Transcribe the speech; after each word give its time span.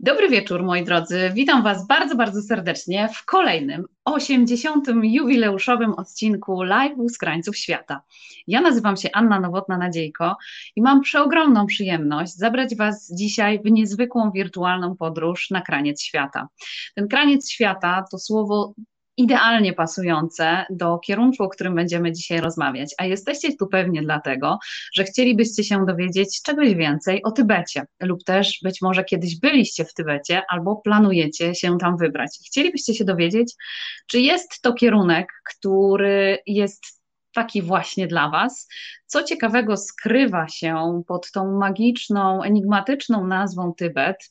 Dobry 0.00 0.28
wieczór, 0.28 0.62
moi 0.62 0.84
drodzy. 0.84 1.30
Witam 1.34 1.62
Was 1.62 1.86
bardzo, 1.86 2.16
bardzo 2.16 2.42
serdecznie 2.42 3.08
w 3.14 3.24
kolejnym 3.24 3.84
80. 4.04 4.88
jubileuszowym 5.02 5.92
odcinku 5.92 6.62
Live 6.62 6.98
z 7.08 7.18
krańców 7.18 7.56
świata. 7.56 8.00
Ja 8.46 8.60
nazywam 8.60 8.96
się 8.96 9.08
Anna 9.12 9.40
Nowotna-Nadziejko 9.40 10.34
i 10.76 10.82
mam 10.82 11.00
przeogromną 11.00 11.66
przyjemność 11.66 12.36
zabrać 12.36 12.76
Was 12.76 13.12
dzisiaj 13.14 13.60
w 13.64 13.70
niezwykłą 13.70 14.30
wirtualną 14.30 14.96
podróż 14.96 15.50
na 15.50 15.60
kraniec 15.60 16.02
świata. 16.02 16.48
Ten 16.94 17.08
kraniec 17.08 17.50
świata 17.50 18.04
to 18.10 18.18
słowo 18.18 18.74
idealnie 19.16 19.72
pasujące 19.72 20.64
do 20.70 20.98
kierunku, 20.98 21.42
o 21.42 21.48
którym 21.48 21.74
będziemy 21.74 22.12
dzisiaj 22.12 22.40
rozmawiać. 22.40 22.94
A 22.98 23.04
jesteście 23.04 23.56
tu 23.56 23.66
pewnie 23.66 24.02
dlatego, 24.02 24.58
że 24.94 25.04
chcielibyście 25.04 25.64
się 25.64 25.86
dowiedzieć 25.86 26.42
czegoś 26.42 26.74
więcej 26.74 27.22
o 27.22 27.30
Tybecie, 27.30 27.82
lub 28.00 28.24
też 28.24 28.58
być 28.62 28.82
może 28.82 29.04
kiedyś 29.04 29.40
byliście 29.40 29.84
w 29.84 29.94
Tybecie 29.94 30.42
albo 30.48 30.76
planujecie 30.76 31.54
się 31.54 31.78
tam 31.78 31.96
wybrać. 31.96 32.30
Chcielibyście 32.46 32.94
się 32.94 33.04
dowiedzieć, 33.04 33.54
czy 34.06 34.20
jest 34.20 34.62
to 34.62 34.72
kierunek, 34.72 35.26
który 35.44 36.38
jest 36.46 37.03
taki 37.34 37.62
właśnie 37.62 38.06
dla 38.06 38.30
Was. 38.30 38.68
Co 39.06 39.22
ciekawego 39.22 39.76
skrywa 39.76 40.48
się 40.48 41.02
pod 41.06 41.30
tą 41.30 41.58
magiczną, 41.58 42.42
enigmatyczną 42.42 43.26
nazwą 43.26 43.74
Tybet? 43.74 44.30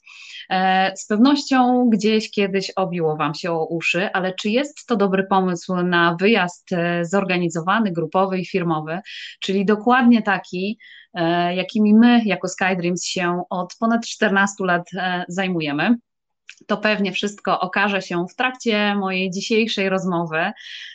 E, 0.49 0.91
z 0.97 1.07
pewnością 1.07 1.89
gdzieś 1.89 2.31
kiedyś 2.31 2.71
obiło 2.75 3.17
Wam 3.17 3.35
się 3.35 3.51
o 3.51 3.65
uszy, 3.65 4.11
ale 4.11 4.33
czy 4.33 4.49
jest 4.49 4.85
to 4.87 4.95
dobry 4.95 5.23
pomysł 5.23 5.75
na 5.75 6.15
wyjazd 6.19 6.71
e, 6.71 7.05
zorganizowany, 7.05 7.91
grupowy 7.91 8.39
i 8.39 8.45
firmowy, 8.45 8.99
czyli 9.39 9.65
dokładnie 9.65 10.21
taki, 10.21 10.77
e, 11.13 11.55
jakimi 11.55 11.93
my 11.93 12.21
jako 12.25 12.47
SkyDreams 12.47 13.05
się 13.05 13.43
od 13.49 13.75
ponad 13.79 14.05
14 14.05 14.65
lat 14.65 14.89
zajmujemy? 15.27 15.97
To 16.67 16.77
pewnie 16.77 17.11
wszystko 17.11 17.59
okaże 17.59 18.01
się 18.01 18.25
w 18.31 18.35
trakcie 18.35 18.95
mojej 18.95 19.31
dzisiejszej 19.31 19.89
rozmowy 19.89 20.51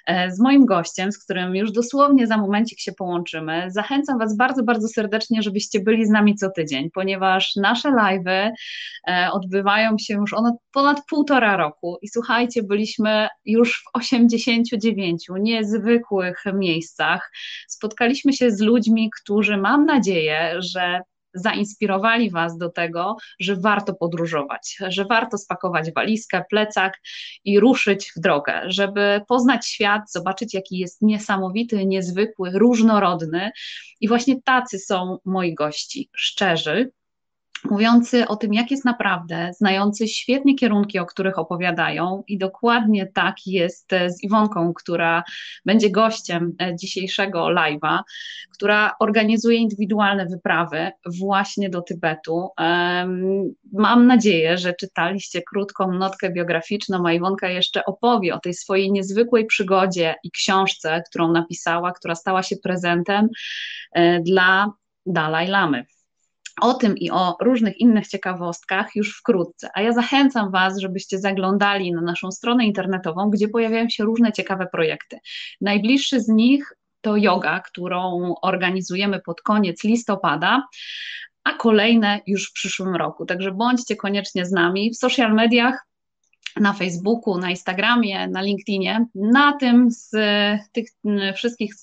e, 0.07 0.31
z 0.31 0.41
moim 0.41 0.67
gościem, 0.67 1.13
z 1.13 1.25
którym 1.25 1.57
już 1.57 1.73
dosłownie 1.73 2.27
za 2.27 2.37
momencik 2.37 2.81
się 2.81 2.93
połączymy. 2.93 3.71
Zachęcam 3.71 4.19
Was 4.19 4.37
bardzo, 4.37 4.63
bardzo 4.63 4.89
serdecznie, 4.89 5.43
żebyście 5.43 5.81
byli 5.81 6.07
z 6.07 6.11
nami 6.11 6.35
co 6.35 6.51
tydzień, 6.51 6.91
ponieważ 6.91 7.57
nasze 7.57 7.89
live'y 7.89 8.51
e, 9.09 9.29
odbywają 9.33 9.99
się 9.99 10.15
już 10.15 10.35
ponad 10.73 10.97
półtora 11.09 11.57
roku 11.57 11.99
i 12.03 12.09
słuchajcie, 12.09 12.63
byliśmy 12.63 13.29
już 13.45 13.83
w 13.83 13.97
89 13.97 15.27
niezwykłych 15.41 16.43
miejscach. 16.55 17.33
Spotkaliśmy 17.69 18.33
się 18.33 18.51
z 18.51 18.61
ludźmi, 18.61 19.11
którzy 19.23 19.57
mam 19.57 19.87
nadzieję, 19.87 20.55
że 20.59 21.01
zainspirowali 21.39 22.31
Was 22.31 22.59
do 22.59 22.69
tego, 22.69 23.17
że 23.41 23.57
warto 23.57 23.95
podróżować, 23.95 24.79
że 24.89 25.05
warto 25.05 25.39
spakować 25.39 25.93
walizkę, 25.93 26.45
plecak 26.51 26.99
i 27.45 27.61
ruszyć 27.61 28.13
w 28.17 28.21
drogę, 28.21 28.63
żeby 28.67 29.21
poznać 29.29 29.67
świat, 29.67 30.03
zobaczyć, 30.13 30.55
jaki 30.55 30.79
jest 30.79 31.03
niesamowity, 31.03 31.87
niezwykły, 31.87 32.51
różnorodny. 32.55 33.51
I 34.01 34.09
właśnie 34.09 34.43
tacy 34.43 34.79
są 34.79 35.19
moi 35.25 35.55
gości, 35.55 36.11
szczerzy, 36.17 36.91
mówiący 37.65 38.29
o 38.29 38.37
tym, 38.37 38.55
jak 38.55 38.71
jest 38.71 38.85
naprawdę, 38.85 39.51
znający 39.59 40.09
świetnie 40.09 40.55
kierunki, 40.55 40.99
o 40.99 41.07
których 41.07 41.39
opowiadają, 41.39 42.23
i 42.29 42.39
dokładnie 42.39 43.07
tak 43.07 43.37
jest 43.47 43.91
z 44.09 44.23
Iwonką, 44.23 44.73
która 44.75 45.23
będzie 45.65 45.91
gościem 45.91 46.53
e, 46.63 46.77
dzisiejszego 46.77 47.45
live'a, 47.45 48.01
która 48.55 48.95
organizuje 49.01 49.59
indywidualne 49.59 50.27
wyprawy 50.27 50.91
właśnie 51.19 51.71
do 51.71 51.83
Tybetu. 51.83 52.49
Mam 53.73 54.07
nadzieję, 54.07 54.59
że 54.59 54.75
czytaliście 54.75 55.43
krótką 55.43 55.93
notkę 55.93 56.33
biograficzną, 56.33 57.07
a 57.07 57.13
Iwonka 57.13 57.49
jeszcze 57.49 57.85
opowie 57.85 58.35
o 58.35 58.39
tej 58.39 58.55
swojej 58.55 58.93
niezwykłej 58.93 59.47
przygodzie 59.47 60.15
i 60.25 60.31
książce, 60.31 61.03
którą 61.09 61.33
napisała, 61.33 61.93
która 61.93 62.15
stała 62.15 62.43
się 62.43 62.57
prezentem 62.57 63.29
e, 63.93 64.21
dla 64.21 64.73
Dalaj 65.07 65.49
Lamy. 65.49 65.85
O 66.61 66.75
tym 66.75 66.97
i 66.97 67.11
o 67.11 67.37
różnych 67.41 67.81
innych 67.81 68.09
ciekawostkach 68.09 68.97
już 68.97 69.19
wkrótce. 69.19 69.71
A 69.75 69.83
ja 69.83 69.93
zachęcam 69.93 70.51
Was, 70.51 70.79
żebyście 70.79 71.19
zaglądali 71.19 71.93
na 71.93 72.01
naszą 72.01 72.33
stronę 72.33 72.67
internetową, 72.67 73.31
gdzie 73.31 73.49
pojawiają 73.49 73.89
się 73.89 74.05
różne 74.05 74.33
ciekawe 74.33 74.67
projekty. 74.73 75.19
Najbliższy 75.61 76.21
z 76.21 76.29
nich 76.29 76.73
to 77.01 77.17
yoga, 77.17 77.61
którą 77.61 78.35
organizujemy 78.43 79.21
pod 79.21 79.43
koniec 79.43 79.85
listopada, 79.85 80.63
a 81.45 81.55
kolejne 81.55 82.21
już 82.27 82.51
w 82.51 82.53
przyszłym 82.53 82.97
roku. 82.97 83.27
Także 83.27 83.53
bądźcie 83.53 83.97
koniecznie 83.97 84.47
z 84.47 84.53
nami. 84.53 84.91
W 84.91 84.97
social 84.97 85.35
mediach 85.35 85.88
na 86.61 86.73
Facebooku, 86.73 87.39
na 87.39 87.51
Instagramie, 87.51 88.29
na 88.29 88.43
LinkedInie, 88.43 89.07
na 89.15 89.53
tym 89.53 89.91
z 89.91 90.11
tych 90.73 90.89
wszystkich 91.37 91.75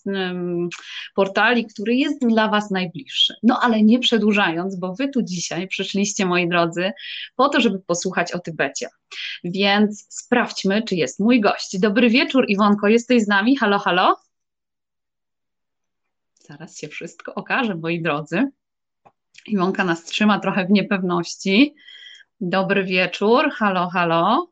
portali, 1.16 1.66
który 1.66 1.96
jest 1.96 2.28
dla 2.28 2.47
Was 2.47 2.72
najbliższy. 2.72 3.34
No 3.44 3.59
ale 3.62 3.84
nie 3.84 4.00
przedłużając, 4.00 4.75
bo 4.75 4.94
Wy 4.94 5.08
tu 5.08 5.22
dzisiaj 5.22 5.68
przyszliście, 5.68 6.25
moi 6.25 6.50
drodzy, 6.50 6.91
po 7.35 7.50
to, 7.50 7.62
żeby 7.62 7.80
posłuchać 7.80 8.31
o 8.31 8.40
Tybecie. 8.40 8.88
Więc 9.44 10.08
sprawdźmy, 10.09 10.84
czy 10.84 10.96
jest 10.96 11.19
mój 11.19 11.41
gość. 11.41 11.80
Dobry 11.80 12.09
wieczór, 12.09 12.46
Iwonko, 12.47 12.88
jesteś 12.88 13.24
z 13.24 13.28
nami? 13.28 13.58
Halo, 13.58 13.80
halo? 13.80 14.18
Zaraz 16.40 16.80
się 16.80 16.88
wszystko 16.88 17.35
okaże, 17.35 17.75
moi 17.75 18.02
drodzy. 18.02 18.52
Iwonka 19.47 19.84
nas 19.84 20.03
trzyma 20.03 20.40
trochę 20.40 20.66
w 20.66 20.72
niepewności. 20.72 21.75
Dobry 22.41 22.84
wieczór, 22.84 23.52
halo, 23.52 23.90
halo. 23.90 24.47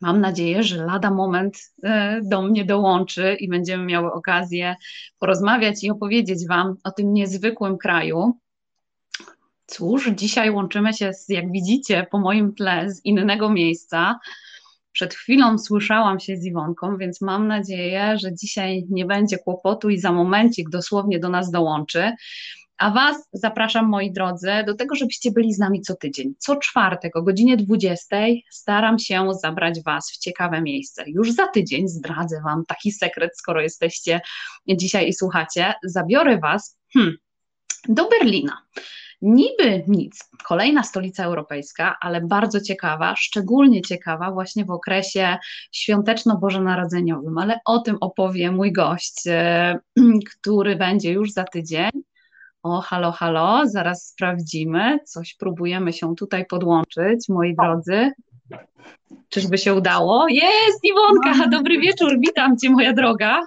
Mam 0.00 0.20
nadzieję, 0.20 0.62
że 0.62 0.84
lada 0.84 1.10
moment 1.10 1.58
e, 1.82 2.20
do 2.22 2.42
mnie 2.42 2.64
dołączy 2.64 3.36
i 3.40 3.48
będziemy 3.48 3.84
miały 3.84 4.12
okazję 4.12 4.76
porozmawiać 5.18 5.84
i 5.84 5.90
opowiedzieć 5.90 6.46
Wam 6.48 6.76
o 6.84 6.90
tym 6.90 7.12
niezwykłym 7.12 7.78
kraju. 7.78 8.38
Cóż, 9.66 10.10
dzisiaj 10.10 10.50
łączymy 10.50 10.94
się, 10.94 11.12
z, 11.12 11.28
jak 11.28 11.52
widzicie, 11.52 12.06
po 12.10 12.18
moim 12.18 12.54
tle 12.54 12.90
z 12.90 13.04
innego 13.04 13.50
miejsca. 13.50 14.18
Przed 14.92 15.14
chwilą 15.14 15.58
słyszałam 15.58 16.20
się 16.20 16.36
z 16.36 16.44
Iwonką, 16.44 16.96
więc 16.96 17.20
mam 17.20 17.46
nadzieję, 17.46 18.18
że 18.18 18.34
dzisiaj 18.34 18.86
nie 18.90 19.04
będzie 19.04 19.38
kłopotu 19.38 19.90
i 19.90 19.98
za 19.98 20.12
momencik 20.12 20.70
dosłownie 20.70 21.18
do 21.18 21.28
nas 21.28 21.50
dołączy. 21.50 22.12
A 22.78 22.90
Was 22.90 23.28
zapraszam, 23.32 23.88
moi 23.88 24.12
drodzy, 24.12 24.50
do 24.66 24.74
tego, 24.74 24.94
żebyście 24.94 25.30
byli 25.30 25.54
z 25.54 25.58
nami 25.58 25.80
co 25.80 25.94
tydzień. 25.94 26.34
Co 26.38 26.56
czwartek 26.56 27.16
o 27.16 27.22
godzinie 27.22 27.56
20 27.56 28.16
staram 28.50 28.98
się 28.98 29.28
zabrać 29.42 29.82
Was 29.82 30.10
w 30.10 30.18
ciekawe 30.18 30.62
miejsce. 30.62 31.04
Już 31.06 31.32
za 31.32 31.46
tydzień 31.46 31.88
zdradzę 31.88 32.40
Wam 32.44 32.64
taki 32.68 32.92
sekret, 32.92 33.38
skoro 33.38 33.60
jesteście 33.60 34.20
dzisiaj 34.68 35.08
i 35.08 35.12
słuchacie. 35.12 35.74
Zabiorę 35.84 36.38
Was 36.38 36.78
hmm, 36.92 37.16
do 37.88 38.08
Berlina. 38.08 38.62
Niby 39.22 39.84
nic, 39.88 40.30
kolejna 40.44 40.82
stolica 40.82 41.24
europejska, 41.24 41.96
ale 42.00 42.20
bardzo 42.20 42.60
ciekawa, 42.60 43.14
szczególnie 43.16 43.82
ciekawa 43.82 44.30
właśnie 44.30 44.64
w 44.64 44.70
okresie 44.70 45.36
świąteczno-bożonarodzeniowym, 45.72 47.38
ale 47.38 47.58
o 47.64 47.78
tym 47.78 47.96
opowie 48.00 48.50
mój 48.50 48.72
gość, 48.72 49.26
e, 49.26 49.78
który 50.32 50.76
będzie 50.76 51.12
już 51.12 51.32
za 51.32 51.44
tydzień. 51.44 51.90
O, 52.66 52.80
halo, 52.80 53.12
halo, 53.12 53.62
zaraz 53.66 54.06
sprawdzimy. 54.06 54.98
Coś 55.04 55.34
próbujemy 55.34 55.92
się 55.92 56.14
tutaj 56.14 56.46
podłączyć, 56.46 57.28
moi 57.28 57.56
drodzy. 57.56 58.12
Czyżby 59.28 59.58
się 59.58 59.74
udało? 59.74 60.26
Jest, 60.28 60.84
Iwonka, 60.84 61.48
dobry 61.48 61.78
wieczór, 61.78 62.12
witam 62.20 62.56
Cię, 62.56 62.70
moja 62.70 62.92
droga. 62.92 63.40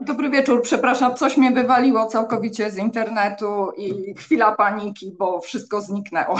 Dobry 0.00 0.30
wieczór, 0.30 0.62
przepraszam, 0.62 1.14
coś 1.16 1.36
mnie 1.36 1.50
wywaliło 1.50 2.06
całkowicie 2.06 2.70
z 2.70 2.78
internetu 2.78 3.70
i 3.76 4.14
chwila 4.14 4.52
paniki, 4.52 5.12
bo 5.18 5.40
wszystko 5.40 5.80
zniknęło 5.80 6.38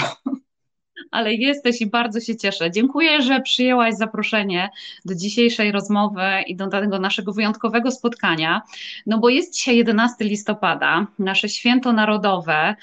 ale 1.10 1.34
jesteś 1.34 1.80
i 1.80 1.86
bardzo 1.86 2.20
się 2.20 2.36
cieszę. 2.36 2.70
Dziękuję, 2.70 3.22
że 3.22 3.40
przyjęłaś 3.40 3.94
zaproszenie 3.94 4.70
do 5.04 5.14
dzisiejszej 5.14 5.72
rozmowy 5.72 6.22
i 6.46 6.56
do 6.56 6.68
tego 6.68 6.98
naszego 6.98 7.32
wyjątkowego 7.32 7.90
spotkania, 7.90 8.62
no 9.06 9.18
bo 9.18 9.28
jest 9.28 9.54
dzisiaj 9.54 9.76
11 9.76 10.24
listopada, 10.24 11.06
nasze 11.18 11.48
święto 11.48 11.92
narodowe, 11.92 12.74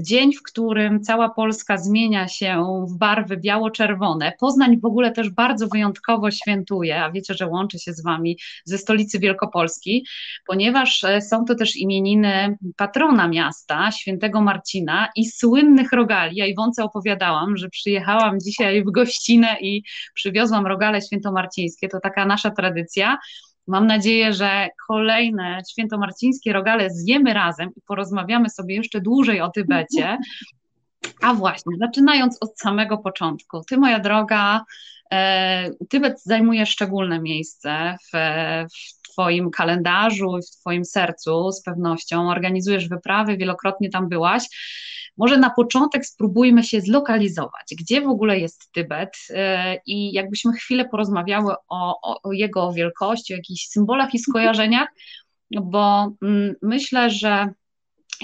dzień, 0.00 0.34
w 0.34 0.42
którym 0.42 1.00
cała 1.00 1.28
Polska 1.28 1.78
zmienia 1.78 2.28
się 2.28 2.84
w 2.88 2.98
barwy 2.98 3.36
biało-czerwone. 3.36 4.32
Poznań 4.40 4.80
w 4.80 4.84
ogóle 4.84 5.12
też 5.12 5.30
bardzo 5.30 5.68
wyjątkowo 5.68 6.30
świętuje, 6.30 7.02
a 7.02 7.10
wiecie, 7.10 7.34
że 7.34 7.46
łączy 7.46 7.78
się 7.78 7.92
z 7.92 8.02
Wami 8.02 8.38
ze 8.64 8.78
stolicy 8.78 9.18
Wielkopolski, 9.18 10.06
ponieważ 10.46 11.04
e, 11.04 11.22
są 11.22 11.44
to 11.44 11.54
też 11.54 11.76
imieniny 11.76 12.58
patrona 12.76 13.28
miasta, 13.28 13.90
świętego 13.92 14.40
Marcina 14.40 15.08
i 15.16 15.26
słynnych 15.26 15.92
rogali. 15.92 16.36
Ja 16.36 16.46
Iwonce 16.46 16.84
opowiadałam, 16.84 17.56
że 17.56 17.63
przyjechałam 17.68 18.40
dzisiaj 18.40 18.84
w 18.84 18.90
gościnę 18.90 19.56
i 19.60 19.82
przywiozłam 20.14 20.66
rogale 20.66 21.02
świętomarcińskie. 21.02 21.88
To 21.88 22.00
taka 22.00 22.26
nasza 22.26 22.50
tradycja. 22.50 23.18
Mam 23.66 23.86
nadzieję, 23.86 24.32
że 24.32 24.68
kolejne 24.88 25.62
świętomarcińskie 25.70 26.52
rogale 26.52 26.90
zjemy 26.90 27.34
razem 27.34 27.70
i 27.76 27.80
porozmawiamy 27.86 28.50
sobie 28.50 28.74
jeszcze 28.74 29.00
dłużej 29.00 29.40
o 29.40 29.50
Tybecie. 29.50 30.18
A 31.22 31.34
właśnie, 31.34 31.76
zaczynając 31.78 32.38
od 32.40 32.58
samego 32.58 32.98
początku. 32.98 33.62
Ty, 33.68 33.76
moja 33.76 33.98
droga, 33.98 34.64
e, 35.12 35.70
Tybet 35.88 36.22
zajmuje 36.22 36.66
szczególne 36.66 37.20
miejsce 37.20 37.96
w, 38.12 38.16
w 38.74 39.03
Twoim 39.14 39.50
kalendarzu 39.50 40.38
i 40.38 40.42
w 40.42 40.60
Twoim 40.60 40.84
sercu 40.84 41.52
z 41.52 41.62
pewnością. 41.62 42.30
Organizujesz 42.30 42.88
wyprawy, 42.88 43.36
wielokrotnie 43.36 43.90
tam 43.90 44.08
byłaś. 44.08 44.44
Może 45.16 45.38
na 45.38 45.50
początek 45.50 46.06
spróbujmy 46.06 46.62
się 46.62 46.80
zlokalizować, 46.80 47.74
gdzie 47.78 48.00
w 48.00 48.08
ogóle 48.08 48.38
jest 48.38 48.72
Tybet 48.72 49.16
e, 49.30 49.76
i 49.86 50.12
jakbyśmy 50.12 50.52
chwilę 50.52 50.88
porozmawiały 50.88 51.52
o, 51.68 52.00
o, 52.02 52.22
o 52.22 52.32
jego 52.32 52.72
wielkości, 52.72 53.34
o 53.34 53.36
jakichś 53.36 53.66
symbolach 53.66 54.14
i 54.14 54.18
skojarzeniach, 54.18 54.88
bo 55.62 56.12
mm, 56.22 56.54
myślę, 56.62 57.10
że 57.10 57.48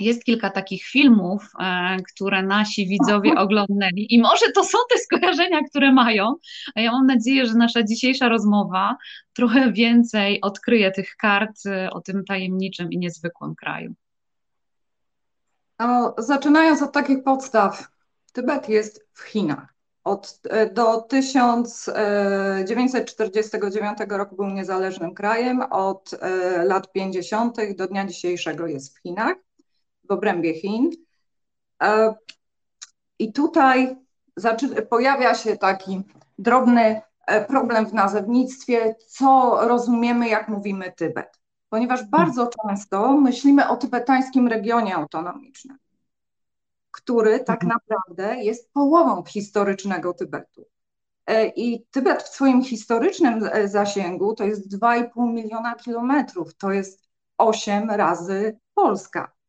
jest 0.00 0.24
kilka 0.24 0.50
takich 0.50 0.84
filmów, 0.84 1.52
e, 1.60 1.96
które 2.14 2.42
nasi 2.42 2.86
widzowie 2.86 3.34
oglądnęli 3.44 4.06
i 4.10 4.20
może 4.20 4.52
to 4.54 4.64
są 4.64 4.78
te 4.90 4.98
skojarzenia, 4.98 5.60
które 5.70 5.92
mają, 5.92 6.34
a 6.74 6.80
ja 6.80 6.92
mam 6.92 7.06
nadzieję, 7.06 7.46
że 7.46 7.54
nasza 7.54 7.82
dzisiejsza 7.82 8.28
rozmowa 8.28 8.96
trochę 9.32 9.72
więcej 9.72 10.40
odkryje 10.40 10.90
tych 10.90 11.16
kart 11.16 11.66
e, 11.66 11.90
o 11.90 12.00
tym 12.00 12.24
tajemniczym 12.24 12.92
i 12.92 12.98
niezwykłym 12.98 13.54
kraju. 13.54 13.94
No, 15.78 16.14
zaczynając 16.18 16.82
od 16.82 16.92
takich 16.92 17.24
podstaw, 17.24 17.88
Tybet 18.32 18.68
jest 18.68 19.08
w 19.12 19.22
Chinach. 19.22 19.74
Od, 20.04 20.40
e, 20.50 20.72
do 20.72 21.00
1949 21.00 23.98
roku 24.08 24.36
był 24.36 24.46
niezależnym 24.46 25.14
krajem, 25.14 25.62
od 25.70 26.10
lat 26.64 26.92
50. 26.92 27.56
do 27.76 27.86
dnia 27.86 28.06
dzisiejszego 28.06 28.66
jest 28.66 28.96
w 28.96 29.02
Chinach 29.02 29.36
w 30.10 30.12
obrębie 30.12 30.54
Chin. 30.54 30.90
E, 31.82 32.14
I 33.18 33.32
tutaj 33.32 33.96
pojawia 34.90 35.34
się 35.34 35.56
taki 35.56 36.02
drobny 36.38 37.02
e, 37.26 37.44
problem 37.44 37.86
w 37.86 37.94
nazewnictwie, 37.94 38.94
co 39.06 39.58
rozumiemy, 39.68 40.28
jak 40.28 40.48
mówimy 40.48 40.92
Tybet. 40.96 41.40
Ponieważ 41.68 42.04
bardzo 42.04 42.50
często 42.62 43.12
myślimy 43.12 43.68
o 43.68 43.76
tybetańskim 43.76 44.48
regionie 44.48 44.94
autonomicznym, 44.96 45.78
który 46.90 47.40
tak 47.40 47.64
mhm. 47.64 47.68
naprawdę 47.68 48.42
jest 48.42 48.72
połową 48.72 49.24
historycznego 49.24 50.14
Tybetu. 50.14 50.66
E, 51.26 51.46
I 51.46 51.86
Tybet 51.90 52.22
w 52.22 52.28
swoim 52.28 52.64
historycznym 52.64 53.50
zasięgu 53.64 54.34
to 54.34 54.44
jest 54.44 54.76
2,5 54.76 55.32
miliona 55.32 55.74
kilometrów, 55.74 56.54
to 56.54 56.72
jest 56.72 57.08
8 57.38 57.90
razy 57.90 58.58
Polska. 58.74 59.39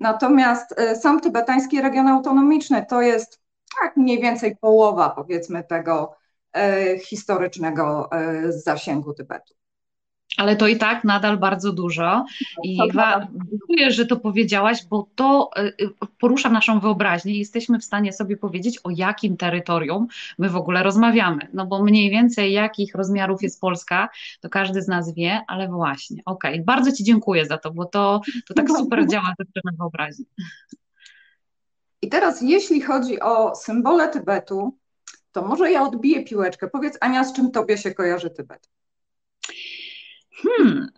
Natomiast 0.00 0.74
e, 0.78 0.96
sam 0.96 1.20
tybetański 1.20 1.82
region 1.82 2.08
autonomiczny 2.08 2.86
to 2.88 3.02
jest 3.02 3.40
tak 3.80 3.96
mniej 3.96 4.20
więcej 4.20 4.56
połowa 4.56 5.10
powiedzmy 5.10 5.64
tego 5.64 6.16
e, 6.52 6.98
historycznego 6.98 8.08
e, 8.12 8.52
zasięgu 8.52 9.14
Tybetu 9.14 9.57
ale 10.38 10.56
to 10.56 10.66
i 10.66 10.76
tak 10.76 11.04
nadal 11.04 11.38
bardzo 11.38 11.72
dużo. 11.72 12.24
I 12.62 12.78
dziękuję, 13.50 13.90
że 13.90 14.06
to 14.06 14.16
powiedziałaś, 14.16 14.86
bo 14.90 15.08
to 15.14 15.50
y, 15.58 15.84
y, 15.84 15.90
porusza 16.20 16.48
naszą 16.50 16.80
wyobraźnię 16.80 17.34
i 17.34 17.38
jesteśmy 17.38 17.78
w 17.78 17.84
stanie 17.84 18.12
sobie 18.12 18.36
powiedzieć, 18.36 18.78
o 18.84 18.90
jakim 18.90 19.36
terytorium 19.36 20.06
my 20.38 20.50
w 20.50 20.56
ogóle 20.56 20.82
rozmawiamy. 20.82 21.48
No 21.52 21.66
bo 21.66 21.82
mniej 21.82 22.10
więcej 22.10 22.52
jakich 22.52 22.94
rozmiarów 22.94 23.42
jest 23.42 23.60
Polska, 23.60 24.08
to 24.40 24.48
każdy 24.48 24.82
z 24.82 24.88
nas 24.88 25.14
wie, 25.14 25.40
ale 25.46 25.68
właśnie, 25.68 26.22
okej. 26.26 26.54
Okay. 26.54 26.64
Bardzo 26.64 26.92
Ci 26.92 27.04
dziękuję 27.04 27.46
za 27.46 27.58
to, 27.58 27.70
bo 27.70 27.84
to, 27.84 28.20
to 28.46 28.54
tak 28.54 28.68
super 28.70 29.06
działa 29.10 29.34
na 29.64 29.72
wyobraźnię. 29.78 30.24
I 32.02 32.08
teraz, 32.08 32.42
jeśli 32.42 32.80
chodzi 32.80 33.20
o 33.20 33.54
symbole 33.54 34.08
Tybetu, 34.08 34.78
to 35.32 35.42
może 35.42 35.70
ja 35.70 35.82
odbiję 35.82 36.24
piłeczkę. 36.24 36.68
Powiedz, 36.68 36.98
Ania, 37.00 37.24
z 37.24 37.32
czym 37.32 37.50
Tobie 37.50 37.78
się 37.78 37.94
kojarzy 37.94 38.30
Tybet? 38.30 38.77
Hmm. 40.42 40.88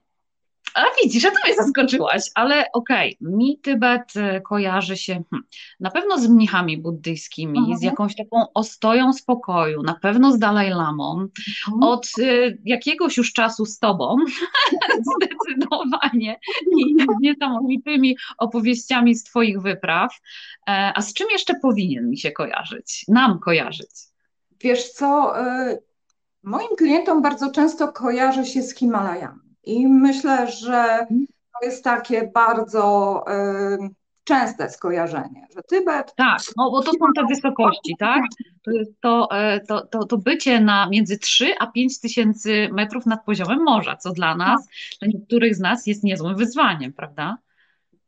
A 0.74 0.84
widzisz, 1.02 1.22
że 1.22 1.30
to 1.30 1.36
mnie 1.44 1.54
zaskoczyłaś, 1.54 2.22
ale 2.34 2.64
okej, 2.72 3.16
okay. 3.20 3.32
mi 3.36 3.58
Tybet 3.58 4.16
y, 4.16 4.40
kojarzy 4.40 4.96
się 4.96 5.12
hmm, 5.12 5.46
na 5.80 5.90
pewno 5.90 6.18
z 6.18 6.28
mnichami 6.28 6.78
buddyjskimi, 6.78 7.58
mhm. 7.58 7.78
z 7.78 7.82
jakąś 7.82 8.16
taką 8.16 8.52
ostoją 8.54 9.12
spokoju, 9.12 9.82
na 9.82 9.94
pewno 9.94 10.32
z 10.32 10.38
Dalaj 10.38 10.70
Lamą, 10.70 11.20
mhm. 11.20 11.82
od 11.82 12.08
y, 12.18 12.58
jakiegoś 12.64 13.16
już 13.16 13.32
czasu 13.32 13.66
z 13.66 13.78
tobą, 13.78 14.16
zdecydowanie, 15.16 16.38
i 16.76 16.96
niesamowitymi 17.20 18.16
opowieściami 18.38 19.14
z 19.14 19.24
twoich 19.24 19.60
wypraw. 19.60 20.14
E, 20.68 20.92
a 20.94 21.02
z 21.02 21.14
czym 21.14 21.26
jeszcze 21.30 21.54
powinien 21.62 22.10
mi 22.10 22.18
się 22.18 22.32
kojarzyć, 22.32 23.04
nam 23.08 23.38
kojarzyć? 23.38 23.90
Wiesz 24.60 24.88
co, 24.88 25.34
y 25.40 25.89
Moim 26.42 26.76
klientom 26.78 27.22
bardzo 27.22 27.50
często 27.50 27.92
kojarzy 27.92 28.46
się 28.46 28.62
z 28.62 28.74
Himalajami 28.74 29.40
i 29.64 29.86
myślę, 29.86 30.52
że 30.52 31.06
to 31.60 31.66
jest 31.66 31.84
takie 31.84 32.30
bardzo 32.34 33.24
y, 33.84 33.90
częste 34.24 34.70
skojarzenie, 34.70 35.46
że 35.54 35.62
Tybet... 35.62 36.14
Tak, 36.16 36.40
no 36.56 36.70
bo 36.70 36.82
to 36.82 36.92
są 36.92 37.06
te 37.16 37.26
wysokości, 37.26 37.96
tak? 37.98 38.22
To 38.62 38.70
jest 38.70 39.00
to, 39.00 39.28
e, 39.30 39.60
to, 39.60 39.86
to, 39.86 40.04
to 40.04 40.18
bycie 40.18 40.60
na 40.60 40.88
między 40.88 41.18
3 41.18 41.54
a 41.58 41.66
5 41.66 42.00
tysięcy 42.00 42.68
metrów 42.72 43.06
nad 43.06 43.24
poziomem 43.24 43.62
morza, 43.62 43.96
co 43.96 44.12
dla 44.12 44.36
nas, 44.36 44.68
dla 45.00 45.08
niektórych 45.08 45.54
z 45.54 45.60
nas 45.60 45.86
jest 45.86 46.04
niezłym 46.04 46.36
wyzwaniem, 46.36 46.92
prawda? 46.92 47.36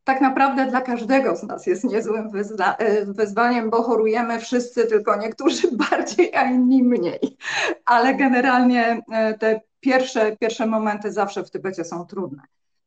Tak 0.04 0.20
naprawdę 0.20 0.66
dla 0.66 0.80
każdego 0.80 1.36
z 1.36 1.42
nas 1.42 1.66
jest 1.66 1.84
niezłym 1.84 2.30
e, 2.78 3.04
wyzwaniem, 3.04 3.70
bo 3.70 3.82
chorujemy 3.82 4.40
wszyscy, 4.40 4.86
tylko 4.86 5.16
niektórzy 5.16 5.68
bardziej, 5.90 6.34
a 6.34 6.44
inni 6.44 6.82
mniej. 6.82 7.36
Ale 7.84 8.14
generalnie 8.14 9.02
e, 9.12 9.38
te 9.38 9.60
pierwsze, 9.80 10.36
pierwsze 10.36 10.66
momenty 10.66 11.12
zawsze 11.12 11.44
w 11.44 11.50
Tybecie 11.50 11.84
są 11.84 12.06
trudne. 12.06 12.42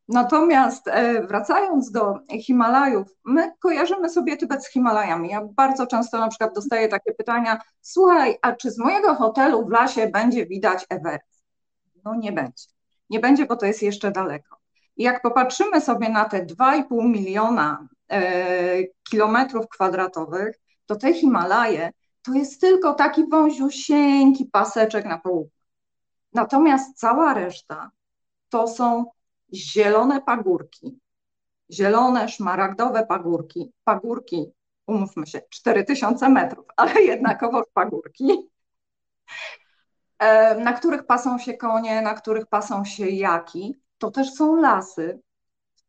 Natomiast 0.08 0.88
e, 0.88 1.22
wracając 1.26 1.90
do 1.90 2.18
Himalajów, 2.40 3.08
my 3.24 3.52
kojarzymy 3.58 4.10
sobie 4.10 4.36
Tybet 4.36 4.64
z 4.64 4.68
Himalajami. 4.68 5.28
Ja 5.28 5.40
bardzo 5.44 5.86
często 5.86 6.18
na 6.18 6.28
przykład 6.28 6.54
dostaję 6.54 6.88
takie 6.88 7.12
pytania: 7.12 7.60
Słuchaj, 7.80 8.38
a 8.42 8.52
czy 8.52 8.70
z 8.70 8.78
mojego 8.78 9.14
hotelu 9.14 9.66
w 9.66 9.70
lasie 9.70 10.08
będzie 10.08 10.46
widać 10.46 10.86
Everest? 10.88 11.42
No 12.04 12.14
nie 12.14 12.32
będzie. 12.32 12.64
Nie 13.10 13.20
będzie, 13.20 13.46
bo 13.46 13.56
to 13.56 13.66
jest 13.66 13.82
jeszcze 13.82 14.10
daleko. 14.10 14.56
I 14.96 15.02
jak 15.02 15.22
popatrzymy 15.22 15.80
sobie 15.80 16.08
na 16.08 16.24
te 16.24 16.46
2,5 16.46 16.84
miliona 16.90 17.88
e, 18.10 18.84
kilometrów 19.10 19.68
kwadratowych, 19.68 20.56
to 20.86 20.96
te 20.96 21.14
Himalaje 21.14 21.92
to 22.22 22.34
jest 22.34 22.60
tylko 22.60 22.94
taki 22.94 23.28
wąziusieńki 23.28 24.44
paseczek 24.44 25.04
na 25.04 25.18
południe. 25.18 25.50
Natomiast 26.32 26.98
cała 26.98 27.34
reszta 27.34 27.90
to 28.48 28.68
są 28.68 29.04
zielone 29.54 30.22
pagórki, 30.22 30.98
zielone, 31.70 32.28
szmaragdowe 32.28 33.06
pagórki, 33.06 33.72
pagórki, 33.84 34.52
umówmy 34.86 35.26
się, 35.26 35.40
4000 35.50 36.28
metrów, 36.28 36.66
ale 36.76 37.02
jednakowo 37.02 37.62
pagórki, 37.74 38.50
e, 40.18 40.54
na 40.54 40.72
których 40.72 41.06
pasą 41.06 41.38
się 41.38 41.54
konie, 41.54 42.02
na 42.02 42.14
których 42.14 42.46
pasą 42.46 42.84
się 42.84 43.08
jaki, 43.08 43.74
to 43.98 44.10
też 44.10 44.32
są 44.32 44.56
lasy, 44.56 45.20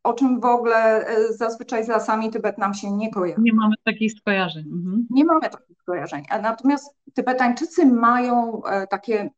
o 0.03 0.13
czym 0.13 0.39
w 0.39 0.45
ogóle 0.45 1.07
e, 1.07 1.33
zazwyczaj 1.33 1.85
z 1.85 1.87
lasami 1.87 2.31
Tybet 2.31 2.57
nam 2.57 2.73
się 2.73 2.91
nie 2.91 3.11
kojarzy. 3.11 3.41
Nie 3.41 3.53
mamy 3.53 3.75
takich 3.83 4.11
skojarzeń. 4.11 4.65
Mhm. 4.71 5.07
Nie 5.09 5.25
mamy 5.25 5.49
takich 5.49 5.77
skojarzeń. 5.81 6.23
Natomiast 6.41 6.95
Tybetańczycy 7.13 7.85
mają 7.85 8.63
e, 8.63 8.87
takie 8.87 9.29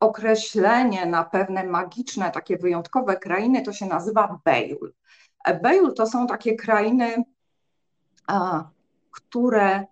określenie 0.00 1.06
na 1.06 1.24
pewne 1.24 1.64
magiczne, 1.64 2.30
takie 2.30 2.56
wyjątkowe 2.56 3.16
krainy, 3.16 3.62
to 3.62 3.72
się 3.72 3.86
nazywa 3.86 4.40
Bejul. 4.44 4.92
E, 5.44 5.60
Bejul 5.60 5.94
to 5.94 6.06
są 6.06 6.26
takie 6.26 6.56
krainy, 6.56 7.24
które 9.10 9.86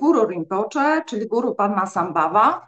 Guru 0.00 0.26
Rinpoche, 0.26 1.02
czyli 1.06 1.26
Guru 1.26 1.54
Padmasambhava, 1.54 2.67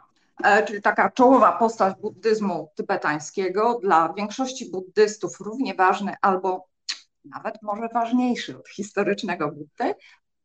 czyli 0.67 0.81
taka 0.81 1.11
czołowa 1.11 1.51
postać 1.51 1.97
buddyzmu 2.01 2.71
tybetańskiego, 2.75 3.79
dla 3.81 4.13
większości 4.13 4.71
buddystów 4.71 5.39
równie 5.39 5.75
ważny 5.75 6.15
albo 6.21 6.67
nawet 7.25 7.61
może 7.61 7.87
ważniejszy 7.93 8.59
od 8.59 8.69
historycznego 8.69 9.51
Buddy, 9.51 9.95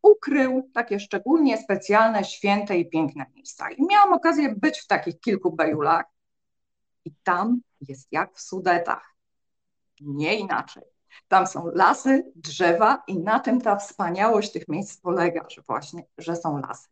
ukrył 0.03 0.71
takie 0.75 1.00
szczególnie 1.00 1.59
specjalne, 1.59 2.25
święte 2.25 2.79
i 2.79 2.91
piękne 2.91 3.26
miejsca. 3.35 3.71
I 3.71 3.87
miałam 3.87 4.12
okazję 4.12 4.55
być 4.55 4.81
w 4.81 4.87
takich 4.87 5.21
kilku 5.21 5.53
bejulach 5.53 6.05
i 7.05 7.12
tam 7.23 7.61
jest 7.81 8.09
jak 8.12 8.35
w 8.35 8.41
Sudetach. 8.41 9.15
Nie 10.00 10.38
inaczej. 10.38 10.83
Tam 11.29 11.47
są 11.47 11.71
lasy, 11.75 12.33
drzewa 12.35 13.03
i 13.07 13.19
na 13.19 13.41
tym 13.41 13.61
ta 13.61 13.76
wspaniałość 13.76 14.53
tych 14.53 14.69
miejsc 14.69 15.00
polega, 15.00 15.47
że 15.49 15.62
właśnie, 15.62 16.05
że 16.19 16.37
są 16.37 16.59
lasy. 16.59 16.88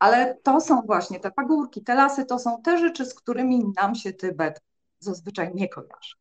Ale 0.00 0.36
to 0.42 0.60
są 0.60 0.82
właśnie 0.82 1.20
te 1.20 1.30
pagórki, 1.30 1.84
te 1.84 1.94
lasy, 1.94 2.24
to 2.24 2.38
są 2.38 2.62
te 2.62 2.78
rzeczy, 2.78 3.06
z 3.06 3.14
którymi 3.14 3.64
nam 3.76 3.94
się 3.94 4.12
Tybet 4.12 4.60
zazwyczaj 4.98 5.50
nie 5.54 5.68
kojarzy. 5.68 6.14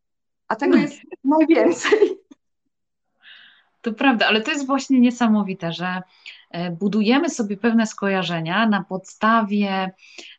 A 0.48 0.56
tego 0.56 0.76
no. 0.76 0.82
jest 0.82 1.02
najwięcej. 1.24 2.20
To 3.82 3.94
prawda, 3.94 4.28
ale 4.28 4.42
to 4.42 4.52
jest 4.52 4.66
właśnie 4.66 5.00
niesamowite, 5.00 5.74
że 5.74 6.02
e, 6.52 6.72
budujemy 6.72 7.30
sobie 7.30 7.58
pewne 7.58 7.88
skojarzenia 7.88 8.68
na 8.68 8.84
podstawie 8.84 9.92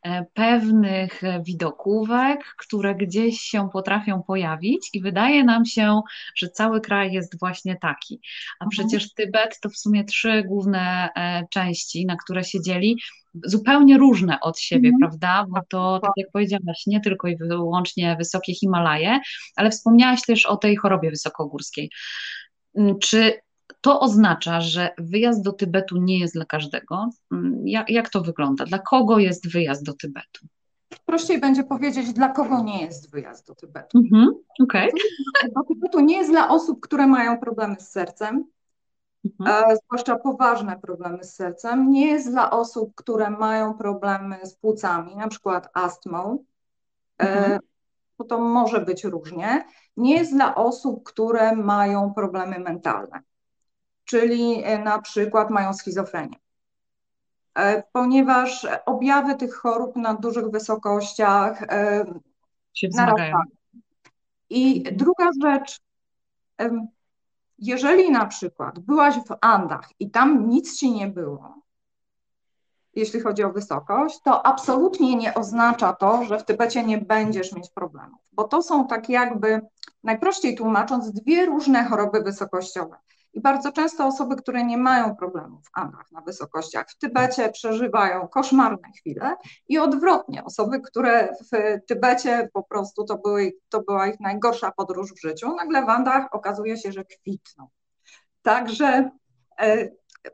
e, 0.02 0.24
pewnych 0.34 1.22
widokówek, 1.42 2.54
które 2.58 2.94
gdzieś 2.94 3.40
się 3.40 3.68
potrafią 3.72 4.22
pojawić, 4.22 4.90
i 4.92 5.00
wydaje 5.00 5.44
nam 5.44 5.64
się, 5.64 6.00
że 6.36 6.48
cały 6.48 6.80
kraj 6.80 7.12
jest 7.12 7.38
właśnie 7.38 7.76
taki. 7.76 8.20
A 8.58 8.64
mhm. 8.64 8.70
przecież 8.70 9.14
Tybet 9.14 9.60
to 9.60 9.68
w 9.68 9.76
sumie 9.76 10.04
trzy 10.04 10.42
główne 10.42 11.08
e, 11.16 11.46
części, 11.50 12.06
na 12.06 12.16
które 12.16 12.44
się 12.44 12.62
dzieli, 12.62 12.96
zupełnie 13.44 13.98
różne 13.98 14.40
od 14.40 14.58
siebie, 14.58 14.88
mm. 14.88 14.98
prawda? 15.00 15.46
Bo 15.48 15.60
to, 15.68 16.00
tak 16.02 16.12
jak 16.16 16.30
powiedziałaś, 16.32 16.82
nie 16.86 17.00
tylko 17.00 17.28
i 17.28 17.36
wyłącznie 17.36 18.16
wysokie 18.16 18.54
Himalaje, 18.54 19.20
ale 19.56 19.70
wspomniałaś 19.70 20.22
też 20.22 20.46
o 20.46 20.56
tej 20.56 20.76
chorobie 20.76 21.10
wysokogórskiej. 21.10 21.90
Mm, 22.74 22.98
czy 22.98 23.32
to 23.80 24.00
oznacza, 24.00 24.60
że 24.60 24.90
wyjazd 24.98 25.44
do 25.44 25.52
Tybetu 25.52 25.96
nie 25.96 26.18
jest 26.18 26.34
dla 26.34 26.44
każdego? 26.44 27.10
Mm, 27.32 27.68
jak, 27.68 27.90
jak 27.90 28.08
to 28.08 28.20
wygląda? 28.20 28.64
Dla 28.64 28.78
kogo 28.78 29.18
jest 29.18 29.52
wyjazd 29.52 29.84
do 29.84 29.92
Tybetu? 29.92 30.46
Prościej 31.06 31.40
będzie 31.40 31.64
powiedzieć, 31.64 32.12
dla 32.12 32.28
kogo 32.28 32.62
nie 32.62 32.80
jest 32.82 33.10
wyjazd 33.10 33.46
do 33.46 33.54
Tybetu. 33.54 33.98
Mm-hmm, 33.98 34.26
okay. 34.62 34.88
Do 35.56 35.62
Tybetu 35.74 36.00
nie 36.00 36.16
jest 36.16 36.30
dla 36.30 36.48
osób, 36.48 36.80
które 36.80 37.06
mają 37.06 37.38
problemy 37.38 37.76
z 37.80 37.88
sercem, 37.88 38.44
mhm. 39.24 39.70
E, 39.70 39.76
zwłaszcza 39.76 40.16
poważne 40.16 40.78
problemy 40.78 41.24
z 41.24 41.34
sercem. 41.34 41.90
Nie 41.90 42.06
jest 42.06 42.30
dla 42.30 42.50
osób, 42.50 42.94
które 42.94 43.30
mają 43.30 43.74
problemy 43.74 44.46
z 44.46 44.54
płucami, 44.54 45.16
na 45.16 45.28
przykład 45.28 45.70
astmą, 45.74 46.44
e, 47.18 47.28
mhm. 47.28 47.60
bo 48.18 48.24
to 48.24 48.40
może 48.40 48.80
być 48.80 49.04
różnie. 49.04 49.64
Nie 49.96 50.16
jest 50.16 50.32
dla 50.32 50.54
osób, 50.54 51.04
które 51.04 51.56
mają 51.56 52.14
problemy 52.14 52.58
mentalne, 52.58 53.20
czyli 54.04 54.64
e, 54.64 54.78
na 54.78 55.00
przykład 55.00 55.50
mają 55.50 55.72
schizofrenię. 55.72 56.36
Ponieważ 57.92 58.66
objawy 58.86 59.34
tych 59.34 59.54
chorób 59.54 59.96
na 59.96 60.14
dużych 60.14 60.50
wysokościach 60.50 61.66
się 62.74 62.88
wzmagają. 62.88 63.36
I 64.50 64.82
druga 64.82 65.30
rzecz, 65.42 65.80
jeżeli 67.60 68.10
na 68.10 68.26
przykład 68.26 68.78
byłaś 68.78 69.14
w 69.14 69.36
Andach 69.40 69.88
i 69.98 70.10
tam 70.10 70.48
nic 70.48 70.78
ci 70.78 70.92
nie 70.92 71.06
było, 71.06 71.54
jeśli 72.94 73.20
chodzi 73.20 73.42
o 73.42 73.52
wysokość, 73.52 74.20
to 74.24 74.46
absolutnie 74.46 75.16
nie 75.16 75.34
oznacza 75.34 75.92
to, 75.92 76.24
że 76.24 76.38
w 76.38 76.44
Tybecie 76.44 76.84
nie 76.84 76.98
będziesz 76.98 77.52
mieć 77.52 77.70
problemów, 77.70 78.20
bo 78.32 78.44
to 78.44 78.62
są 78.62 78.86
tak 78.86 79.08
jakby, 79.08 79.60
najprościej 80.04 80.56
tłumacząc, 80.56 81.12
dwie 81.12 81.46
różne 81.46 81.84
choroby 81.84 82.20
wysokościowe. 82.20 82.96
I 83.32 83.40
bardzo 83.40 83.72
często 83.72 84.06
osoby, 84.06 84.36
które 84.36 84.64
nie 84.64 84.78
mają 84.78 85.16
problemów 85.16 85.64
w 85.64 85.78
Andach 85.78 86.12
na 86.12 86.20
wysokościach 86.20 86.90
w 86.90 86.98
Tybecie 86.98 87.52
przeżywają 87.52 88.28
koszmarne 88.28 88.88
chwile 88.98 89.36
i 89.68 89.78
odwrotnie, 89.78 90.44
osoby, 90.44 90.80
które 90.80 91.28
w 91.52 91.78
Tybecie 91.86 92.48
po 92.52 92.62
prostu 92.62 93.04
to, 93.04 93.18
były, 93.18 93.52
to 93.68 93.82
była 93.82 94.06
ich 94.06 94.20
najgorsza 94.20 94.72
podróż 94.76 95.12
w 95.12 95.20
życiu, 95.20 95.56
nagle 95.56 95.86
w 95.86 95.88
Andach 95.88 96.26
okazuje 96.32 96.76
się, 96.76 96.92
że 96.92 97.04
kwitną. 97.04 97.68
Także 98.42 99.10
e, 99.60 99.88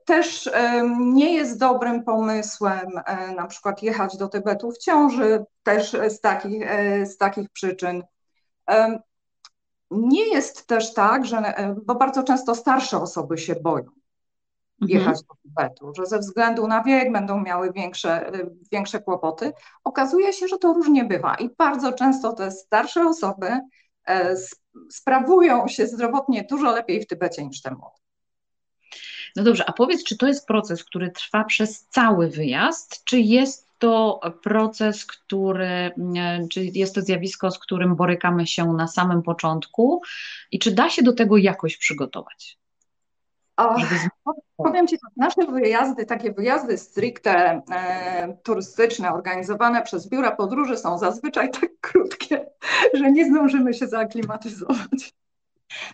też 0.05 0.47
e, 0.47 0.83
nie 0.99 1.35
jest 1.35 1.59
dobrym 1.59 2.05
pomysłem 2.05 2.91
e, 3.07 3.35
na 3.35 3.47
przykład 3.47 3.83
jechać 3.83 4.17
do 4.17 4.29
Tybetu 4.29 4.71
w 4.71 4.79
ciąży, 4.79 5.45
też 5.63 5.97
z 6.09 6.21
takich, 6.21 6.69
z 7.05 7.17
takich 7.17 7.51
przyczyn. 7.51 8.03
Nie 9.91 10.29
jest 10.29 10.67
też 10.67 10.95
tak, 10.95 11.27
że, 11.27 11.37
e, 11.37 11.77
bo 11.85 11.95
bardzo 11.95 12.23
często 12.23 12.55
starsze 12.55 13.03
osoby 13.03 13.39
się 13.39 13.55
boją 13.55 13.85
mhm. 14.83 15.01
jechać 15.01 15.23
do 15.23 15.35
Tybetu, 15.43 15.93
że 15.97 16.07
ze 16.07 16.19
względu 16.19 16.67
na 16.67 16.83
wiek 16.83 17.13
będą 17.13 17.41
miały 17.41 17.73
większe, 17.73 18.29
e, 18.29 18.33
większe 18.73 19.01
kłopoty. 19.01 19.53
Okazuje 19.85 20.33
się, 20.33 20.49
że 20.49 20.59
to 20.59 20.73
różnie 20.73 21.05
bywa 21.05 21.35
i 21.35 21.49
bardzo 21.59 21.93
często 21.93 22.33
te 22.33 22.51
starsze 22.51 23.05
osoby 23.05 23.61
e, 24.09 24.37
sprawują 24.91 25.69
się 25.69 25.87
zdrowotnie 25.87 26.47
dużo 26.51 26.73
lepiej 26.73 27.03
w 27.03 27.07
Tybecie 27.07 27.47
niż 27.47 27.63
te 27.63 27.71
młode. 27.71 27.97
No 29.37 29.43
dobrze, 29.43 29.65
a 29.67 29.73
powiedz, 29.73 30.05
czy 30.05 30.17
to 30.17 30.27
jest 30.27 30.47
proces, 30.47 30.85
który 30.85 31.11
trwa 31.11 31.45
przez 31.45 31.87
cały 31.87 32.29
wyjazd, 32.29 33.05
czy 33.05 33.21
jest 33.21 33.66
to 33.79 34.21
proces, 34.43 35.07
który, 35.07 35.67
mm, 35.67 36.49
czy 36.49 36.65
jest 36.65 36.95
to 36.95 37.03
zjawisko, 37.03 37.51
z 37.51 37.59
którym 37.59 37.97
borykamy 37.97 38.47
się 38.47 38.73
na 38.73 38.89
samym 38.89 39.23
początku 39.23 40.03
i 40.51 40.59
czy 40.59 40.73
da 40.73 40.91
się 40.91 41.03
do 41.03 41.13
tego 41.13 41.37
jakoś 41.37 41.77
przygotować? 41.77 42.59
O, 43.57 43.77
powiem 44.57 44.87
Ci 44.87 44.99
tak, 44.99 45.13
nasze 45.17 45.53
wyjazdy, 45.53 46.07
takie 46.07 46.33
wyjazdy 46.33 46.79
stricte 46.79 47.63
e, 47.73 48.37
turystyczne, 48.43 49.13
organizowane 49.13 49.83
przez 49.83 50.09
biura 50.09 50.37
podróży 50.37 50.77
są 50.77 50.99
zazwyczaj 50.99 51.51
tak 51.51 51.71
krótkie, 51.81 52.47
że 52.95 53.13
nie 53.13 53.25
zdążymy 53.31 53.75
się 53.75 53.87
zaaklimatyzować. 53.87 55.15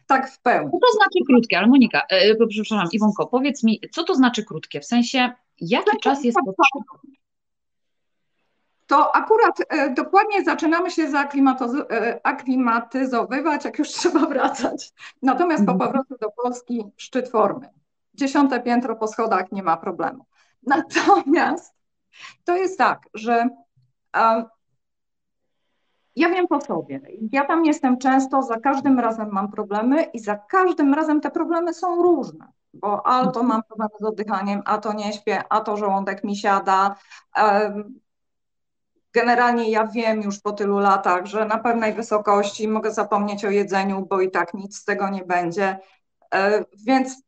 Tak 0.06 0.30
w 0.30 0.40
pełni. 0.40 0.70
Co 0.70 0.78
to 0.78 0.92
znaczy 0.92 1.18
krótkie? 1.26 1.58
Ale 1.58 1.66
Monika, 1.66 2.02
e, 2.10 2.46
przepraszam, 2.46 2.88
Iwonko, 2.92 3.26
powiedz 3.26 3.62
mi, 3.64 3.80
co 3.92 4.04
to 4.04 4.14
znaczy 4.14 4.44
krótkie? 4.44 4.80
W 4.80 4.84
sensie, 4.84 5.32
jaki 5.60 5.84
znaczy, 5.84 6.00
czas 6.00 6.24
jest 6.24 6.38
potrzebny? 6.46 7.22
To 8.86 9.16
akurat 9.16 9.56
e, 9.68 9.90
dokładnie 9.90 10.44
zaczynamy 10.44 10.90
się 10.90 11.10
e, 11.90 12.20
jak 13.64 13.78
już 13.78 13.88
trzeba 13.98 14.20
wracać. 14.20 14.92
Natomiast 15.22 15.66
po 15.66 15.72
mhm. 15.72 15.90
powrocie 15.90 16.14
do 16.20 16.30
Polski 16.30 16.84
szczyt 16.96 17.28
formy. 17.28 17.68
Dziesiąte 18.14 18.60
piętro 18.60 18.96
po 18.96 19.08
schodach 19.08 19.52
nie 19.52 19.62
ma 19.62 19.76
problemu. 19.76 20.26
Natomiast 20.66 21.74
to 22.44 22.56
jest 22.56 22.78
tak, 22.78 23.00
że 23.14 23.48
um, 24.16 24.44
ja 26.16 26.28
wiem 26.28 26.48
po 26.48 26.60
sobie. 26.60 27.00
Ja 27.32 27.44
tam 27.44 27.64
jestem 27.64 27.98
często, 27.98 28.42
za 28.42 28.60
każdym 28.60 29.00
razem 29.00 29.28
mam 29.32 29.50
problemy 29.50 30.02
i 30.02 30.18
za 30.18 30.36
każdym 30.36 30.94
razem 30.94 31.20
te 31.20 31.30
problemy 31.30 31.74
są 31.74 32.02
różne. 32.02 32.52
Bo 32.74 33.06
albo 33.06 33.42
mam 33.42 33.62
problemy 33.62 33.90
z 34.00 34.04
oddychaniem, 34.04 34.62
a 34.64 34.78
to 34.78 34.92
nie 34.92 35.12
śpię, 35.12 35.42
a 35.48 35.60
to 35.60 35.76
żołądek 35.76 36.24
mi 36.24 36.36
siada. 36.36 36.96
Generalnie 39.12 39.71
ja 39.71 39.87
wiem 39.87 40.23
już 40.23 40.40
po 40.40 40.52
tylu 40.52 40.78
latach, 40.78 41.26
że 41.26 41.45
na 41.45 41.59
pewnej 41.59 41.92
wysokości 41.92 42.69
mogę 42.69 42.92
zapomnieć 42.92 43.45
o 43.45 43.50
jedzeniu, 43.50 44.07
bo 44.07 44.21
i 44.21 44.31
tak 44.31 44.54
nic 44.54 44.76
z 44.76 44.85
tego 44.85 45.09
nie 45.09 45.25
będzie. 45.25 45.78
E, 46.35 46.64
więc 46.87 47.23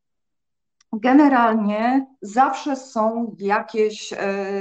generalnie 0.93 2.07
zawsze 2.23 2.77
są 2.77 3.35
jakieś 3.39 4.13
e, 4.13 4.17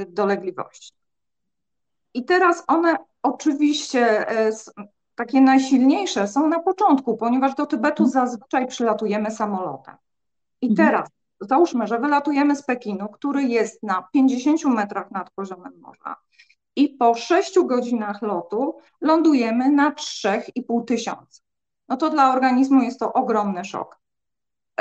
dolegliwości. 0.07 0.91
I 2.13 2.25
teraz 2.25 2.63
one 2.67 2.95
oczywiście 3.23 4.29
e, 4.29 4.51
takie 5.15 5.41
najsilniejsze 5.41 6.27
są 6.27 6.47
na 6.47 6.59
początku, 6.59 7.17
ponieważ 7.17 7.55
do 7.55 7.65
Tybetu 7.65 8.05
zazwyczaj 8.05 8.67
przylatujemy 8.67 9.31
samolotem. 9.31 9.95
I 10.61 10.69
mhm. 10.69 10.87
teraz 10.87 11.09
załóżmy, 11.41 11.87
że 11.87 11.99
wylatujemy 11.99 12.55
z 12.55 12.63
Pekinu, 12.63 13.09
który 13.09 13.43
jest 13.43 13.83
na 13.83 14.07
50 14.13 14.65
metrach 14.65 15.11
nad 15.11 15.31
poziomem 15.31 15.73
morza 15.79 16.15
i 16.75 16.89
po 16.89 17.15
6 17.15 17.59
godzinach 17.65 18.21
lotu 18.21 18.77
lądujemy 19.01 19.69
na 19.69 19.91
3,5 19.91 20.85
tysiąca. 20.85 21.41
No 21.89 21.97
to 21.97 22.09
dla 22.09 22.33
organizmu 22.33 22.81
jest 22.81 22.99
to 22.99 23.13
ogromny 23.13 23.65
szok. 23.65 23.99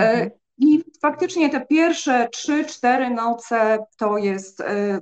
E, 0.00 0.10
mhm. 0.10 0.30
I 0.58 0.84
faktycznie 1.02 1.50
te 1.50 1.66
pierwsze 1.66 2.28
3-4 2.36 3.14
noce 3.14 3.78
to 3.96 4.18
jest, 4.18 4.60
e, 4.60 5.00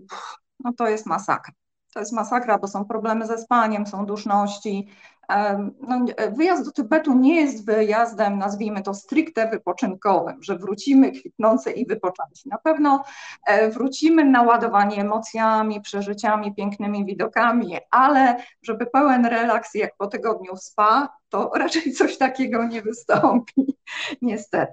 no 0.64 0.73
to 0.73 0.88
jest 0.88 1.06
masakra. 1.06 1.54
To 1.94 2.00
jest 2.00 2.12
masakra, 2.12 2.59
bo 2.59 2.68
są 2.68 2.85
problemy 2.85 3.26
ze 3.26 3.38
spaniem, 3.38 3.87
są 3.87 4.06
duszności, 4.06 4.88
no, 5.80 6.04
wyjazd 6.37 6.64
do 6.64 6.72
Tybetu 6.72 7.14
nie 7.14 7.40
jest 7.40 7.66
wyjazdem, 7.66 8.38
nazwijmy 8.38 8.82
to 8.82 8.94
stricte 8.94 9.49
wypoczynkowym, 9.49 10.42
że 10.42 10.58
wrócimy 10.58 11.12
kwitnące 11.12 11.72
i 11.72 11.87
wypoczęci. 11.87 12.49
Na 12.49 12.58
pewno 12.58 13.04
e, 13.46 13.70
wrócimy 13.70 14.25
naładowani 14.25 15.00
emocjami, 15.00 15.80
przeżyciami, 15.80 16.54
pięknymi 16.54 17.04
widokami, 17.04 17.76
ale 17.90 18.37
żeby 18.62 18.87
pełen 18.87 19.26
relaks 19.26 19.75
jak 19.75 19.96
po 19.96 20.06
tygodniu 20.06 20.56
w 20.56 20.60
spa, 20.60 21.08
to 21.28 21.50
raczej 21.54 21.92
coś 21.92 22.18
takiego 22.18 22.66
nie 22.66 22.82
wystąpi, 22.82 23.76
niestety. 24.22 24.72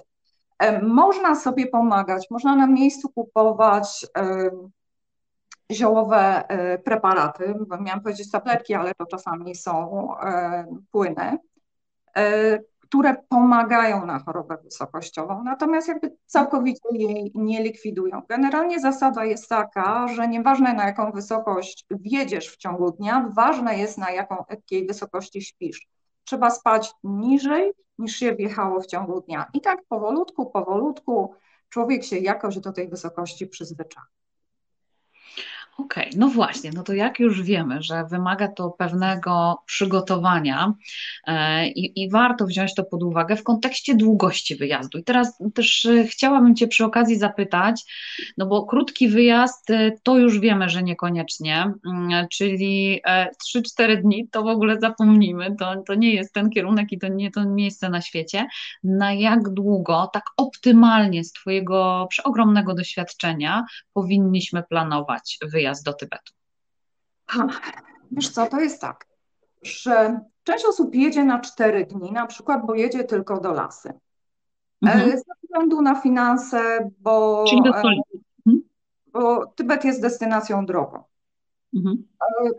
Można 0.81 1.35
sobie 1.35 1.67
pomagać, 1.67 2.27
można 2.31 2.55
na 2.55 2.67
miejscu 2.67 3.09
kupować 3.09 4.05
ziołowe 5.71 6.47
e, 6.47 6.77
preparaty, 6.79 7.55
bo 7.67 7.77
miałam 7.77 8.01
powiedzieć 8.01 8.31
tabletki, 8.31 8.73
ale 8.73 8.93
to 8.95 9.05
czasami 9.05 9.55
są 9.55 10.09
e, 10.19 10.65
płyny, 10.91 11.37
e, 12.17 12.59
które 12.79 13.15
pomagają 13.29 14.05
na 14.05 14.19
chorobę 14.19 14.57
wysokościową, 14.63 15.43
natomiast 15.43 15.87
jakby 15.87 16.17
całkowicie 16.25 16.89
jej 16.91 17.31
nie 17.35 17.63
likwidują. 17.63 18.21
Generalnie 18.29 18.79
zasada 18.79 19.25
jest 19.25 19.49
taka, 19.49 20.07
że 20.07 20.27
nieważne 20.27 20.73
na 20.73 20.85
jaką 20.85 21.11
wysokość 21.11 21.85
wjedziesz 21.91 22.49
w 22.49 22.57
ciągu 22.57 22.91
dnia, 22.91 23.29
ważne 23.35 23.77
jest 23.77 23.97
na 23.97 24.11
jaką, 24.11 24.43
jakiej 24.49 24.87
wysokości 24.87 25.41
śpisz. 25.41 25.87
trzeba 26.23 26.49
spać 26.49 26.93
niżej 27.03 27.71
niż 27.97 28.15
się 28.15 28.35
wjechało 28.35 28.81
w 28.81 28.85
ciągu 28.85 29.21
dnia. 29.21 29.45
I 29.53 29.61
tak 29.61 29.79
powolutku, 29.89 30.45
powolutku 30.45 31.33
człowiek 31.69 32.03
się 32.03 32.17
jakoś 32.17 32.59
do 32.59 32.71
tej 32.71 32.89
wysokości 32.89 33.47
przyzwyczai. 33.47 34.16
Okej, 35.77 36.07
okay, 36.07 36.19
no 36.19 36.27
właśnie, 36.27 36.71
no 36.73 36.83
to 36.83 36.93
jak 36.93 37.19
już 37.19 37.41
wiemy, 37.41 37.81
że 37.81 38.05
wymaga 38.09 38.47
to 38.47 38.69
pewnego 38.69 39.57
przygotowania 39.65 40.73
e, 41.27 41.67
i, 41.67 42.03
i, 42.03 42.09
warto 42.09 42.45
wziąć 42.45 42.75
to 42.75 42.83
pod 42.83 43.03
uwagę 43.03 43.35
w 43.35 43.43
kontekście 43.43 43.95
długości 43.95 44.55
wyjazdu. 44.55 44.97
I 44.97 45.03
teraz 45.03 45.37
też 45.53 45.85
e, 45.85 46.03
chciałabym 46.03 46.55
Cię 46.55 46.67
przy 46.67 46.85
okazji 46.85 47.17
zapytać, 47.17 47.83
no 48.37 48.45
bo 48.45 48.65
krótki 48.65 49.09
wyjazd 49.09 49.69
e, 49.69 49.91
to 50.03 50.17
już 50.17 50.39
wiemy, 50.39 50.69
że 50.69 50.83
niekoniecznie, 50.83 51.73
mm, 51.85 52.27
czyli 52.31 53.01
3-4 53.55 54.01
dni 54.01 54.27
to 54.31 54.43
w 54.43 54.47
ogóle 54.47 54.79
zapomnijmy, 54.79 55.55
to, 55.55 55.83
to 55.87 55.95
nie 55.95 56.13
jest 56.13 56.33
ten 56.33 56.49
kierunek 56.49 56.91
i 56.91 56.99
to 56.99 57.07
nie 57.07 57.31
to 57.31 57.45
miejsce 57.45 57.89
na 57.89 58.01
świecie. 58.01 58.47
Na 58.83 59.13
jak 59.13 59.49
długo, 59.49 60.09
tak 60.13 60.23
optymalnie 60.37 61.23
z 61.23 61.31
Twojego 61.31 62.07
przeogromnego 62.09 62.73
doświadczenia 62.73 63.65
powinniśmy 63.93 64.63
planować 64.63 65.37
wyjazd? 65.51 65.66
Wyjazd 65.67 65.85
do 65.85 65.93
Tybetu? 65.93 66.33
Ha, 67.27 67.47
wiesz 68.11 68.29
co, 68.29 68.47
to 68.47 68.59
jest 68.59 68.81
tak, 68.81 69.07
że 69.61 70.19
część 70.43 70.65
osób 70.65 70.95
jedzie 70.95 71.23
na 71.23 71.39
cztery 71.39 71.85
dni, 71.85 72.11
na 72.11 72.27
przykład, 72.27 72.65
bo 72.65 72.75
jedzie 72.75 73.03
tylko 73.03 73.39
do 73.39 73.51
lasy. 73.51 73.89
E, 73.89 73.95
mhm. 74.81 75.11
Ze 75.11 75.33
względu 75.43 75.81
na 75.81 76.01
finanse, 76.01 76.89
bo, 76.99 77.45
Czyli 77.49 77.63
do 77.63 77.69
e, 77.69 77.83
mhm. 78.45 78.63
bo 79.07 79.45
Tybet 79.45 79.85
jest 79.85 80.01
destynacją 80.01 80.65
drogą. 80.65 81.03
Mhm. 81.75 82.03
E, 82.21 82.49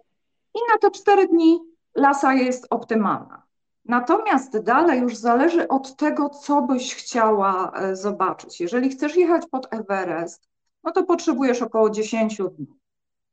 I 0.55 0.59
na 0.73 0.79
te 0.81 0.91
cztery 0.91 1.29
dni 1.29 1.61
lasa 1.95 2.35
jest 2.35 2.67
optymalna. 2.71 3.43
Natomiast 3.85 4.59
dalej 4.59 5.00
już 5.00 5.17
zależy 5.17 5.69
od 5.69 5.97
tego, 5.97 6.29
co 6.29 6.62
byś 6.62 6.95
chciała 6.95 7.73
zobaczyć. 7.93 8.61
Jeżeli 8.61 8.91
chcesz 8.91 9.17
jechać 9.17 9.47
pod 9.50 9.75
Everest, 9.75 10.49
no 10.85 10.93
to 10.93 11.05
potrzebujesz 11.05 11.62
około 11.62 11.91
10 11.91 12.37
dni. 12.37 12.79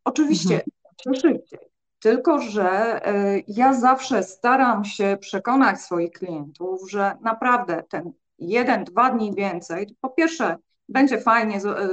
Oczywiście 0.05 0.63
mhm. 1.07 1.15
szybciej. 1.21 1.59
Tylko, 1.99 2.41
że 2.41 2.69
e, 3.07 3.39
ja 3.47 3.73
zawsze 3.73 4.23
staram 4.23 4.85
się 4.85 5.17
przekonać 5.19 5.81
swoich 5.81 6.11
klientów, 6.11 6.91
że 6.91 7.17
naprawdę 7.21 7.83
ten 7.89 8.11
jeden, 8.39 8.83
dwa 8.83 9.09
dni 9.09 9.35
więcej, 9.35 9.95
po 10.01 10.09
pierwsze, 10.09 10.57
będzie 10.89 11.21
fajnie, 11.21 11.55
e, 11.55 11.89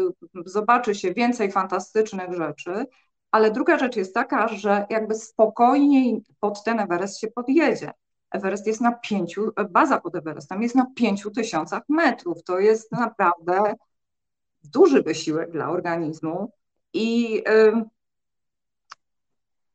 zobaczy 0.47 0.95
się 0.95 1.15
więcej 1.15 1.53
fantastycznych 1.53 2.33
rzeczy, 2.33 2.87
ale 3.31 3.51
druga 3.51 3.79
rzecz 3.79 3.97
jest 3.97 4.15
taka, 4.15 4.49
że 4.49 4.87
jakby 4.91 5.15
spokojniej 5.15 6.23
pod 6.41 6.65
ten 6.65 6.81
Everest 6.81 7.21
się 7.21 7.29
podjedzie. 7.29 7.91
Everest 8.31 8.67
jest 8.67 8.81
na 8.81 8.93
pięciu, 8.93 9.51
baza 9.71 10.01
pod 10.01 10.17
Everestem 10.17 10.63
jest 10.63 10.75
na 10.75 10.87
pięciu 10.97 11.31
tysiącach 11.31 11.83
metrów. 11.89 12.45
To 12.45 12.59
jest 12.59 12.93
naprawdę 12.93 13.75
duży 14.65 15.03
wysiłek 15.03 15.51
dla 15.51 15.71
organizmu 15.71 16.53
i 16.93 17.43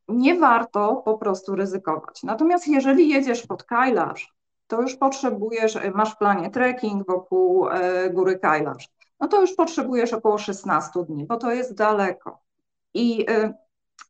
nie 0.07 0.39
warto 0.39 0.95
po 1.05 1.17
prostu 1.17 1.55
ryzykować. 1.55 2.23
Natomiast 2.23 2.67
jeżeli 2.67 3.09
jedziesz 3.09 3.47
pod 3.47 3.63
Kailash, 3.63 4.37
to 4.67 4.81
już 4.81 4.95
potrzebujesz, 4.95 5.75
e, 5.75 5.91
masz 5.91 6.13
w 6.13 6.17
planie 6.17 6.49
trekking 6.49 7.07
wokół 7.07 7.69
e, 7.69 8.09
góry 8.09 8.39
Kailash, 8.39 8.89
no 9.19 9.27
to 9.27 9.41
już 9.41 9.55
potrzebujesz 9.55 10.13
około 10.13 10.37
16 10.37 11.03
dni, 11.03 11.25
bo 11.25 11.37
to 11.37 11.51
jest 11.51 11.75
daleko. 11.75 12.39
I 12.93 13.25
e, 13.29 13.53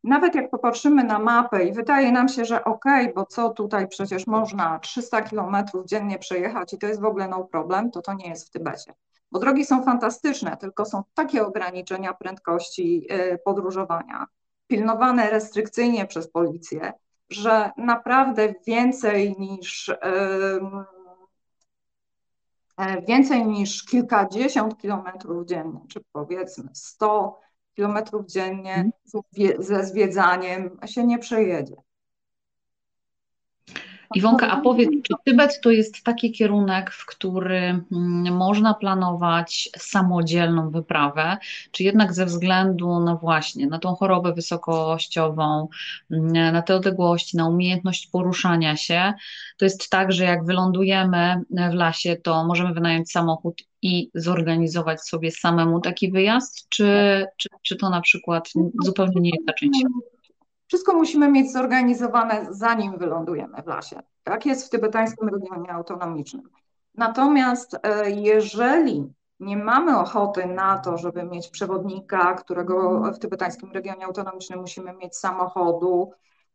nawet 0.03 0.35
jak 0.35 0.49
popatrzymy 0.49 1.03
na 1.03 1.19
mapę 1.19 1.65
i 1.65 1.73
wydaje 1.73 2.11
nam 2.11 2.29
się, 2.29 2.45
że 2.45 2.63
ok, 2.63 2.85
bo 3.15 3.25
co 3.25 3.49
tutaj 3.49 3.87
przecież 3.87 4.27
można 4.27 4.79
300 4.79 5.21
kilometrów 5.21 5.85
dziennie 5.85 6.19
przejechać 6.19 6.73
i 6.73 6.77
to 6.77 6.87
jest 6.87 7.01
w 7.01 7.05
ogóle 7.05 7.27
no 7.27 7.43
problem, 7.43 7.91
to 7.91 8.01
to 8.01 8.13
nie 8.13 8.29
jest 8.29 8.47
w 8.47 8.51
Tybecie. 8.51 8.93
Bo 9.31 9.39
drogi 9.39 9.65
są 9.65 9.83
fantastyczne, 9.83 10.57
tylko 10.57 10.85
są 10.85 11.03
takie 11.13 11.45
ograniczenia 11.45 12.13
prędkości 12.13 13.07
podróżowania, 13.45 14.25
pilnowane 14.67 15.29
restrykcyjnie 15.29 16.05
przez 16.05 16.31
policję, 16.31 16.93
że 17.29 17.71
naprawdę 17.77 18.53
więcej 18.67 19.35
niż 19.39 19.89
e, 19.89 20.59
więcej 23.07 23.45
niż 23.45 23.83
kilkadziesiąt 23.83 24.77
kilometrów 24.77 25.45
dziennie, 25.45 25.79
czy 25.89 25.99
powiedzmy 26.11 26.69
100 26.73 27.39
kilometrów 27.73 28.25
dziennie 28.25 28.75
mhm. 28.75 29.63
ze 29.63 29.83
zwiedzaniem 29.83 30.77
się 30.85 31.03
nie 31.03 31.19
przejedzie. 31.19 31.75
Iwonka, 34.15 34.51
a 34.51 34.61
powiedz, 34.61 34.89
czy 35.03 35.13
Tybet 35.25 35.61
to 35.61 35.71
jest 35.71 36.03
taki 36.03 36.31
kierunek, 36.31 36.91
w 36.91 37.05
który 37.05 37.59
mm, 37.91 38.35
można 38.35 38.73
planować 38.73 39.69
samodzielną 39.77 40.69
wyprawę, 40.69 41.37
czy 41.71 41.83
jednak 41.83 42.13
ze 42.13 42.25
względu 42.25 42.99
na 42.99 43.15
właśnie, 43.15 43.67
na 43.67 43.79
tą 43.79 43.95
chorobę 43.95 44.33
wysokościową, 44.33 45.67
mm, 46.11 46.53
na 46.53 46.61
te 46.61 46.75
odległości, 46.75 47.37
na 47.37 47.47
umiejętność 47.47 48.07
poruszania 48.07 48.75
się, 48.75 49.13
to 49.57 49.65
jest 49.65 49.89
tak, 49.89 50.11
że 50.11 50.23
jak 50.23 50.45
wylądujemy 50.45 51.41
w 51.71 51.73
lasie, 51.73 52.15
to 52.15 52.45
możemy 52.45 52.73
wynająć 52.73 53.11
samochód 53.11 53.63
i 53.81 54.09
zorganizować 54.13 55.01
sobie 55.01 55.31
samemu 55.31 55.79
taki 55.79 56.11
wyjazd, 56.11 56.69
czy, 56.69 57.25
czy, 57.37 57.49
czy 57.61 57.75
to 57.75 57.89
na 57.89 58.01
przykład 58.01 58.49
zupełnie 58.83 59.21
nie 59.21 59.29
jest 59.29 59.59
część? 59.59 59.83
Wszystko 60.67 60.93
musimy 60.93 61.31
mieć 61.31 61.51
zorganizowane, 61.51 62.47
zanim 62.49 62.97
wylądujemy 62.97 63.61
w 63.63 63.67
lasie. 63.67 63.99
Tak 64.23 64.45
jest 64.45 64.67
w 64.67 64.69
tybetańskim 64.69 65.29
regionie 65.29 65.71
autonomicznym. 65.71 66.49
Natomiast 66.95 67.77
e, 67.83 68.11
jeżeli 68.11 69.13
nie 69.39 69.57
mamy 69.57 69.99
ochoty 69.99 70.45
na 70.45 70.77
to, 70.77 70.97
żeby 70.97 71.23
mieć 71.23 71.49
przewodnika, 71.49 72.33
którego 72.33 73.01
w 73.11 73.19
tybetańskim 73.19 73.71
regionie 73.71 74.05
autonomicznym 74.05 74.59
musimy 74.59 74.93
mieć 74.93 75.17
samochodu, 75.17 76.11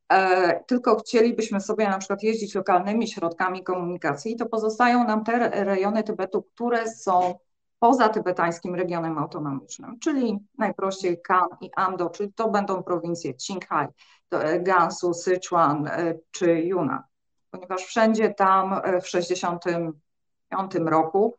e, 0.09 0.64
tylko 0.64 0.96
chcielibyśmy 0.96 1.61
sobie 1.61 1.88
na 1.88 1.98
przykład 1.98 2.22
jeździć 2.22 2.55
lokalnymi 2.55 3.09
środkami 3.09 3.64
komunikacji, 3.64 4.37
to 4.37 4.46
pozostają 4.46 5.05
nam 5.05 5.25
te 5.25 5.64
rejony 5.64 6.03
Tybetu, 6.03 6.42
które 6.42 6.88
są 6.88 7.35
poza 7.83 8.09
tybetańskim 8.09 8.75
regionem 8.75 9.18
autonomicznym, 9.18 9.99
czyli 9.99 10.38
najprościej 10.59 11.23
Kan 11.23 11.49
i 11.61 11.71
Amdo, 11.77 12.11
czyli 12.11 12.33
to 12.33 12.49
będą 12.49 12.83
prowincje 12.83 13.35
Qinghai, 13.35 13.87
e, 14.31 14.61
Gansu, 14.61 15.12
Sichuan 15.14 15.87
e, 15.87 16.14
czy 16.31 16.61
Yunnan, 16.61 17.03
ponieważ 17.51 17.83
wszędzie 17.85 18.35
tam 18.35 18.73
e, 18.73 19.01
w 19.01 19.05
1965 19.05 20.75
roku 20.75 21.37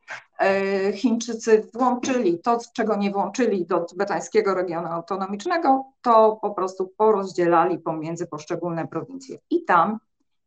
Chińczycy 0.93 1.67
włączyli 1.73 2.39
to, 2.39 2.58
czego 2.73 2.95
nie 2.95 3.12
włączyli 3.12 3.65
do 3.65 3.79
tybetańskiego 3.79 4.53
regionu 4.53 4.88
autonomicznego, 4.88 5.86
to 6.01 6.39
po 6.41 6.51
prostu 6.51 6.93
porozdzielali 6.97 7.79
pomiędzy 7.79 8.27
poszczególne 8.27 8.88
prowincje. 8.88 9.38
I 9.49 9.63
tam 9.65 9.99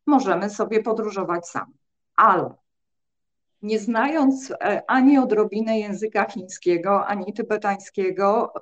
możemy 0.06 0.50
sobie 0.50 0.82
podróżować 0.82 1.48
sami. 1.48 1.74
Ale 2.16 2.54
nie 3.62 3.78
znając 3.78 4.50
e, 4.50 4.82
ani 4.86 5.18
odrobiny 5.18 5.78
języka 5.78 6.24
chińskiego, 6.24 7.06
ani 7.06 7.32
tybetańskiego, 7.32 8.52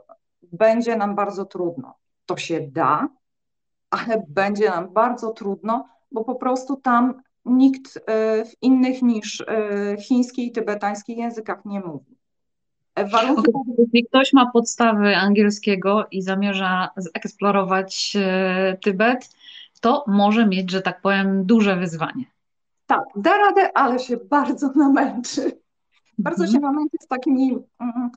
będzie 0.43 0.97
nam 0.97 1.15
bardzo 1.15 1.45
trudno. 1.45 1.95
To 2.27 2.37
się 2.37 2.61
da, 2.61 3.09
ale 3.91 4.25
będzie 4.29 4.71
nam 4.71 4.93
bardzo 4.93 5.31
trudno, 5.31 5.89
bo 6.13 6.25
po 6.25 6.35
prostu 6.35 6.77
tam 6.77 7.23
nikt 7.45 7.97
e, 7.97 8.01
w 8.45 8.63
innych 8.63 9.03
niż 9.03 9.41
e, 9.41 9.97
chiński 9.97 10.47
i 10.47 10.53
tybetański 10.53 11.17
językach 11.17 11.65
nie 11.65 11.81
mówi. 11.81 12.17
Warunki... 13.13 13.53
Jeśli 13.79 14.05
ktoś 14.05 14.33
ma 14.33 14.51
podstawy 14.51 15.17
angielskiego 15.17 16.07
i 16.11 16.23
zamierza 16.23 16.91
zeksplorować 16.97 18.17
Tybet, 18.83 19.31
to 19.81 20.05
może 20.07 20.47
mieć, 20.47 20.71
że 20.71 20.83
tak 20.83 21.01
powiem, 21.01 21.47
duże 21.47 21.77
wyzwanie. 21.77 22.25
Tak, 22.87 23.05
da 23.17 23.39
radę, 23.39 23.79
ale 23.79 23.99
się 23.99 24.17
bardzo 24.17 24.71
namęczy. 24.77 25.61
Bardzo 26.19 26.47
się 26.47 26.57
mhm. 26.57 26.75
namęczy 26.75 26.97
z 27.01 27.07
takimi 27.07 27.59
mm, 27.81 28.11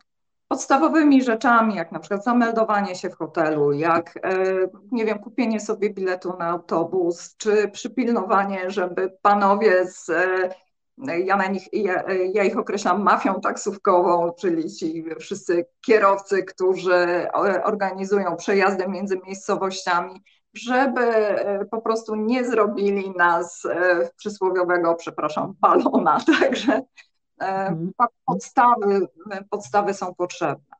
podstawowymi 0.47 1.23
rzeczami, 1.23 1.75
jak 1.75 1.91
na 1.91 1.99
przykład 1.99 2.23
zameldowanie 2.23 2.95
się 2.95 3.09
w 3.09 3.15
hotelu, 3.15 3.71
jak, 3.71 4.19
e, 4.23 4.43
nie 4.91 5.05
wiem, 5.05 5.19
kupienie 5.19 5.59
sobie 5.59 5.89
biletu 5.89 6.33
na 6.39 6.45
autobus, 6.45 7.35
czy 7.37 7.67
przypilnowanie, 7.67 8.69
żeby 8.71 9.17
panowie 9.21 9.87
z 9.87 10.09
e, 10.09 10.49
ja, 10.97 11.37
na 11.37 11.47
nich, 11.47 11.73
ja, 11.73 12.03
ja, 12.33 12.43
ich 12.43 12.57
określam 12.57 13.03
mafią 13.03 13.41
taksówkową, 13.41 14.31
czyli 14.39 14.71
ci 14.71 15.05
wszyscy 15.19 15.65
kierowcy, 15.81 16.43
którzy 16.43 17.27
organizują 17.63 18.35
przejazdy 18.35 18.87
między 18.87 19.19
miejscowościami, 19.25 20.23
żeby 20.57 21.01
e, 21.01 21.65
po 21.65 21.81
prostu 21.81 22.15
nie 22.15 22.45
zrobili 22.45 23.11
nas 23.17 23.65
e, 23.65 24.09
przysłowiowego, 24.17 24.95
przepraszam, 24.95 25.53
balona. 25.59 26.19
Także 26.39 26.73
e, 26.73 27.45
mhm. 27.45 27.91
podstawy, 28.25 29.07
podstawy 29.49 29.93
są 29.93 30.15
potrzebne 30.15 30.75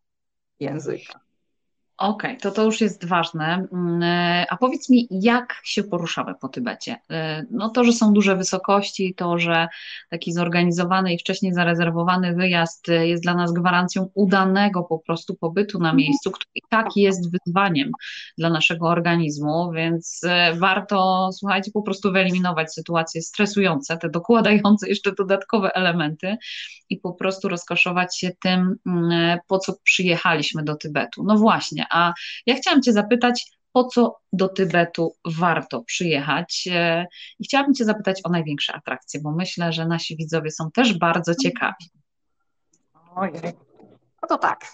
języka. 0.59 1.26
Okej, 1.97 2.31
okay, 2.31 2.41
to 2.41 2.51
to 2.51 2.63
już 2.63 2.81
jest 2.81 3.05
ważne. 3.05 3.67
Mm, 3.73 4.03
e, 4.03 4.45
a 4.49 4.57
powiedz 4.57 4.89
mi, 4.89 5.07
jak 5.11 5.61
się 5.63 5.83
poruszamy 5.83 6.33
po 6.41 6.49
Tybecie? 6.49 6.95
E, 7.11 7.45
no 7.51 7.69
to, 7.69 7.83
że 7.83 7.93
są 7.93 8.13
duże 8.13 8.35
wysokości, 8.35 9.13
to, 9.15 9.39
że 9.39 9.67
taki 10.09 10.33
zorganizowany 10.33 11.13
i 11.13 11.19
wcześniej 11.19 11.53
zarezerwowany 11.53 12.35
wyjazd 12.35 12.87
jest 12.87 13.23
dla 13.23 13.33
nas 13.33 13.53
gwarancją 13.53 14.09
udanego 14.13 14.83
po 14.83 14.99
prostu 14.99 15.35
pobytu 15.35 15.79
na 15.79 15.93
miejscu, 15.93 16.31
który 16.31 16.51
i 16.55 16.61
tak 16.69 16.87
jest 16.95 17.31
wyzwaniem 17.31 17.91
dla 18.37 18.49
naszego 18.49 18.87
organizmu, 18.87 19.71
więc 19.71 20.21
e, 20.23 20.53
warto, 20.55 21.29
słuchajcie, 21.33 21.71
po 21.71 21.81
prostu 21.81 22.11
wyeliminować 22.11 22.73
sytuacje 22.73 23.21
stresujące, 23.21 23.97
te 23.97 24.09
dokładające 24.09 24.89
jeszcze 24.89 25.11
dodatkowe 25.11 25.75
elementy 25.75 26.37
i 26.89 26.97
po 26.97 27.13
prostu 27.13 27.49
rozkoszować 27.49 28.17
się 28.17 28.31
tym, 28.41 28.75
mm, 28.85 29.39
po 29.47 29.59
co 29.59 29.73
przyjechaliśmy 29.83 30.63
do 30.63 30.75
Tybetu. 30.75 31.23
No 31.23 31.37
właśnie, 31.37 31.86
a 31.91 32.13
ja 32.45 32.55
chciałam 32.55 32.81
Cię 32.81 32.93
zapytać, 32.93 33.57
po 33.77 33.83
co 33.83 34.19
do 34.33 34.49
Tybetu 34.49 35.15
warto 35.25 35.83
przyjechać? 35.83 36.67
E, 36.71 37.05
I 37.39 37.43
chciałabym 37.43 37.73
Cię 37.73 37.85
zapytać 37.85 38.21
o 38.23 38.29
największe 38.29 38.73
atrakcje, 38.75 39.19
bo 39.21 39.31
myślę, 39.31 39.73
że 39.73 39.87
nasi 39.87 40.17
widzowie 40.17 40.51
są 40.51 40.71
też 40.71 40.97
bardzo 40.97 41.35
ciekawi. 41.35 41.91
Ojej, 43.15 43.41
no 44.21 44.27
to 44.27 44.37
tak. 44.37 44.71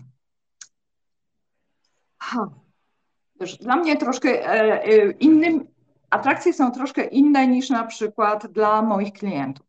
Dla 3.60 3.76
mnie 3.76 3.98
troszkę 3.98 4.30
e, 4.30 4.84
e, 4.84 5.12
innym, 5.12 5.68
atrakcje 6.10 6.54
są 6.54 6.72
troszkę 6.72 7.04
inne 7.04 7.48
niż 7.48 7.70
na 7.70 7.84
przykład 7.84 8.48
dla 8.48 8.82
moich 8.82 9.14
klientów. 9.14 9.66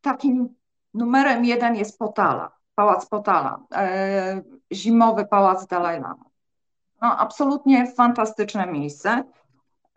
Takim 0.00 0.54
numerem 0.94 1.44
jeden 1.44 1.76
jest 1.76 1.98
Potala. 1.98 2.52
Pałac 2.74 3.06
Potala, 3.06 3.66
zimowy 4.72 5.26
pałac 5.26 5.66
Dalaj 5.66 6.00
Lama. 6.00 6.24
No, 7.02 7.18
absolutnie 7.18 7.92
fantastyczne 7.92 8.66
miejsce. 8.66 9.24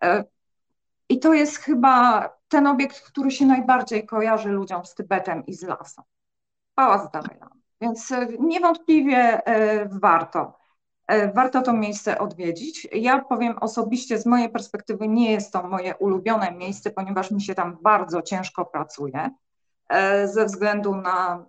E, 0.03 0.23
I 1.09 1.19
to 1.19 1.33
jest 1.33 1.57
chyba 1.57 2.29
ten 2.47 2.67
obiekt, 2.67 3.01
który 3.01 3.31
się 3.31 3.45
najbardziej 3.45 4.05
kojarzy 4.05 4.49
ludziom 4.49 4.85
z 4.85 4.95
Tybetem 4.95 5.45
i 5.45 5.53
z 5.53 5.63
lasem. 5.63 6.03
Pałac 6.75 7.11
Dalaj 7.11 7.37
Lama. 7.39 7.55
Więc 7.81 8.11
e, 8.11 8.27
niewątpliwie 8.39 9.41
warto. 9.91 10.65
Warto 11.33 11.61
to 11.61 11.73
miejsce 11.73 12.19
odwiedzić. 12.19 12.87
Ja 12.91 13.19
powiem 13.19 13.57
osobiście, 13.57 14.17
z 14.17 14.25
mojej 14.25 14.49
perspektywy, 14.49 15.07
nie 15.07 15.31
jest 15.31 15.53
to 15.53 15.63
moje 15.63 15.95
ulubione 15.95 16.51
miejsce, 16.51 16.91
ponieważ 16.91 17.31
mi 17.31 17.41
się 17.41 17.55
tam 17.55 17.77
bardzo 17.81 18.21
ciężko 18.21 18.65
pracuje 18.65 19.29
ze 20.25 20.45
względu 20.45 20.95
na 20.95 21.45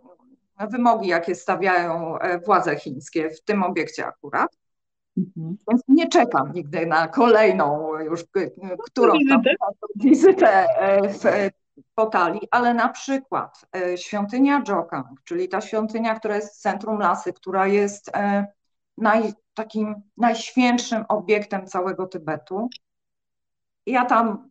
wymogi, 0.60 1.08
jakie 1.08 1.34
stawiają 1.34 2.18
e, 2.18 2.38
władze 2.38 2.76
chińskie 2.76 3.30
w 3.30 3.42
tym 3.42 3.62
obiekcie 3.62 4.06
akurat. 4.06 4.56
Mhm. 5.16 5.56
Więc 5.68 5.82
nie 5.88 6.08
czekam 6.08 6.52
nigdy 6.52 6.86
na 6.86 7.08
kolejną 7.08 7.98
już, 8.00 8.24
którą 8.84 9.12
tam 9.28 9.42
wizytę 9.96 10.66
e, 10.78 11.08
w 11.08 11.50
Potali, 11.94 12.40
ale 12.50 12.74
na 12.74 12.88
przykład 12.88 13.66
e, 13.76 13.98
świątynia 13.98 14.62
Jokang, 14.68 15.06
czyli 15.24 15.48
ta 15.48 15.60
świątynia, 15.60 16.14
która 16.14 16.36
jest 16.36 16.54
w 16.54 16.60
centrum 16.60 16.98
lasy, 16.98 17.32
która 17.32 17.66
jest 17.66 18.10
naj, 18.98 19.32
takim 19.54 19.94
najświętszym 20.16 21.04
obiektem 21.08 21.66
całego 21.66 22.06
Tybetu. 22.06 22.68
Ja 23.86 24.04
tam 24.04 24.50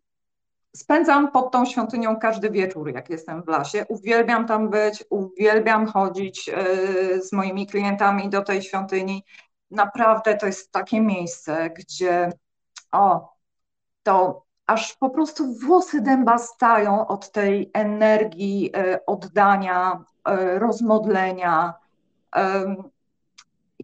Spędzam 0.76 1.32
pod 1.32 1.52
tą 1.52 1.66
świątynią 1.66 2.20
każdy 2.20 2.50
wieczór, 2.50 2.94
jak 2.94 3.10
jestem 3.10 3.44
w 3.44 3.48
lasie. 3.48 3.86
Uwielbiam 3.90 4.48
tam 4.48 4.70
być, 4.70 5.04
uwielbiam 5.10 5.88
chodzić 5.88 6.50
e, 6.50 7.22
z 7.22 7.34
moimi 7.34 7.68
klientami 7.68 8.30
do 8.30 8.42
tej 8.42 8.62
świątyni. 8.62 9.24
Naprawdę 9.72 10.38
to 10.38 10.46
jest 10.46 10.72
takie 10.72 11.02
miejsce, 11.02 11.70
gdzie 11.70 12.30
o, 12.92 13.34
to 14.04 14.46
aż 14.68 14.94
po 14.94 15.10
prostu 15.10 15.54
włosy 15.54 16.02
dęba 16.02 16.38
stają 16.38 17.08
od 17.08 17.32
tej 17.32 17.72
energii 17.74 18.72
e, 18.78 19.06
oddania, 19.06 20.04
e, 20.28 20.60
rozmodlenia, 20.60 21.74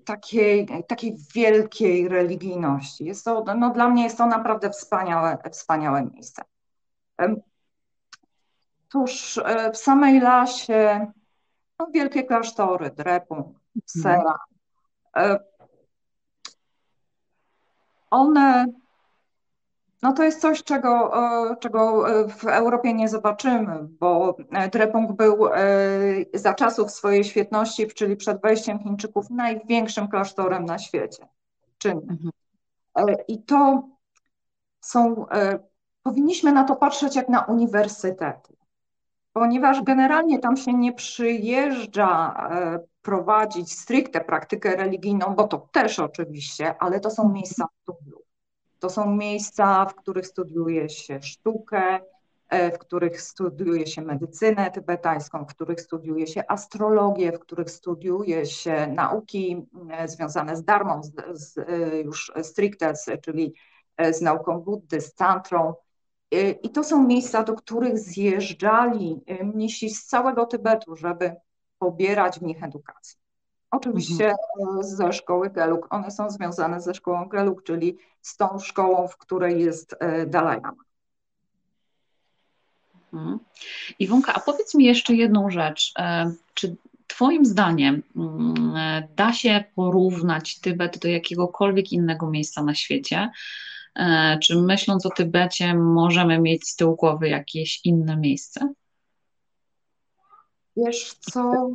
takiej, 0.06 0.68
takiej 0.88 1.18
wielkiej 1.36 2.10
religijności. 2.10 3.06
Jest 3.06 3.26
to, 3.26 3.44
no 3.58 3.70
dla 3.70 3.90
mnie 3.90 4.04
jest 4.04 4.18
to 4.18 4.26
naprawdę 4.26 4.70
wspaniałe, 4.70 5.38
wspaniałe 5.52 6.04
miejsce. 6.14 6.42
Tuż 8.90 9.38
e, 9.38 9.72
w 9.72 9.78
samej 9.78 10.20
lasie 10.20 11.12
no, 11.80 11.88
wielkie 11.94 12.24
klasztory, 12.24 12.92
Drepung, 12.92 13.48
mhm. 13.48 13.82
Sera. 13.86 14.36
E, 15.18 15.40
one, 18.10 18.66
no 20.02 20.14
to 20.14 20.24
jest 20.24 20.42
coś, 20.42 20.64
czego, 20.64 21.12
e, 21.52 21.56
czego 21.56 22.06
w 22.28 22.46
Europie 22.46 22.94
nie 22.94 23.10
zobaczymy, 23.10 23.88
bo 24.00 24.38
Drepung 24.72 25.12
był 25.12 25.50
za 26.34 26.54
czasów 26.54 26.92
swojej 26.92 27.24
świetności, 27.24 27.88
czyli 27.88 28.16
przed 28.16 28.42
wejściem 28.42 28.80
Chińczyków, 28.80 29.30
największym 29.30 30.08
klasztorem 30.08 30.66
na 30.66 30.80
świecie. 30.80 31.28
Czynnym. 31.78 32.10
Mhm. 32.10 33.18
I 33.28 33.44
to 33.44 33.90
są 34.82 35.26
powinniśmy 36.04 36.52
na 36.52 36.64
to 36.64 36.76
patrzeć 36.76 37.16
jak 37.16 37.30
na 37.30 37.46
uniwersytety, 37.46 38.56
ponieważ 39.34 39.84
generalnie 39.84 40.40
tam 40.40 40.58
się 40.58 40.74
nie 40.74 40.94
przyjeżdża 40.94 42.34
e, 42.52 42.80
prowadzić 43.02 43.80
stricte 43.80 44.22
praktykę 44.22 44.76
religijną, 44.76 45.36
bo 45.36 45.48
to 45.48 45.68
też 45.72 46.00
oczywiście, 46.00 46.76
ale 46.80 47.00
to 47.00 47.12
są 47.12 47.32
miejsca 47.32 47.66
studiów. 47.82 48.22
To 48.80 48.90
są 48.90 49.16
miejsca, 49.16 49.86
w 49.86 49.96
których 49.96 50.28
studiuje 50.28 50.90
się 50.90 51.22
sztukę, 51.22 52.00
e, 52.50 52.72
w 52.72 52.80
których 52.80 53.22
studiuje 53.22 53.88
się 53.88 54.02
medycynę 54.02 54.72
tybetańską, 54.72 55.46
w 55.46 55.48
których 55.48 55.82
studiuje 55.82 56.28
się 56.28 56.44
astrologię, 56.48 57.32
w 57.32 57.40
których 57.40 57.72
studiuje 57.72 58.46
się 58.46 58.88
nauki 58.88 59.66
e, 59.92 60.08
związane 60.08 60.56
z 60.56 60.64
darmą, 60.64 61.04
z, 61.04 61.12
z, 61.34 61.56
już 62.06 62.32
stricte, 62.42 62.94
czyli 63.22 63.54
z 64.12 64.22
nauką 64.22 64.60
Buddy, 64.60 65.02
z 65.02 65.14
tantrą. 65.14 65.74
I 66.64 66.70
to 66.70 66.84
są 66.84 67.08
miejsca, 67.08 67.44
do 67.44 67.56
których 67.56 68.00
zjeżdżali 68.00 69.22
y, 69.42 69.44
mnisi 69.44 69.90
z 69.90 70.06
całego 70.06 70.46
Tybetu, 70.46 70.96
żeby 70.96 71.36
pobierać 71.80 72.40
w 72.40 72.42
nich 72.42 72.64
edukację. 72.64 73.20
Oczywiście 73.72 74.34
mhm. 74.60 74.84
ze 74.84 75.14
szkoły 75.14 75.50
Geluk. 75.50 75.88
One 75.90 76.12
są 76.12 76.30
związane 76.30 76.82
ze 76.82 76.94
szkołą 76.94 77.26
Geluk, 77.26 77.64
czyli 77.64 77.98
z 78.22 78.38
tą 78.38 78.60
szkołą, 78.60 79.08
w 79.08 79.18
której 79.18 79.62
jest 79.62 79.94
y, 79.94 80.26
Dalai 80.26 80.62
Lama. 80.62 80.84
Mhm. 83.14 83.40
Iwonka, 84.00 84.34
a 84.34 84.40
powiedz 84.40 84.76
mi 84.76 84.86
jeszcze 84.86 85.14
jedną 85.14 85.50
rzecz. 85.50 85.94
E, 86.00 86.32
czy 86.54 86.76
Twoim 87.08 87.46
zdaniem 87.46 88.04
mm, 88.16 88.76
e, 88.76 89.08
da 89.16 89.34
się 89.34 89.64
porównać 89.76 90.60
Tybet 90.60 91.00
do 91.00 91.08
jakiegokolwiek 91.08 91.92
innego 91.92 92.30
miejsca 92.30 92.64
na 92.64 92.76
świecie? 92.76 93.32
E, 93.96 94.40
czy 94.40 94.62
myśląc 94.62 95.06
o 95.06 95.10
Tybecie 95.10 95.76
możemy 95.76 96.40
mieć 96.40 96.68
z 96.68 96.76
tyłu 96.76 96.96
głowy 96.96 97.30
jakieś 97.30 97.86
inne 97.86 98.18
miejsce? 98.18 98.74
Wiesz 100.78 101.14
co? 101.14 101.72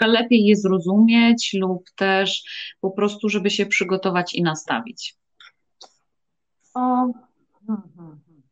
Lepiej 0.00 0.44
je 0.44 0.56
zrozumieć 0.56 1.56
lub 1.60 1.90
też 1.96 2.44
po 2.80 2.90
prostu, 2.90 3.28
żeby 3.28 3.50
się 3.50 3.66
przygotować 3.66 4.34
i 4.34 4.42
nastawić. 4.42 5.16
O, 6.74 6.80
hmm, 6.80 7.14
hmm, 7.66 7.92
hmm. 7.96 8.42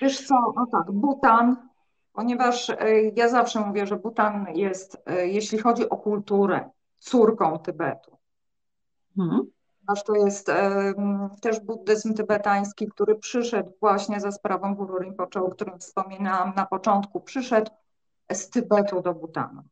Wiesz 0.00 0.26
co, 0.26 0.34
no 0.56 0.66
tak, 0.72 0.92
Butan, 0.92 1.68
ponieważ 2.12 2.70
e, 2.70 3.02
ja 3.16 3.28
zawsze 3.28 3.60
mówię, 3.60 3.86
że 3.86 3.96
Butan 3.96 4.46
jest, 4.54 5.02
e, 5.06 5.28
jeśli 5.28 5.58
chodzi 5.58 5.88
o 5.88 5.96
kulturę, 5.96 6.70
córką 6.98 7.58
Tybetu. 7.58 8.16
Hmm 9.16 9.46
ponieważ 9.86 10.04
to 10.04 10.14
jest 10.14 10.50
też 11.40 11.60
buddyzm 11.60 12.14
tybetański, 12.14 12.88
który 12.88 13.14
przyszedł 13.14 13.72
właśnie 13.80 14.20
za 14.20 14.32
sprawą 14.32 14.74
Guru 14.74 14.98
Rinpoche, 14.98 15.42
o 15.42 15.48
którym 15.48 15.78
wspominałam 15.78 16.52
na 16.56 16.66
początku, 16.66 17.20
przyszedł 17.20 17.70
z 18.32 18.50
Tybetu 18.50 19.00
do 19.00 19.14
Butanu. 19.14 19.62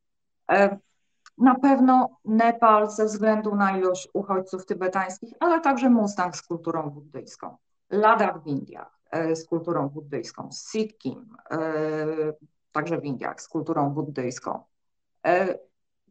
Na 1.38 1.54
pewno 1.54 2.08
Nepal 2.24 2.90
ze 2.90 3.04
względu 3.04 3.54
na 3.54 3.78
ilość 3.78 4.08
uchodźców 4.14 4.66
tybetańskich, 4.66 5.34
ale 5.40 5.60
także 5.60 5.90
Mustang 5.90 6.36
z 6.36 6.42
kulturą 6.42 6.90
buddyjską, 6.90 7.56
Ladakh 7.90 8.42
w 8.42 8.46
Indiach 8.46 8.98
e, 9.10 9.36
z 9.36 9.46
kulturą 9.46 9.88
buddyjską, 9.88 10.48
Sikkim 10.52 11.36
e, 11.50 11.58
także 12.72 13.00
w 13.00 13.04
Indiach 13.04 13.42
z 13.42 13.48
kulturą 13.48 13.90
buddyjską. 13.90 14.64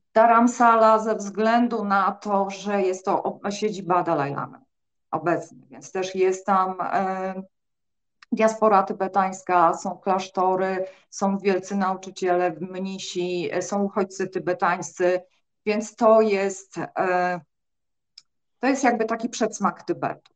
E, 0.10 0.14
Dharamsala 0.14 1.00
ze 1.00 1.16
względu 1.16 1.84
na 1.84 2.12
to, 2.12 2.50
że 2.50 2.82
jest 2.82 3.06
to 3.06 3.40
siedziba 3.50 4.04
Dalai 4.04 4.34
Lamy 4.34 4.58
obecnie, 5.12 5.58
więc 5.70 5.92
też 5.92 6.16
jest 6.16 6.46
tam 6.46 6.78
e, 6.82 7.34
diaspora 8.32 8.84
tybetańska, 8.84 9.74
są 9.74 9.98
klasztory, 9.98 10.86
są 11.10 11.38
wielcy 11.38 11.76
nauczyciele, 11.76 12.52
mnisi, 12.52 13.50
są 13.62 13.84
uchodźcy 13.84 14.28
tybetańscy, 14.28 15.22
więc 15.66 15.96
to 15.96 16.22
jest, 16.22 16.78
e, 16.78 17.40
to 18.60 18.68
jest 18.68 18.84
jakby 18.84 19.06
taki 19.06 19.30
przedsmak 19.30 19.84
Tybetu. 19.84 20.34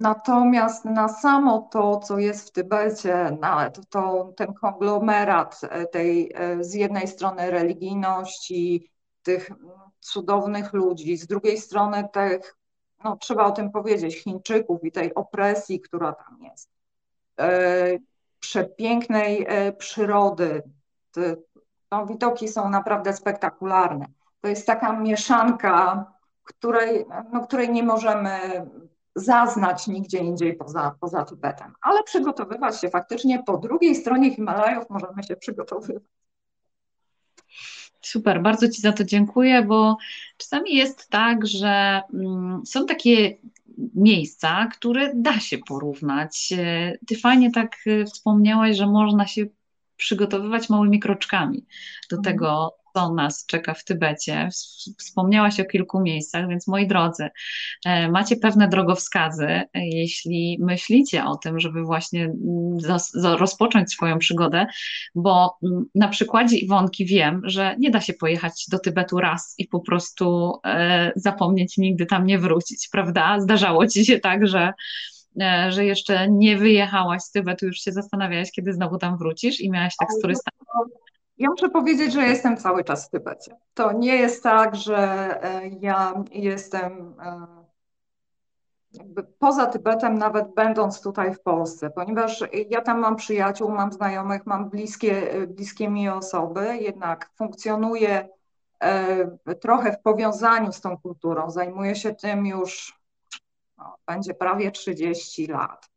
Natomiast 0.00 0.84
na 0.84 1.08
samo 1.08 1.68
to, 1.72 1.98
co 1.98 2.18
jest 2.18 2.48
w 2.48 2.52
Tybecie, 2.52 3.36
nawet 3.40 3.88
to, 3.88 4.32
ten 4.36 4.54
konglomerat 4.54 5.60
tej 5.92 6.34
z 6.60 6.74
jednej 6.74 7.08
strony 7.08 7.50
religijności, 7.50 8.90
tych 9.26 9.50
cudownych 10.00 10.72
ludzi, 10.72 11.16
z 11.16 11.26
drugiej 11.26 11.58
strony 11.58 12.08
tych, 12.12 12.56
no 13.04 13.16
trzeba 13.16 13.44
o 13.44 13.50
tym 13.50 13.70
powiedzieć, 13.70 14.22
Chińczyków 14.22 14.84
i 14.84 14.92
tej 14.92 15.14
opresji, 15.14 15.80
która 15.80 16.12
tam 16.12 16.42
jest, 16.42 16.70
e, 17.40 17.98
przepięknej 18.40 19.46
e, 19.48 19.72
przyrody. 19.72 20.62
No, 21.90 22.06
widoki 22.06 22.48
są 22.48 22.70
naprawdę 22.70 23.12
spektakularne. 23.12 24.06
To 24.40 24.48
jest 24.48 24.66
taka 24.66 24.92
mieszanka, 24.92 26.06
której, 26.44 27.06
no, 27.32 27.46
której 27.46 27.72
nie 27.72 27.82
możemy 27.82 28.66
zaznać 29.14 29.86
nigdzie 29.86 30.18
indziej 30.18 30.56
poza, 30.56 30.94
poza 31.00 31.24
Tybetem. 31.24 31.72
Ale 31.80 32.02
przygotowywać 32.02 32.80
się 32.80 32.88
faktycznie 32.90 33.42
po 33.42 33.58
drugiej 33.58 33.94
stronie 33.94 34.34
Himalajów 34.34 34.90
możemy 34.90 35.22
się 35.22 35.36
przygotowywać. 35.36 36.02
Super, 38.06 38.42
bardzo 38.42 38.68
Ci 38.68 38.80
za 38.80 38.92
to 38.92 39.04
dziękuję, 39.04 39.62
bo 39.62 39.96
czasami 40.36 40.74
jest 40.74 41.10
tak, 41.10 41.46
że 41.46 42.02
mm, 42.14 42.66
są 42.66 42.86
takie 42.86 43.36
miejsca, 43.94 44.66
które 44.66 45.12
da 45.14 45.40
się 45.40 45.58
porównać. 45.58 46.52
Ty 47.06 47.16
fajnie 47.16 47.50
tak 47.50 47.76
e, 47.86 48.04
wspomniałaś, 48.04 48.76
że 48.76 48.86
można 48.86 49.26
się 49.26 49.46
przygotowywać 49.96 50.68
małymi 50.68 51.00
kroczkami 51.00 51.66
do 52.10 52.16
mhm. 52.16 52.34
tego, 52.34 52.76
co 52.96 53.14
nas 53.14 53.46
czeka 53.46 53.74
w 53.74 53.84
Tybecie. 53.84 54.48
Wspomniałaś 54.98 55.60
o 55.60 55.64
kilku 55.64 56.00
miejscach, 56.00 56.48
więc 56.48 56.66
moi 56.66 56.86
drodzy, 56.86 57.28
e, 57.86 58.10
macie 58.10 58.36
pewne 58.36 58.68
drogowskazy, 58.68 59.46
e, 59.46 59.68
jeśli 59.74 60.58
myślicie 60.60 61.24
o 61.24 61.36
tym, 61.36 61.60
żeby 61.60 61.82
właśnie 61.84 62.24
mm, 62.24 63.36
rozpocząć 63.38 63.92
swoją 63.92 64.18
przygodę, 64.18 64.66
bo 65.14 65.58
mm, 65.62 65.84
na 65.94 66.08
przykładzie 66.08 66.56
Iwonki 66.56 67.06
wiem, 67.06 67.42
że 67.44 67.76
nie 67.78 67.90
da 67.90 68.00
się 68.00 68.12
pojechać 68.14 68.64
do 68.70 68.78
Tybetu 68.78 69.18
raz 69.18 69.54
i 69.58 69.68
po 69.68 69.80
prostu 69.80 70.52
e, 70.66 71.12
zapomnieć 71.16 71.76
nigdy 71.78 72.06
tam 72.06 72.26
nie 72.26 72.38
wrócić, 72.38 72.88
prawda? 72.92 73.40
Zdarzało 73.40 73.86
ci 73.86 74.06
się 74.06 74.20
tak, 74.20 74.46
że 74.46 74.72
że 75.68 75.84
jeszcze 75.84 76.30
nie 76.30 76.56
wyjechałaś 76.56 77.22
z 77.22 77.30
Tybetu, 77.30 77.66
już 77.66 77.76
się 77.76 77.92
zastanawiałaś, 77.92 78.50
kiedy 78.52 78.72
znowu 78.72 78.98
tam 78.98 79.18
wrócisz 79.18 79.60
i 79.60 79.70
miałaś 79.70 79.94
tak 79.98 80.08
z 80.12 80.20
turystami. 80.22 80.56
Ja 81.38 81.50
muszę 81.50 81.68
powiedzieć, 81.68 82.12
że 82.12 82.22
jestem 82.22 82.56
cały 82.56 82.84
czas 82.84 83.06
w 83.06 83.10
Tybecie. 83.10 83.56
To 83.74 83.92
nie 83.92 84.16
jest 84.16 84.42
tak, 84.42 84.76
że 84.76 84.98
e, 85.42 85.68
ja 85.68 86.24
jestem 86.32 87.14
e, 87.20 87.46
poza 89.38 89.66
Tybetem, 89.66 90.18
nawet 90.18 90.54
będąc 90.54 91.00
tutaj 91.00 91.34
w 91.34 91.40
Polsce, 91.40 91.90
ponieważ 91.90 92.44
ja 92.70 92.80
tam 92.80 93.00
mam 93.00 93.16
przyjaciół, 93.16 93.70
mam 93.70 93.92
znajomych, 93.92 94.46
mam 94.46 94.70
bliskie, 94.70 95.46
bliskie 95.48 95.88
mi 95.88 96.08
osoby, 96.08 96.76
jednak 96.80 97.30
funkcjonuję 97.34 98.28
e, 98.80 99.54
trochę 99.54 99.92
w 99.92 100.02
powiązaniu 100.02 100.72
z 100.72 100.80
tą 100.80 100.98
kulturą. 100.98 101.50
Zajmuję 101.50 101.94
się 101.94 102.14
tym 102.14 102.46
już, 102.46 103.00
no, 103.78 103.96
będzie 104.06 104.34
prawie 104.34 104.70
30 104.70 105.46
lat. 105.46 105.88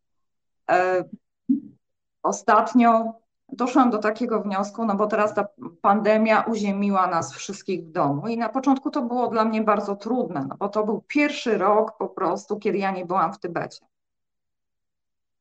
Ostatnio 2.24 3.20
doszłam 3.52 3.90
do 3.90 3.98
takiego 3.98 4.42
wniosku, 4.42 4.86
no 4.86 4.96
bo 4.96 5.08
teraz 5.08 5.34
ta 5.34 5.48
pandemia 5.82 6.42
uziemiła 6.42 7.08
nas 7.08 7.34
wszystkich 7.34 7.86
w 7.86 7.92
domu 7.92 8.28
i 8.28 8.38
na 8.38 8.50
początku 8.50 8.92
to 8.92 9.02
było 9.02 9.28
dla 9.28 9.46
mnie 9.46 9.62
bardzo 9.62 9.96
trudne, 9.96 10.46
no 10.50 10.56
bo 10.60 10.70
to 10.70 10.86
był 10.86 11.04
pierwszy 11.08 11.58
rok 11.58 11.98
po 11.98 12.10
prostu, 12.10 12.60
kiedy 12.60 12.78
ja 12.78 12.92
nie 12.92 13.06
byłam 13.06 13.34
w 13.34 13.40
Tybecie. 13.40 13.86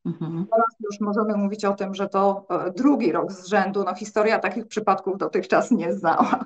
Mhm. 0.07 0.47
Teraz 0.51 0.77
już 0.81 1.01
możemy 1.01 1.37
mówić 1.37 1.65
o 1.65 1.75
tym, 1.75 1.95
że 1.95 2.09
to 2.09 2.47
e, 2.51 2.71
drugi 2.71 3.13
rok 3.13 3.33
z 3.33 3.47
rzędu, 3.47 3.85
no 3.85 3.95
historia 3.95 4.39
takich 4.39 4.67
przypadków 4.67 5.19
dotychczas 5.19 5.71
nie 5.71 5.93
znała. 5.93 6.45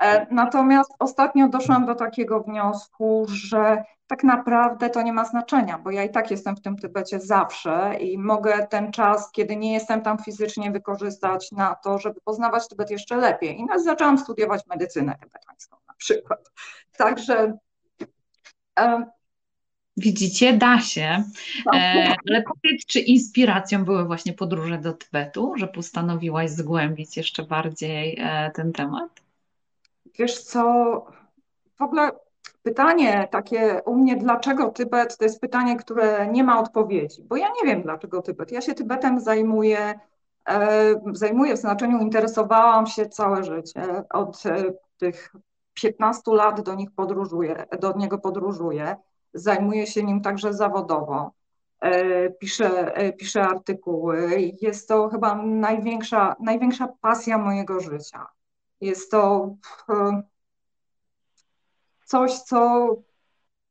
E, 0.00 0.26
natomiast 0.34 0.92
ostatnio 0.98 1.48
doszłam 1.48 1.86
do 1.86 1.94
takiego 1.94 2.40
wniosku, 2.40 3.26
że 3.28 3.84
tak 4.06 4.24
naprawdę 4.24 4.90
to 4.90 5.02
nie 5.02 5.12
ma 5.12 5.24
znaczenia, 5.24 5.78
bo 5.78 5.90
ja 5.90 6.04
i 6.04 6.10
tak 6.10 6.30
jestem 6.30 6.56
w 6.56 6.60
tym 6.60 6.76
Tybecie 6.76 7.20
zawsze 7.20 7.96
i 8.00 8.18
mogę 8.18 8.66
ten 8.70 8.92
czas, 8.92 9.30
kiedy 9.32 9.56
nie 9.56 9.72
jestem 9.72 10.02
tam 10.02 10.18
fizycznie, 10.18 10.70
wykorzystać 10.70 11.52
na 11.52 11.74
to, 11.74 11.98
żeby 11.98 12.20
poznawać 12.20 12.68
Tybet 12.68 12.90
jeszcze 12.90 13.16
lepiej. 13.16 13.60
I 13.60 13.82
zaczęłam 13.84 14.18
studiować 14.18 14.66
medycynę 14.66 15.16
tybetańską 15.22 15.76
na 15.88 15.94
przykład. 15.94 16.50
Także. 16.98 17.58
E, 18.78 19.06
Widzicie, 19.96 20.52
da 20.52 20.80
się. 20.80 21.24
Tak. 21.64 21.74
E, 21.74 22.16
ale 22.30 22.42
powiedz, 22.42 22.86
czy 22.86 23.00
inspiracją 23.00 23.84
były 23.84 24.04
właśnie 24.04 24.32
podróże 24.32 24.78
do 24.78 24.92
Tybetu, 24.92 25.54
że 25.56 25.68
postanowiłaś 25.68 26.50
zgłębić 26.50 27.16
jeszcze 27.16 27.42
bardziej 27.42 28.18
e, 28.20 28.50
ten 28.54 28.72
temat? 28.72 29.22
Wiesz 30.18 30.42
co, 30.42 30.62
w 31.78 31.82
ogóle 31.82 32.10
pytanie 32.66 33.28
takie 33.30 33.82
u 33.84 33.94
mnie, 33.94 34.16
dlaczego 34.16 34.70
Tybet, 34.70 35.16
to 35.16 35.24
jest 35.24 35.40
pytanie, 35.40 35.76
które 35.76 36.28
nie 36.32 36.44
ma 36.44 36.60
odpowiedzi, 36.60 37.22
bo 37.22 37.36
ja 37.36 37.48
nie 37.48 37.70
wiem, 37.70 37.82
dlaczego 37.82 38.22
Tybet. 38.22 38.52
Ja 38.52 38.60
się 38.60 38.74
Tybetem 38.74 39.20
zajmuję, 39.20 40.00
e, 40.48 40.94
zajmuję 41.12 41.54
w 41.54 41.58
znaczeniu, 41.58 41.98
interesowałam 41.98 42.86
się 42.86 43.06
całe 43.08 43.44
życie. 43.44 44.04
Od 44.10 44.46
e, 44.46 44.64
tych 44.98 45.32
15 45.74 46.22
lat 46.34 46.60
do, 46.60 46.74
nich 46.74 46.90
podróżuję, 46.96 47.66
do 47.80 47.92
niego 47.96 48.18
podróżuję. 48.18 48.96
Zajmuję 49.34 49.86
się 49.86 50.02
nim 50.02 50.20
także 50.20 50.54
zawodowo. 50.54 51.32
E, 51.80 52.30
piszę, 52.30 52.92
piszę 53.18 53.42
artykuły. 53.42 54.50
Jest 54.60 54.88
to 54.88 55.08
chyba 55.08 55.34
największa, 55.34 56.36
największa 56.40 56.88
pasja 57.00 57.38
mojego 57.38 57.80
życia. 57.80 58.26
Jest 58.80 59.10
to 59.10 59.50
coś, 62.06 62.32
co 62.32 62.88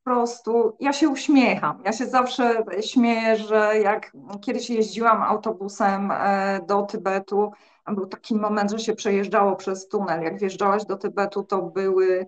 po 0.04 0.12
prostu 0.12 0.78
ja 0.80 0.94
się 0.94 1.10
uśmiecham. 1.10 1.82
Ja 1.86 1.92
się 1.92 2.06
zawsze 2.06 2.64
śmieję, 2.82 3.36
że 3.38 3.80
jak 3.84 4.12
kiedyś 4.42 4.70
jeździłam 4.70 5.24
autobusem 5.24 6.12
e, 6.12 6.60
do 6.68 6.82
Tybetu, 6.82 7.52
był 7.88 8.06
taki 8.06 8.36
moment, 8.36 8.72
że 8.72 8.80
się 8.80 8.96
przejeżdżało 8.96 9.56
przez 9.56 9.88
tunel. 9.88 10.22
Jak 10.22 10.40
wjeżdżałaś 10.40 10.86
do 10.86 10.98
Tybetu, 10.98 11.44
to 11.44 11.62
były 11.62 12.28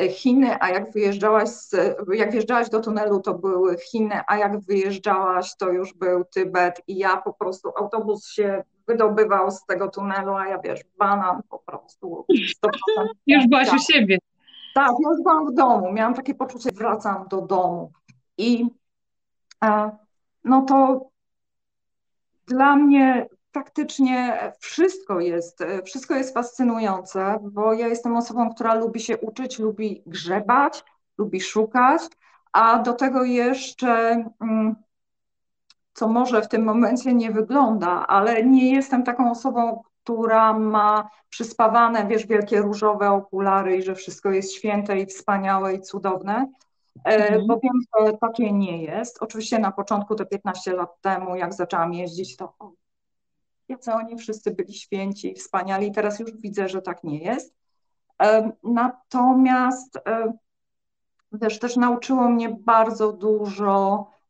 e, 0.00 0.08
Chiny, 0.08 0.56
a 0.60 0.68
jak 0.68 0.92
wyjeżdżałaś, 0.92 1.48
z, 1.48 1.96
jak 2.12 2.32
wjeżdżałaś 2.32 2.70
do 2.70 2.80
tunelu, 2.80 3.20
to 3.20 3.34
były 3.34 3.76
Chiny, 3.78 4.20
a 4.26 4.36
jak 4.36 4.60
wyjeżdżałaś, 4.60 5.56
to 5.56 5.70
już 5.70 5.94
był 5.94 6.24
Tybet 6.24 6.82
i 6.86 6.98
ja 6.98 7.16
po 7.16 7.32
prostu, 7.32 7.72
autobus 7.76 8.26
się 8.26 8.62
wydobywał 8.86 9.50
z 9.50 9.64
tego 9.64 9.88
tunelu, 9.88 10.34
a 10.34 10.48
ja 10.48 10.58
wiesz, 10.58 10.80
banan 10.98 11.42
po 11.50 11.58
prostu. 11.58 12.26
Już 13.26 13.48
byłaś 13.48 13.72
u 13.72 13.78
siebie. 13.92 14.18
Tak, 14.74 14.92
ja 15.04 15.10
już 15.10 15.22
byłam 15.22 15.52
w 15.52 15.54
domu, 15.54 15.92
miałam 15.92 16.14
takie 16.14 16.34
poczucie, 16.34 16.70
wracam 16.72 17.28
do 17.28 17.40
domu. 17.40 17.92
I 18.38 18.66
e, 19.64 19.90
no 20.44 20.62
to 20.62 21.08
dla 22.46 22.76
mnie 22.76 23.28
faktycznie 23.52 24.38
wszystko 24.58 25.20
jest, 25.20 25.64
wszystko 25.84 26.14
jest 26.14 26.34
fascynujące, 26.34 27.38
bo 27.42 27.72
ja 27.72 27.88
jestem 27.88 28.16
osobą, 28.16 28.54
która 28.54 28.74
lubi 28.74 29.00
się 29.00 29.18
uczyć, 29.18 29.58
lubi 29.58 30.02
grzebać, 30.06 30.84
lubi 31.18 31.40
szukać, 31.40 32.02
a 32.52 32.78
do 32.78 32.92
tego 32.92 33.24
jeszcze, 33.24 34.24
mm, 34.40 34.76
co 35.92 36.08
może 36.08 36.42
w 36.42 36.48
tym 36.48 36.64
momencie 36.64 37.14
nie 37.14 37.30
wygląda, 37.30 38.06
ale 38.06 38.44
nie 38.44 38.74
jestem 38.74 39.04
taką 39.04 39.30
osobą, 39.30 39.82
która 40.02 40.52
ma 40.52 41.10
przyspawane, 41.28 42.06
wiesz, 42.06 42.26
wielkie 42.26 42.60
różowe 42.60 43.10
okulary 43.10 43.76
i 43.76 43.82
że 43.82 43.94
wszystko 43.94 44.30
jest 44.30 44.52
święte 44.52 44.98
i 44.98 45.06
wspaniałe 45.06 45.74
i 45.74 45.80
cudowne. 45.80 46.52
Mm. 47.04 47.46
Bo 47.46 47.60
wiem, 47.62 48.06
że 48.06 48.12
takie 48.12 48.52
nie 48.52 48.82
jest. 48.82 49.22
Oczywiście 49.22 49.58
na 49.58 49.72
początku, 49.72 50.14
te 50.14 50.26
15 50.26 50.72
lat 50.72 51.00
temu, 51.00 51.36
jak 51.36 51.54
zaczęłam 51.54 51.94
jeździć, 51.94 52.36
to 52.36 52.54
o, 52.58 52.72
jacy 53.68 53.92
oni 53.92 54.16
wszyscy 54.16 54.50
byli 54.50 54.74
święci, 54.74 55.34
wspaniali. 55.34 55.92
Teraz 55.92 56.20
już 56.20 56.32
widzę, 56.32 56.68
że 56.68 56.82
tak 56.82 57.04
nie 57.04 57.18
jest. 57.18 57.54
E, 58.22 58.52
natomiast 58.62 59.98
też, 61.40 61.58
też 61.58 61.76
nauczyło 61.76 62.28
mnie 62.28 62.48
bardzo 62.48 63.12
dużo 63.12 64.06
E, 64.06 64.21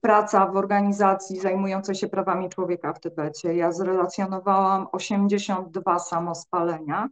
praca 0.00 0.46
w 0.46 0.56
organizacji 0.56 1.40
zajmującej 1.40 1.94
się 1.94 2.08
prawami 2.08 2.48
człowieka 2.48 2.92
w 2.92 3.00
Tybecie. 3.00 3.54
Ja 3.54 3.72
zrelacjonowałam 3.72 4.86
82 4.92 5.98
samospalenia, 5.98 7.08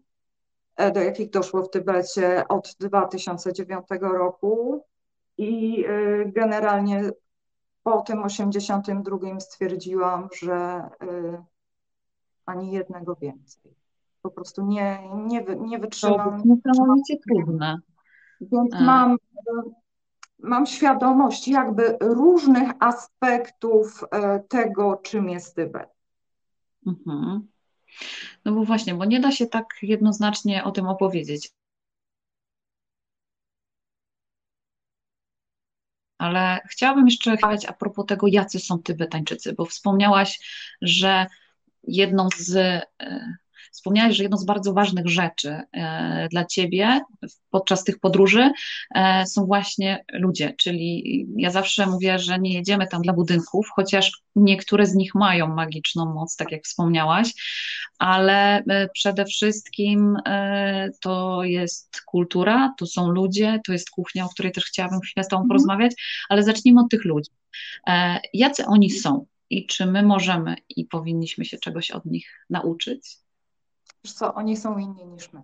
e, 0.77 0.93
do 0.93 1.01
jakich 1.01 1.31
doszło 1.31 1.63
w 1.63 1.71
Tybecie 1.71 2.49
od 2.49 2.77
2009 2.81 3.87
roku 4.01 4.85
i 5.39 5.85
e, 5.85 6.25
generalnie 6.25 7.11
po 7.83 8.01
tym 8.01 8.23
82 8.23 9.41
stwierdziłam, 9.41 10.29
że 10.43 10.83
ani 12.47 12.73
jednego 12.73 13.17
więcej. 13.17 13.75
Po 14.23 14.31
prostu 14.31 14.67
nie, 14.67 14.99
nie, 15.27 15.45
nie 15.61 15.79
wytrzymam. 15.79 16.43
To 16.43 16.49
niesamowicie 16.49 17.17
trudne. 17.19 17.79
Więc 18.41 18.75
mam 18.81 19.17
mam 20.43 20.67
świadomość 20.67 21.49
jakby 21.49 21.97
różnych 22.01 22.71
aspektów 22.81 24.05
tego, 24.49 24.97
czym 24.97 25.29
jest 25.29 25.55
Tybet. 25.55 25.89
Mhm. 26.87 27.49
No 28.45 28.53
bo 28.53 28.65
właśnie, 28.65 28.95
bo 28.95 29.05
nie 29.05 29.21
da 29.21 29.33
się 29.33 29.47
tak 29.47 29.67
jednoznacznie 29.83 30.65
o 30.65 30.71
tym 30.71 30.87
opowiedzieć. 30.87 31.53
Ale 36.19 36.61
chciałabym 36.71 37.07
jeszcze 37.07 37.37
powiedzieć 37.37 37.67
a 37.67 37.73
propos 37.73 38.07
tego, 38.07 38.27
jacy 38.27 38.59
są 38.59 38.83
Tybetańczycy, 38.83 39.53
bo 39.53 39.65
wspomniałaś, 39.65 40.41
że 40.83 41.27
jedną 41.83 42.29
z 42.37 42.57
e, 42.57 43.37
Wspomniałeś, 43.71 44.17
że 44.17 44.23
jedną 44.23 44.39
z 44.39 44.45
bardzo 44.45 44.73
ważnych 44.73 45.09
rzeczy 45.09 45.61
e, 45.73 46.29
dla 46.31 46.45
Ciebie 46.45 47.01
podczas 47.51 47.85
tych 47.85 47.99
podróży 48.01 48.51
e, 48.95 49.27
są 49.27 49.47
właśnie 49.47 50.05
ludzie, 50.13 50.55
czyli 50.59 51.27
ja 51.37 51.51
zawsze 51.51 51.87
mówię, 51.87 52.19
że 52.19 52.39
nie 52.39 52.53
jedziemy 52.53 52.87
tam 52.87 53.03
dla 53.03 53.13
budynków, 53.13 53.69
chociaż 53.75 54.23
niektóre 54.37 54.87
z 54.87 54.95
nich 54.95 55.15
mają 55.15 55.55
magiczną 55.55 56.15
moc, 56.15 56.37
tak 56.37 56.53
jak 56.53 56.65
wspomniałaś, 56.65 57.33
ale 57.99 58.59
e, 58.59 58.89
przede 58.89 59.25
wszystkim 59.25 60.17
to 61.01 61.45
jest 61.45 62.01
kultura, 62.07 62.75
to 62.79 62.87
są 62.87 63.11
ludzie, 63.11 63.61
to 63.67 63.73
jest 63.73 63.91
kuchnia, 63.91 64.25
o 64.25 64.29
której 64.29 64.53
też 64.53 64.65
chciałabym 64.65 65.01
chwilę 65.01 65.25
z 65.25 65.29
Tobą 65.29 65.43
mhm. 65.43 65.49
porozmawiać, 65.49 65.93
ale 66.29 66.43
zacznijmy 66.43 66.81
od 66.81 66.91
tych 66.91 67.05
ludzi. 67.05 67.31
Jacy 68.33 68.67
oni 68.67 68.91
są? 68.91 69.27
I 69.51 69.67
czy 69.67 69.87
my 69.87 70.03
możemy 70.03 70.57
i 70.69 70.85
powinniśmy 70.85 71.45
się 71.45 71.59
czegoś 71.59 71.91
od 71.91 72.05
nich 72.05 72.47
nauczyć? 72.51 73.21
Wiesz 74.05 74.13
co, 74.13 74.35
oni 74.35 74.57
są 74.57 74.79
inni 74.79 75.07
niż 75.07 75.33
my. 75.33 75.43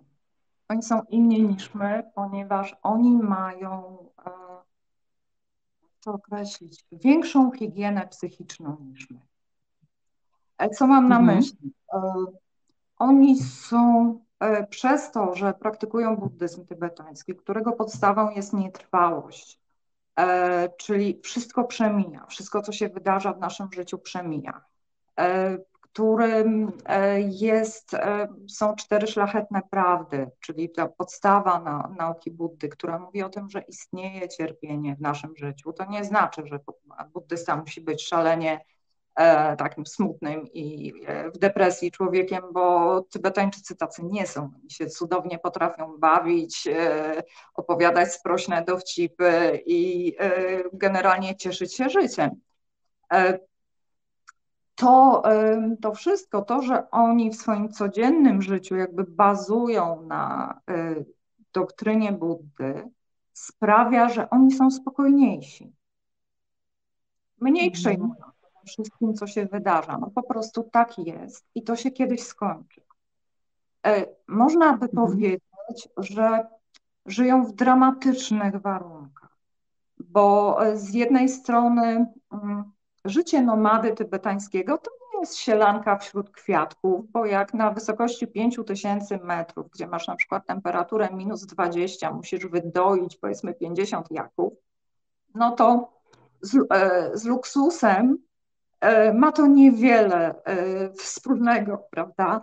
Oni 0.69 0.83
są 0.83 1.01
inni 1.09 1.43
niż 1.43 1.73
my, 1.73 2.11
ponieważ 2.15 2.75
oni 2.83 3.17
mają, 3.17 3.97
e, 4.25 4.31
co 5.99 6.13
określić, 6.13 6.85
większą 6.91 7.51
higienę 7.51 8.07
psychiczną 8.07 8.77
niż 8.81 9.09
my. 9.09 9.19
E, 10.57 10.69
co 10.69 10.87
mam 10.87 11.09
na 11.09 11.19
mhm. 11.19 11.37
myśli? 11.37 11.73
E, 11.93 12.25
oni 12.97 13.39
są 13.41 14.19
przez 14.69 15.11
to, 15.11 15.35
że 15.35 15.53
praktykują 15.53 16.15
buddyzm 16.15 16.65
tybetański, 16.65 17.35
którego 17.35 17.71
podstawą 17.71 18.29
jest 18.29 18.53
nietrwałość, 18.53 19.59
czyli 20.77 21.19
wszystko 21.23 21.63
przemija, 21.63 22.25
wszystko, 22.25 22.61
co 22.61 22.71
się 22.71 22.89
wydarza 22.89 23.33
w 23.33 23.39
naszym 23.39 23.67
życiu, 23.71 23.97
przemija 23.97 24.61
którym 25.97 26.71
e, 26.85 27.21
jest, 27.21 27.93
e, 27.93 28.27
są 28.47 28.75
cztery 28.75 29.07
szlachetne 29.07 29.61
prawdy, 29.69 30.29
czyli 30.39 30.69
ta 30.69 30.87
podstawa 30.87 31.59
na, 31.59 31.93
nauki 31.97 32.31
Buddy, 32.31 32.69
która 32.69 32.99
mówi 32.99 33.23
o 33.23 33.29
tym, 33.29 33.49
że 33.49 33.61
istnieje 33.61 34.29
cierpienie 34.29 34.95
w 34.95 35.01
naszym 35.01 35.37
życiu. 35.37 35.73
To 35.73 35.85
nie 35.85 36.03
znaczy, 36.03 36.41
że 36.45 36.59
buddysta 37.13 37.55
musi 37.55 37.81
być 37.81 38.07
szalenie 38.07 38.61
e, 39.15 39.55
takim 39.55 39.85
smutnym 39.85 40.47
i 40.53 40.93
w 41.33 41.37
depresji 41.37 41.91
człowiekiem, 41.91 42.43
bo 42.51 43.01
Tybetańczycy 43.01 43.75
tacy 43.75 44.03
nie 44.03 44.27
są. 44.27 44.51
Oni 44.61 44.71
się 44.71 44.87
cudownie 44.87 45.39
potrafią 45.39 45.97
bawić, 45.97 46.67
opowiadać 47.53 48.13
sprośne 48.13 48.63
dowcipy 48.63 49.61
i 49.65 50.13
generalnie 50.73 51.35
cieszyć 51.35 51.75
się 51.75 51.89
życiem 51.89 52.29
to, 54.77 55.23
to 55.81 55.93
wszystko, 55.93 56.41
to, 56.41 56.61
że 56.61 56.91
oni 56.91 57.31
w 57.31 57.35
swoim 57.35 57.69
codziennym 57.69 58.41
życiu 58.41 58.75
jakby 58.75 59.03
bazują 59.03 60.01
na 60.01 60.53
y, 60.69 61.05
doktrynie 61.53 62.11
Buddy, 62.11 62.89
sprawia, 63.33 64.09
że 64.09 64.29
oni 64.29 64.51
są 64.51 64.71
spokojniejsi. 64.71 65.73
Mniej 67.41 67.67
mhm. 67.67 67.81
przejmują 67.81 68.15
się 68.15 68.65
wszystkim, 68.65 69.13
co 69.13 69.27
się 69.27 69.45
wydarza. 69.45 69.97
No 69.97 70.11
po 70.15 70.23
prostu 70.23 70.63
tak 70.63 70.97
jest 70.97 71.45
i 71.55 71.63
to 71.63 71.75
się 71.75 71.91
kiedyś 71.91 72.23
skończy. 72.23 72.81
E, 73.85 74.05
można 74.27 74.77
by 74.77 74.85
mhm. 74.85 75.07
powiedzieć, 75.07 75.89
że 75.97 76.47
żyją 77.05 77.45
w 77.45 77.53
dramatycznych 77.53 78.61
warunkach, 78.61 79.37
bo 79.99 80.59
z 80.73 80.93
jednej 80.93 81.29
strony 81.29 82.05
mm, 82.31 82.71
Życie 83.09 83.41
nomady 83.41 83.93
tybetańskiego 83.93 84.77
to 84.77 84.91
nie 85.13 85.19
jest 85.19 85.35
sielanka 85.37 85.97
wśród 85.97 86.29
kwiatków, 86.29 87.11
bo 87.11 87.25
jak 87.25 87.53
na 87.53 87.71
wysokości 87.71 88.27
5000 88.27 89.17
metrów, 89.17 89.69
gdzie 89.71 89.87
masz 89.87 90.07
na 90.07 90.15
przykład 90.15 90.47
temperaturę 90.47 91.09
minus 91.13 91.45
20, 91.45 92.11
musisz 92.11 92.47
wydoić 92.47 93.17
powiedzmy 93.17 93.53
50 93.53 94.11
jaków, 94.11 94.53
no 95.35 95.51
to 95.51 95.97
z, 96.41 96.57
e, 96.73 97.11
z 97.13 97.25
luksusem 97.25 98.17
e, 98.81 99.13
ma 99.13 99.31
to 99.31 99.47
niewiele 99.47 100.43
e, 100.43 100.89
wspólnego, 100.93 101.87
prawda? 101.91 102.41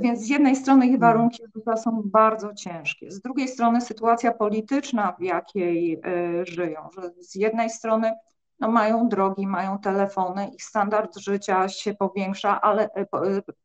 Więc 0.00 0.20
z 0.20 0.28
jednej 0.28 0.56
strony 0.56 0.86
ich 0.86 1.00
hmm. 1.00 1.00
warunki 1.00 1.42
życia 1.56 1.76
są 1.76 2.02
bardzo 2.04 2.54
ciężkie, 2.54 3.10
z 3.10 3.20
drugiej 3.20 3.48
strony 3.48 3.80
sytuacja 3.80 4.32
polityczna, 4.32 5.12
w 5.18 5.22
jakiej 5.22 6.00
żyją, 6.42 6.88
że 6.94 7.10
z 7.20 7.34
jednej 7.34 7.70
strony 7.70 8.12
no 8.62 8.70
mają 8.70 9.08
drogi, 9.08 9.46
mają 9.46 9.78
telefony, 9.78 10.48
ich 10.48 10.62
standard 10.64 11.18
życia 11.18 11.68
się 11.68 11.94
powiększa, 11.94 12.60
ale 12.60 12.84
e, 12.84 13.00
e, 13.00 13.06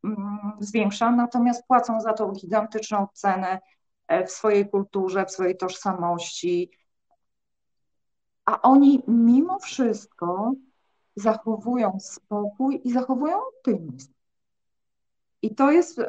mm, 0.03 0.51
zwiększa, 0.59 1.11
natomiast 1.11 1.67
płacą 1.67 2.01
za 2.01 2.13
to 2.13 2.31
gigantyczną 2.31 3.07
cenę 3.13 3.59
e, 4.07 4.25
w 4.25 4.31
swojej 4.31 4.69
kulturze, 4.69 5.25
w 5.25 5.31
swojej 5.31 5.57
tożsamości. 5.57 6.71
A 8.45 8.61
oni 8.61 9.03
mimo 9.07 9.59
wszystko 9.59 10.53
zachowują 11.15 11.97
spokój 11.99 12.81
i 12.83 12.91
zachowują 12.91 13.37
optymizm. 13.47 14.13
I 15.41 15.55
to 15.55 15.71
jest 15.71 16.01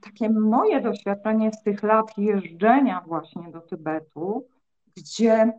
takie 0.00 0.30
moje 0.30 0.80
doświadczenie 0.80 1.52
z 1.52 1.62
tych 1.62 1.82
lat 1.82 2.18
jeżdżenia 2.18 3.04
właśnie 3.06 3.50
do 3.50 3.60
Tybetu, 3.60 4.48
gdzie 4.96 5.52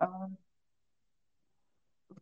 w 0.00 0.47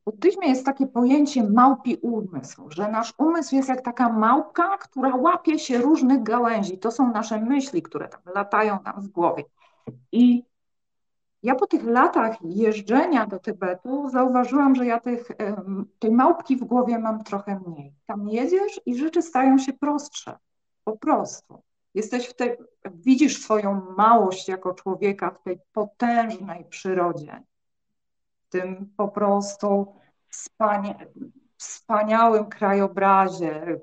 buddyzmie 0.07 0.49
jest 0.49 0.67
takie 0.67 0.87
pojęcie 0.87 1.45
małpi 1.45 1.97
umysł, 1.97 2.71
że 2.71 2.91
nasz 2.91 3.15
umysł 3.19 3.55
jest 3.55 3.69
jak 3.69 3.81
taka 3.81 4.09
małpka, 4.09 4.79
która 4.79 5.17
łapie 5.17 5.59
się 5.59 5.79
różnych 5.79 6.23
gałęzi. 6.23 6.79
To 6.79 6.91
są 6.91 7.13
nasze 7.13 7.41
myśli, 7.41 7.83
które 7.83 8.09
tam 8.09 8.21
latają 8.35 8.79
nam 8.85 9.03
w 9.03 9.09
głowie. 9.09 9.45
I 10.13 10.45
ja 11.43 11.55
po 11.55 11.67
tych 11.67 11.85
latach 11.85 12.37
jeżdżenia 12.43 13.27
do 13.27 13.39
Tybetu 13.39 14.09
zauważyłam, 14.11 14.75
że 14.75 14.87
ja 14.87 15.01
tych, 15.01 15.29
tej 15.99 16.11
małpki 16.11 16.57
w 16.57 16.65
głowie 16.65 16.99
mam 16.99 17.25
trochę 17.25 17.61
mniej. 17.67 17.93
Tam 18.07 18.29
jedziesz 18.29 18.81
i 18.87 18.99
rzeczy 18.99 19.23
stają 19.23 19.59
się 19.59 19.73
prostsze. 19.73 20.37
Po 20.85 20.97
prostu. 20.97 21.63
Jesteś 21.95 22.29
w 22.29 22.35
tej, 22.35 22.57
widzisz 22.95 23.43
swoją 23.43 23.81
małość 23.97 24.49
jako 24.49 24.75
człowieka 24.75 25.31
w 25.31 25.43
tej 25.43 25.59
potężnej 25.73 26.65
przyrodzie 26.65 27.43
tym 28.49 28.93
po 28.97 29.09
prostu 29.09 29.95
wspaniałym 31.57 32.47
krajobrazie, 32.47 33.81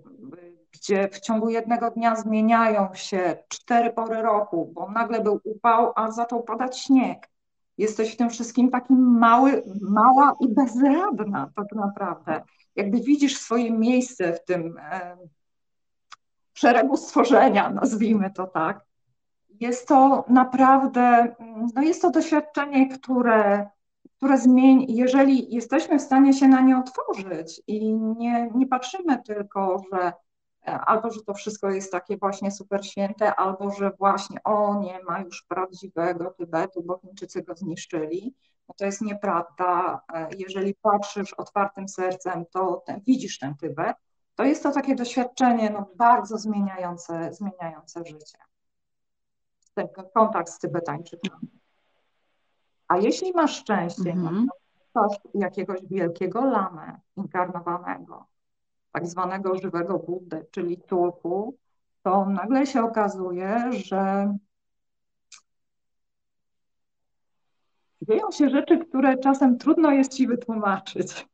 gdzie 0.71 1.09
w 1.09 1.19
ciągu 1.19 1.49
jednego 1.49 1.91
dnia 1.91 2.15
zmieniają 2.15 2.93
się 2.93 3.37
cztery 3.47 3.93
pory 3.93 4.21
roku, 4.21 4.71
bo 4.73 4.89
nagle 4.89 5.21
był 5.21 5.39
upał, 5.43 5.91
a 5.95 6.11
zaczął 6.11 6.43
padać 6.43 6.79
śnieg. 6.79 7.29
Jesteś 7.77 8.13
w 8.13 8.17
tym 8.17 8.29
wszystkim 8.29 8.69
takim 8.69 9.17
mały, 9.19 9.63
mała 9.81 10.35
i 10.39 10.47
bezradna 10.53 11.51
tak 11.55 11.71
naprawdę. 11.75 12.41
Jakby 12.75 12.99
widzisz 12.99 13.37
swoje 13.37 13.71
miejsce 13.71 14.33
w 14.33 14.45
tym 14.45 14.77
e, 14.77 15.17
szeregu 16.53 16.97
stworzenia, 16.97 17.69
nazwijmy 17.69 18.31
to 18.31 18.47
tak. 18.47 18.85
Jest 19.59 19.87
to 19.87 20.25
naprawdę, 20.27 21.35
no 21.75 21.81
jest 21.81 22.01
to 22.01 22.11
doświadczenie, 22.11 22.89
które 22.89 23.69
które 24.23 24.37
zmieni, 24.37 24.95
jeżeli 24.95 25.55
jesteśmy 25.55 25.99
w 25.99 26.01
stanie 26.01 26.33
się 26.33 26.47
na 26.47 26.61
nie 26.61 26.77
otworzyć 26.77 27.61
i 27.67 27.93
nie, 27.93 28.51
nie 28.55 28.67
patrzymy 28.67 29.23
tylko, 29.23 29.81
że 29.93 30.13
e, 30.67 30.79
albo, 30.79 31.11
że 31.11 31.21
to 31.21 31.33
wszystko 31.33 31.69
jest 31.69 31.91
takie 31.91 32.17
właśnie 32.17 32.51
super 32.51 32.85
święte, 32.85 33.35
albo, 33.35 33.71
że 33.71 33.91
właśnie 33.99 34.43
o, 34.43 34.79
nie 34.79 34.99
ma 35.03 35.19
już 35.19 35.45
prawdziwego 35.47 36.31
Tybetu, 36.37 36.83
bo 36.83 36.97
Chińczycy 36.97 37.41
go 37.41 37.55
zniszczyli, 37.55 38.35
no 38.67 38.75
to 38.77 38.85
jest 38.85 39.01
nieprawda. 39.01 40.01
E, 40.13 40.27
jeżeli 40.37 40.75
patrzysz 40.81 41.33
otwartym 41.33 41.87
sercem, 41.87 42.45
to 42.51 42.83
ten, 42.85 43.01
widzisz 43.07 43.39
ten 43.39 43.55
Tybet, 43.55 43.97
to 44.35 44.43
jest 44.43 44.63
to 44.63 44.71
takie 44.71 44.95
doświadczenie 44.95 45.69
no, 45.69 45.85
bardzo 45.95 46.37
zmieniające, 46.37 47.33
zmieniające 47.33 48.03
życie. 48.05 48.37
Ten 49.73 49.87
kontakt 50.13 50.49
z 50.49 50.59
Tybetańczykami. 50.59 51.62
A 52.87 52.97
jeśli 52.97 53.33
masz 53.33 53.55
szczęście, 53.57 54.11
mhm. 54.11 54.47
masz 54.95 55.17
jakiegoś 55.33 55.79
wielkiego 55.85 56.45
lamę 56.45 56.99
inkarnowanego, 57.17 58.25
tak 58.91 59.07
zwanego 59.07 59.55
żywego 59.55 59.99
Buddę, 59.99 60.45
czyli 60.51 60.77
tulku, 60.77 61.57
to 62.03 62.25
nagle 62.25 62.65
się 62.65 62.83
okazuje, 62.83 63.71
że 63.71 64.33
dzieją 68.01 68.31
się 68.31 68.49
rzeczy, 68.49 68.77
które 68.77 69.17
czasem 69.17 69.57
trudno 69.57 69.91
jest 69.91 70.13
ci 70.13 70.27
wytłumaczyć. 70.27 71.27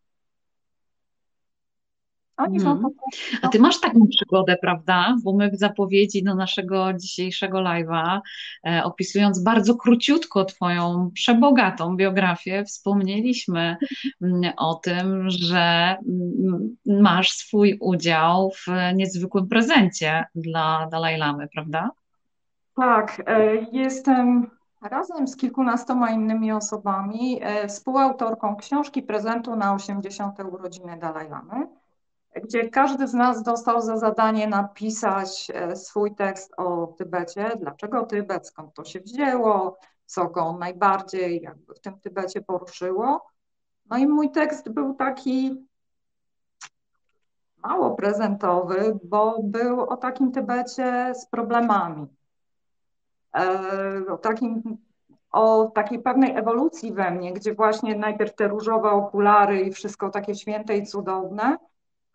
Oni 2.40 2.60
są 2.60 2.76
po 2.82 2.90
prostu... 2.90 3.00
A 3.42 3.48
ty 3.48 3.60
masz 3.60 3.80
taką 3.80 4.08
przygodę, 4.08 4.58
prawda? 4.62 5.16
Bo 5.24 5.34
my 5.34 5.52
w 5.52 5.56
zapowiedzi 5.56 6.24
do 6.24 6.36
naszego 6.36 6.94
dzisiejszego 6.94 7.58
live'a, 7.58 8.20
e, 8.68 8.84
opisując 8.84 9.44
bardzo 9.44 9.76
króciutko 9.76 10.46
twoją 10.46 11.12
przebogatą 11.14 11.96
biografię, 11.96 12.66
wspomnieliśmy 12.66 13.78
mm, 14.22 14.52
o 14.58 14.76
tym, 14.76 15.30
że 15.30 15.98
mm, 16.08 16.78
masz 16.86 17.32
swój 17.32 17.78
udział 17.82 18.52
w 18.52 18.66
niezwykłym 18.96 19.48
prezencie 19.48 20.26
dla 20.36 20.88
Dalaj 20.92 21.18
Lamy, 21.18 21.48
prawda? 21.54 21.90
Tak, 22.76 23.22
e, 23.26 23.56
jestem 23.72 24.50
razem 24.82 25.28
z 25.28 25.36
kilkunastoma 25.38 26.12
innymi 26.12 26.52
osobami 26.52 27.40
e, 27.42 27.68
współautorką 27.68 28.56
książki 28.56 29.04
prezentu 29.04 29.56
na 29.56 29.74
80. 29.74 30.40
urodziny 30.40 30.98
Dalaj 30.98 31.30
Lamy 31.30 31.68
gdzie 32.36 32.70
każdy 32.70 33.08
z 33.08 33.14
nas 33.14 33.44
dostał 33.44 33.82
za 33.82 33.98
zadanie 33.98 34.48
napisać 34.48 35.52
e, 35.54 35.76
swój 35.76 36.16
tekst 36.16 36.54
o 36.58 36.88
Tybecie, 36.88 37.52
dlaczego 37.60 38.06
Tybet, 38.06 38.48
skąd 38.48 38.74
to 38.74 38.84
się 38.84 39.00
wzięło, 39.00 39.78
co 40.06 40.26
go 40.26 40.54
najbardziej 40.54 41.42
jakby 41.42 41.74
w 41.74 41.80
tym 41.80 42.00
Tybecie 42.00 42.42
poruszyło. 42.42 43.26
No 43.90 43.98
i 43.98 44.08
mój 44.08 44.32
tekst 44.32 44.70
był 44.70 44.94
taki 44.94 45.68
mało 47.64 47.96
prezentowy, 47.96 49.00
bo 49.04 49.40
był 49.44 49.82
o 49.82 49.98
takim 49.98 50.32
Tybecie 50.32 51.14
z 51.16 51.26
problemami. 51.26 52.08
E, 53.36 54.02
o, 54.10 54.18
takim, 54.18 54.78
o 55.32 55.72
takiej 55.76 56.00
pewnej 56.00 56.38
ewolucji 56.38 56.94
we 56.94 57.12
mnie, 57.12 57.34
gdzie 57.34 57.54
właśnie 57.54 57.96
najpierw 57.96 58.36
te 58.36 58.48
różowe 58.48 58.90
okulary 58.90 59.62
i 59.62 59.72
wszystko 59.72 60.10
takie 60.10 60.36
święte 60.36 60.78
i 60.78 60.86
cudowne, 60.86 61.58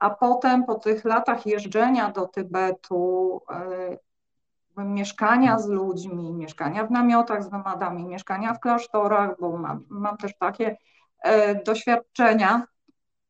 a 0.05 0.11
potem 0.11 0.65
po 0.65 0.75
tych 0.75 1.05
latach 1.05 1.47
jeżdżenia 1.47 2.11
do 2.11 2.27
Tybetu, 2.27 3.41
y, 4.79 4.85
mieszkania 4.85 5.59
z 5.59 5.69
ludźmi, 5.69 6.33
mieszkania 6.33 6.87
w 6.87 6.91
namiotach 6.91 7.45
z 7.45 7.51
nomadami, 7.51 8.05
mieszkania 8.05 8.55
w 8.55 8.61
klasztorach, 8.61 9.31
bo 9.41 9.57
mam, 9.57 9.85
mam 9.89 10.17
też 10.17 10.33
takie 10.39 10.77
y, 11.27 11.65
doświadczenia, 11.65 12.67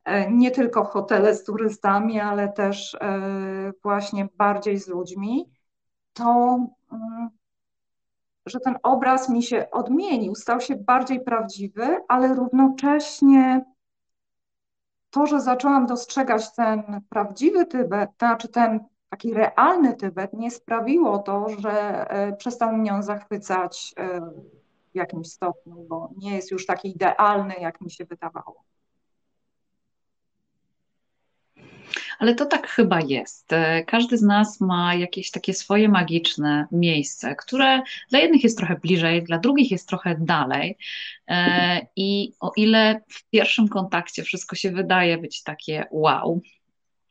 y, 0.08 0.12
nie 0.30 0.50
tylko 0.50 0.84
hotele 0.84 1.34
z 1.34 1.44
turystami, 1.44 2.20
ale 2.20 2.52
też 2.52 2.96
właśnie 3.82 4.28
bardziej 4.36 4.78
z 4.78 4.88
ludźmi, 4.88 5.50
to 6.12 6.58
mm, 6.92 7.28
że 8.46 8.60
ten 8.60 8.78
obraz 8.82 9.28
mi 9.28 9.42
się 9.42 9.70
odmienił, 9.70 10.34
stał 10.34 10.60
się 10.60 10.76
bardziej 10.76 11.20
prawdziwy, 11.20 11.98
ale 12.08 12.34
równocześnie 12.34 13.64
to, 15.14 15.26
że 15.26 15.40
zaczęłam 15.40 15.86
dostrzegać 15.86 16.54
ten 16.54 16.82
prawdziwy 17.08 17.66
Tybet, 17.66 18.10
to 18.16 18.26
znaczy 18.26 18.48
ten 18.48 18.80
taki 19.08 19.34
realny 19.34 19.94
Tybet, 19.94 20.32
nie 20.32 20.50
sprawiło 20.50 21.18
to, 21.18 21.48
że 21.58 22.10
e, 22.10 22.36
przestał 22.36 22.76
mnie 22.76 22.94
on 22.94 23.02
zachwycać 23.02 23.94
e, 23.96 24.20
w 24.92 24.94
jakimś 24.94 25.26
stopniu, 25.26 25.86
bo 25.88 26.10
nie 26.16 26.34
jest 26.34 26.50
już 26.50 26.66
taki 26.66 26.88
idealny, 26.88 27.54
jak 27.60 27.80
mi 27.80 27.90
się 27.90 28.04
wydawało. 28.04 28.64
Ale 32.18 32.34
to 32.34 32.46
tak 32.46 32.68
chyba 32.68 33.00
jest. 33.00 33.52
E, 33.52 33.84
każdy 33.84 34.18
z 34.18 34.22
nas 34.22 34.60
ma 34.60 34.94
jakieś 34.94 35.30
takie 35.30 35.54
swoje 35.54 35.88
magiczne 35.88 36.66
miejsce, 36.72 37.36
które 37.36 37.82
dla 38.10 38.18
jednych 38.18 38.44
jest 38.44 38.58
trochę 38.58 38.76
bliżej, 38.76 39.22
dla 39.22 39.38
drugich 39.38 39.70
jest 39.70 39.88
trochę 39.88 40.16
dalej. 40.18 40.78
E, 41.28 41.86
I 41.96 42.32
o 42.40 42.52
ile 42.56 43.00
w 43.08 43.30
pierwszym 43.30 43.68
kontakcie 43.68 44.22
wszystko 44.22 44.56
się 44.56 44.70
wydaje 44.70 45.18
być 45.18 45.42
takie 45.42 45.86
wow, 45.90 46.40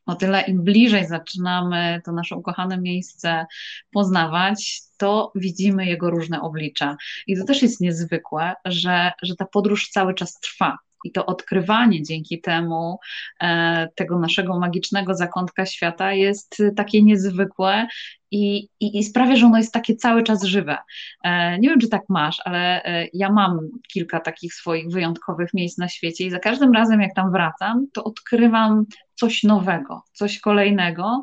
o 0.05 0.15
tyle 0.15 0.41
im 0.41 0.63
bliżej 0.63 1.07
zaczynamy 1.07 2.01
to 2.05 2.11
nasze 2.11 2.35
ukochane 2.35 2.77
miejsce 2.77 3.45
poznawać, 3.91 4.81
to 4.97 5.31
widzimy 5.35 5.85
jego 5.85 6.09
różne 6.09 6.41
oblicza. 6.41 6.97
I 7.27 7.37
to 7.37 7.45
też 7.45 7.61
jest 7.61 7.81
niezwykłe, 7.81 8.53
że, 8.65 9.11
że 9.21 9.35
ta 9.35 9.45
podróż 9.45 9.89
cały 9.89 10.13
czas 10.13 10.39
trwa. 10.39 10.77
I 11.03 11.11
to 11.11 11.25
odkrywanie 11.25 12.03
dzięki 12.03 12.41
temu 12.41 12.99
e, 13.41 13.87
tego 13.95 14.19
naszego 14.19 14.59
magicznego 14.59 15.13
zakątka 15.13 15.65
świata 15.65 16.13
jest 16.13 16.63
takie 16.75 17.03
niezwykłe 17.03 17.87
i, 18.33 18.69
i, 18.79 18.99
i, 18.99 19.03
sprawia, 19.03 19.35
że 19.35 19.45
ono 19.45 19.57
jest 19.57 19.73
takie 19.73 19.95
cały 19.95 20.23
czas 20.23 20.43
żywe. 20.43 20.77
E, 21.23 21.59
nie 21.59 21.69
wiem, 21.69 21.79
czy 21.79 21.89
tak 21.89 22.01
masz, 22.09 22.41
ale 22.45 22.83
e, 22.83 23.07
ja 23.13 23.31
mam 23.31 23.59
kilka 23.93 24.19
takich 24.19 24.53
swoich 24.53 24.89
wyjątkowych 24.89 25.53
miejsc 25.53 25.77
na 25.77 25.87
świecie 25.89 26.25
i 26.25 26.31
za 26.31 26.39
każdym 26.39 26.73
razem, 26.73 27.01
jak 27.01 27.15
tam 27.15 27.31
wracam, 27.31 27.87
to 27.93 28.03
odkrywam 28.03 28.85
coś 29.15 29.43
nowego, 29.43 30.01
coś 30.13 30.39
kolejnego 30.39 31.21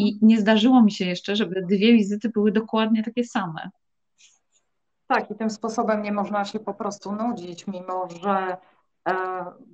i 0.00 0.18
nie 0.22 0.40
zdarzyło 0.40 0.82
mi 0.82 0.92
się 0.92 1.04
jeszcze, 1.04 1.36
żeby 1.36 1.62
dwie 1.70 1.92
wizyty 1.92 2.28
były 2.28 2.52
dokładnie 2.52 3.02
takie 3.02 3.24
same. 3.24 3.70
Tak, 5.06 5.30
i 5.30 5.34
tym 5.34 5.50
sposobem 5.50 6.02
nie 6.02 6.12
można 6.12 6.44
się 6.44 6.60
po 6.60 6.74
prostu 6.74 7.12
nudzić, 7.12 7.66
mimo 7.66 8.08
że 8.22 8.56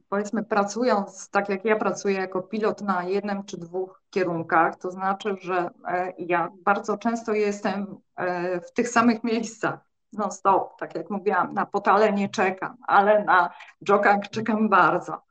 powiedzmy 0.08 0.44
pracując 0.44 1.30
tak 1.30 1.48
jak 1.48 1.64
ja 1.64 1.76
pracuję 1.76 2.14
jako 2.14 2.42
pilot 2.42 2.80
na 2.80 3.04
jednym 3.04 3.44
czy 3.44 3.56
dwóch 3.56 4.02
kierunkach, 4.10 4.78
to 4.78 4.90
znaczy, 4.90 5.36
że 5.40 5.70
e, 5.88 6.12
ja 6.18 6.52
bardzo 6.64 6.98
często 6.98 7.32
jestem 7.32 8.00
e, 8.16 8.60
w 8.60 8.72
tych 8.72 8.88
samych 8.88 9.24
miejscach 9.24 9.80
non 10.12 10.30
stop, 10.30 10.78
tak 10.78 10.94
jak 10.94 11.10
mówiłam, 11.10 11.54
na 11.54 11.66
Potale 11.66 12.12
nie 12.12 12.28
czekam, 12.28 12.76
ale 12.86 13.24
na 13.24 13.50
Jokang 13.88 14.28
czekam 14.28 14.68
bardzo. 14.68 15.22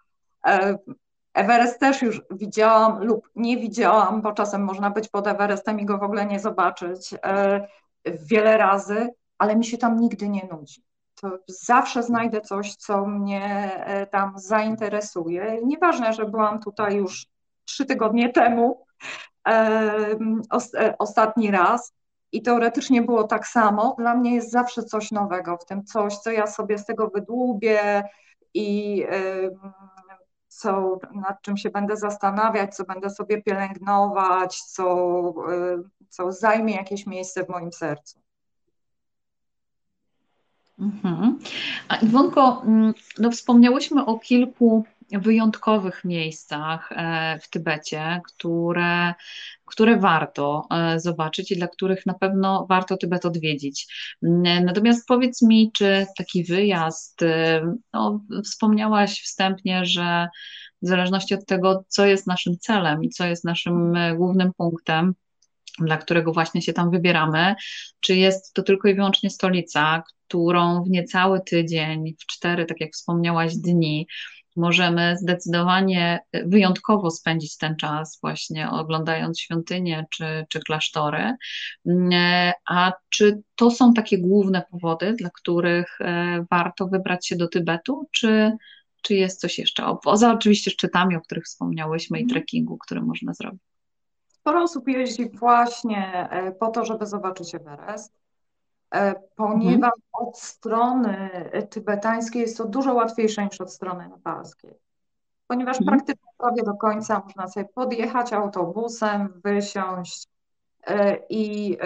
Everest 1.34 1.80
też 1.80 2.02
już 2.02 2.22
widziałam 2.32 3.04
lub 3.04 3.30
nie 3.36 3.58
widziałam, 3.58 4.22
bo 4.22 4.34
czasem 4.34 4.64
można 4.64 4.90
być 4.90 5.08
pod 5.08 5.28
Everestem 5.28 5.80
i 5.80 5.86
go 5.86 5.98
w 5.98 6.04
ogóle 6.04 6.26
nie 6.26 6.40
zobaczyć 6.40 7.16
wiele 8.06 8.58
razy, 8.58 9.10
ale 9.38 9.56
mi 9.56 9.66
się 9.66 9.78
tam 9.78 10.00
nigdy 10.00 10.30
nie 10.30 10.48
nudzi 10.52 10.84
to 11.16 11.40
zawsze 11.48 12.04
znajdę 12.04 12.42
coś, 12.42 12.76
co 12.76 13.06
mnie 13.06 13.76
e, 13.86 14.08
tam 14.08 14.34
zainteresuje. 14.36 15.60
Nieważne, 15.64 16.14
że 16.14 16.26
byłam 16.26 16.60
tutaj 16.60 16.96
już 16.96 17.28
trzy 17.66 17.86
tygodnie 17.86 18.30
temu, 18.40 18.86
e, 19.48 20.96
ostatni 21.00 21.52
raz. 21.52 21.94
I 22.34 22.42
teoretycznie 22.42 23.02
było 23.02 23.24
tak 23.24 23.48
samo. 23.48 23.96
Dla 23.98 24.16
mnie 24.16 24.36
jest 24.36 24.52
zawsze 24.52 24.84
coś 24.84 25.12
nowego 25.12 25.58
w 25.58 25.66
tym, 25.66 25.84
coś, 25.84 26.18
co 26.18 26.32
ja 26.32 26.48
sobie 26.48 26.78
z 26.78 26.86
tego 26.86 27.08
wydłubię 27.08 28.04
i 28.54 29.06
co, 30.48 31.00
nad 31.16 31.42
czym 31.42 31.58
się 31.58 31.70
będę 31.70 31.98
zastanawiać, 31.98 32.76
co 32.76 32.84
będę 32.84 33.10
sobie 33.10 33.42
pielęgnować, 33.42 34.62
co, 34.62 34.86
co 36.10 36.32
zajmie 36.32 36.76
jakieś 36.76 37.08
miejsce 37.08 37.44
w 37.44 37.50
moim 37.50 37.72
sercu. 37.72 38.22
Mhm. 40.82 41.40
A 41.88 41.96
Iwonko, 41.96 42.64
mm, 42.66 42.94
no 43.20 43.32
wspomniałyśmy 43.32 44.06
o 44.06 44.20
kilku 44.20 44.86
wyjątkowych 45.12 46.06
miejscach 46.06 46.92
e, 46.92 47.40
w 47.42 47.50
Tybecie, 47.50 48.22
które, 48.26 49.14
które 49.66 50.00
warto 50.00 50.68
e, 50.72 51.00
zobaczyć 51.00 51.52
i 51.52 51.56
dla 51.56 51.68
których 51.68 52.06
na 52.06 52.14
pewno 52.14 52.66
warto 52.70 52.98
Tybet 52.98 53.26
odwiedzić. 53.26 53.88
Mm, 54.24 54.66
natomiast 54.66 55.08
powiedz 55.08 55.42
mi, 55.42 55.72
czy 55.72 56.06
taki 56.18 56.44
wyjazd, 56.44 57.22
e, 57.24 57.62
no, 57.94 58.22
wspomniałaś 58.46 59.22
wstępnie, 59.22 59.86
że 59.86 60.28
w 60.82 60.88
zależności 60.88 61.34
od 61.34 61.46
tego, 61.46 61.84
co 61.88 62.06
jest 62.06 62.28
naszym 62.28 62.58
celem 62.60 63.04
i 63.04 63.10
co 63.10 63.26
jest 63.26 63.44
naszym 63.44 63.94
głównym 64.18 64.54
punktem, 64.58 65.14
dla 65.80 65.98
którego 65.98 66.34
właśnie 66.34 66.62
się 66.62 66.74
tam 66.74 66.92
wybieramy, 66.92 67.56
czy 68.00 68.16
jest 68.16 68.54
to 68.54 68.64
tylko 68.64 68.88
i 68.88 68.96
wyłącznie 68.96 69.30
stolica, 69.30 70.04
którą 70.32 70.84
w 70.84 70.90
niecały 70.90 71.42
tydzień, 71.42 72.14
w 72.20 72.26
cztery, 72.26 72.66
tak 72.66 72.82
jak 72.82 72.92
wspomniałaś, 72.92 73.56
dni, 73.56 74.08
możemy 74.56 75.18
zdecydowanie 75.18 76.20
wyjątkowo 76.46 77.12
spędzić 77.12 77.58
ten 77.58 77.76
czas 77.76 78.20
właśnie 78.22 78.70
oglądając 78.70 79.40
świątynie 79.40 80.06
czy, 80.10 80.46
czy 80.50 80.60
klasztory. 80.60 81.36
A 82.70 82.92
czy 83.10 83.42
to 83.56 83.72
są 83.72 83.94
takie 83.94 84.18
główne 84.18 84.64
powody, 84.72 85.14
dla 85.14 85.30
których 85.30 86.02
e, 86.02 86.46
warto 86.52 86.88
wybrać 86.88 87.28
się 87.28 87.36
do 87.36 87.48
Tybetu, 87.48 88.08
czy, 88.12 88.52
czy 89.02 89.16
jest 89.16 89.40
coś 89.40 89.60
jeszcze? 89.60 89.96
Poza 90.04 90.34
oczywiście 90.34 90.72
szczytami, 90.72 91.16
o 91.16 91.22
których 91.22 91.44
wspomniałyśmy 91.44 92.20
i 92.20 92.22
mhm. 92.22 92.34
trekkingu, 92.34 92.78
który 92.78 93.02
można 93.02 93.34
zrobić. 93.34 93.62
Sporo 94.28 94.64
osób 94.64 94.88
jeździ 94.88 95.30
właśnie 95.30 96.30
e, 96.30 96.52
po 96.52 96.68
to, 96.68 96.86
żeby 96.86 97.06
zobaczyć 97.06 97.56
Everest, 97.56 98.14
e, 98.14 98.21
ponieważ 99.36 99.74
mhm. 99.74 99.92
od 100.12 100.40
strony 100.40 101.30
tybetańskiej 101.70 102.42
jest 102.42 102.58
to 102.58 102.66
dużo 102.66 102.94
łatwiejsze 102.94 103.46
niż 103.46 103.62
od 103.62 103.74
strony 103.74 104.10
nepalskiej. 104.10 104.74
Ponieważ 105.48 105.80
mhm. 105.82 105.98
praktycznie 105.98 106.32
prawie 106.38 106.64
do 106.64 106.74
końca 106.74 107.20
można 107.20 107.48
sobie 107.48 107.66
podjechać 107.76 108.34
autobusem, 108.34 109.42
wysiąść, 109.44 110.32
i 111.30 111.78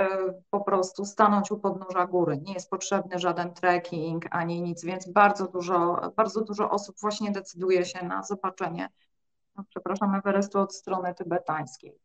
po 0.50 0.62
prostu 0.62 1.06
stanąć 1.06 1.52
u 1.52 1.60
podnóża 1.60 2.06
góry. 2.06 2.38
Nie 2.38 2.54
jest 2.54 2.70
potrzebny 2.70 3.20
żaden 3.20 3.54
trekking 3.54 4.26
ani 4.32 4.62
nic, 4.62 4.84
więc 4.84 5.10
bardzo 5.10 5.48
dużo, 5.48 6.12
bardzo 6.16 6.42
dużo 6.42 6.70
osób 6.70 6.96
właśnie 7.02 7.32
decyduje 7.32 7.86
się 7.86 8.06
na 8.06 8.24
zobaczenie, 8.24 8.90
no, 9.56 9.64
przepraszam, 9.70 10.16
Everestu 10.16 10.60
od 10.60 10.76
strony 10.76 11.14
tybetańskiej. 11.14 12.00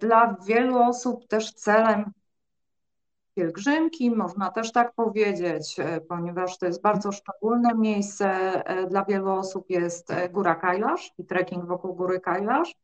Dla 0.00 0.36
wielu 0.46 0.78
osób 0.78 1.26
też 1.26 1.52
celem 1.52 2.12
pielgrzymki, 3.36 4.10
można 4.10 4.50
też 4.50 4.72
tak 4.72 4.94
powiedzieć, 4.94 5.80
e, 5.80 6.00
ponieważ 6.00 6.58
to 6.58 6.66
jest 6.66 6.82
bardzo 6.82 7.12
szczególne 7.12 7.74
miejsce 7.74 8.28
e, 8.64 8.86
dla 8.86 9.04
wielu 9.04 9.30
osób 9.30 9.70
jest 9.70 10.10
e, 10.10 10.28
Góra 10.28 10.54
Kailash 10.54 11.12
i 11.18 11.24
trekking 11.24 11.66
wokół 11.66 11.94
Góry 11.94 12.20
Kailash. 12.20 12.74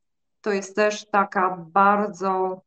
To 0.40 0.50
jest 0.50 0.76
też 0.76 1.06
taka 1.10 1.56
bardzo, 1.68 2.62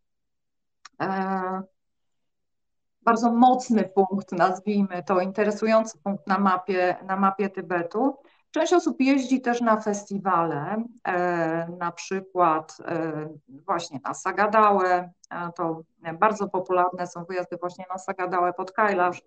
bardzo 3.01 3.31
mocny 3.31 3.83
punkt, 3.83 4.31
nazwijmy 4.31 5.03
to, 5.03 5.21
interesujący 5.21 5.97
punkt 6.03 6.27
na 6.27 6.39
mapie, 6.39 6.95
na 7.05 7.15
mapie 7.15 7.49
Tybetu. 7.49 8.17
Część 8.55 8.73
osób 8.73 9.01
jeździ 9.01 9.41
też 9.41 9.61
na 9.61 9.81
festiwale, 9.81 10.83
e, 11.07 11.67
na 11.79 11.91
przykład 11.91 12.77
e, 12.85 13.29
właśnie 13.47 13.99
na 14.03 14.13
Sagadałę, 14.13 15.11
to 15.55 15.81
bardzo 16.19 16.49
popularne 16.49 17.07
są 17.07 17.25
wyjazdy 17.25 17.57
właśnie 17.57 17.85
na 17.89 17.97
Sagadałę 17.97 18.53
pod 18.53 18.71
Kailash, 18.71 19.21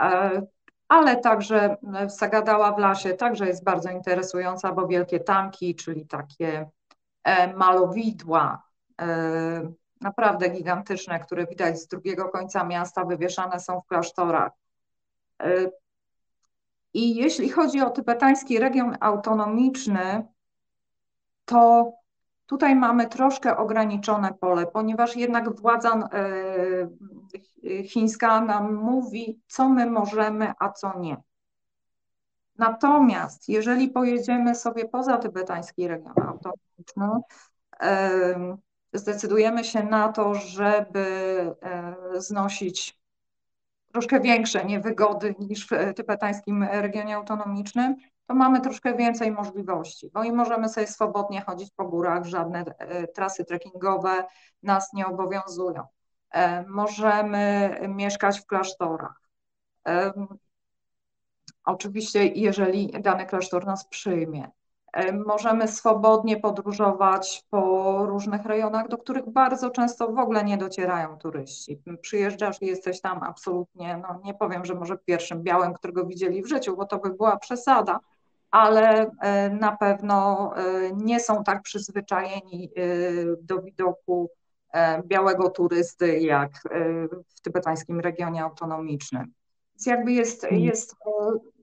e, 0.00 0.42
ale 0.88 1.16
także 1.16 1.76
Sagadała 2.08 2.72
w 2.72 2.78
lasie 2.78 3.14
także 3.14 3.46
jest 3.46 3.64
bardzo 3.64 3.90
interesująca, 3.90 4.72
bo 4.72 4.86
wielkie 4.86 5.20
tanki, 5.20 5.74
czyli 5.74 6.06
takie 6.06 6.70
malowidła, 7.56 8.62
naprawdę 10.00 10.48
gigantyczne, 10.48 11.20
które 11.20 11.46
widać 11.46 11.80
z 11.80 11.86
drugiego 11.86 12.28
końca 12.28 12.64
miasta, 12.64 13.04
wywieszane 13.04 13.60
są 13.60 13.80
w 13.80 13.86
klasztorach. 13.86 14.52
I 16.94 17.14
jeśli 17.14 17.48
chodzi 17.48 17.80
o 17.80 17.90
tybetański 17.90 18.58
region 18.58 18.96
autonomiczny, 19.00 20.26
to 21.44 21.92
tutaj 22.46 22.76
mamy 22.76 23.08
troszkę 23.08 23.56
ograniczone 23.56 24.34
pole, 24.34 24.66
ponieważ 24.66 25.16
jednak 25.16 25.60
władza 25.60 26.08
e, 26.12 27.84
chińska 27.84 28.40
nam 28.40 28.74
mówi, 28.74 29.40
co 29.46 29.68
my 29.68 29.90
możemy, 29.90 30.52
a 30.58 30.70
co 30.70 30.98
nie. 30.98 31.16
Natomiast 32.58 33.48
jeżeli 33.48 33.88
pojedziemy 33.88 34.54
sobie 34.54 34.88
poza 34.88 35.16
tybetański 35.16 35.88
region 35.88 36.14
autonomiczny, 36.26 37.06
e, 37.82 38.56
zdecydujemy 38.92 39.64
się 39.64 39.82
na 39.82 40.12
to, 40.12 40.34
żeby 40.34 41.06
e, 41.62 41.94
znosić 42.20 43.01
troszkę 43.92 44.20
większe 44.20 44.64
niewygody 44.64 45.34
niż 45.38 45.66
w 45.66 45.94
tybetańskim 45.96 46.62
regionie 46.62 47.16
autonomicznym, 47.16 47.96
to 48.26 48.34
mamy 48.34 48.60
troszkę 48.60 48.96
więcej 48.96 49.32
możliwości, 49.32 50.10
bo 50.14 50.24
i 50.24 50.32
możemy 50.32 50.68
sobie 50.68 50.86
swobodnie 50.86 51.40
chodzić 51.40 51.70
po 51.76 51.88
górach, 51.88 52.24
żadne 52.24 52.64
e, 52.78 53.06
trasy 53.08 53.44
trekkingowe 53.44 54.24
nas 54.62 54.92
nie 54.92 55.06
obowiązują. 55.06 55.86
E, 56.30 56.64
możemy 56.68 57.76
mieszkać 57.88 58.40
w 58.40 58.46
klasztorach. 58.46 59.20
Oczywiście, 61.64 62.26
jeżeli 62.26 62.92
dany 63.00 63.26
klasztor 63.26 63.66
nas 63.66 63.88
przyjmie. 63.88 64.50
Możemy 65.26 65.68
swobodnie 65.68 66.36
podróżować 66.36 67.44
po 67.50 68.06
różnych 68.06 68.46
rejonach, 68.46 68.88
do 68.88 68.98
których 68.98 69.30
bardzo 69.30 69.70
często 69.70 70.12
w 70.12 70.18
ogóle 70.18 70.44
nie 70.44 70.56
docierają 70.56 71.18
turyści. 71.18 71.82
Przyjeżdżasz 72.00 72.62
i 72.62 72.66
jesteś 72.66 73.00
tam 73.00 73.22
absolutnie, 73.22 73.96
no 73.96 74.20
nie 74.24 74.34
powiem, 74.34 74.64
że 74.64 74.74
może 74.74 74.98
pierwszym 74.98 75.42
białym, 75.42 75.74
którego 75.74 76.06
widzieli 76.06 76.42
w 76.42 76.48
życiu, 76.48 76.76
bo 76.76 76.86
to 76.86 76.98
by 76.98 77.10
była 77.10 77.36
przesada, 77.36 78.00
ale 78.50 79.10
e, 79.20 79.50
na 79.50 79.76
pewno 79.76 80.50
e, 80.56 80.92
nie 80.92 81.20
są 81.20 81.44
tak 81.44 81.62
przyzwyczajeni 81.62 82.70
e, 82.76 82.80
do 83.42 83.62
widoku 83.62 84.30
białego 85.04 85.50
turysty 85.50 86.20
jak 86.20 86.50
w 87.28 87.40
tybetańskim 87.40 88.00
regionie 88.00 88.42
autonomicznym. 88.42 89.32
Więc 89.72 89.86
jakby 89.86 90.12
jest, 90.12 90.42
hmm. 90.42 90.60
jest 90.60 90.96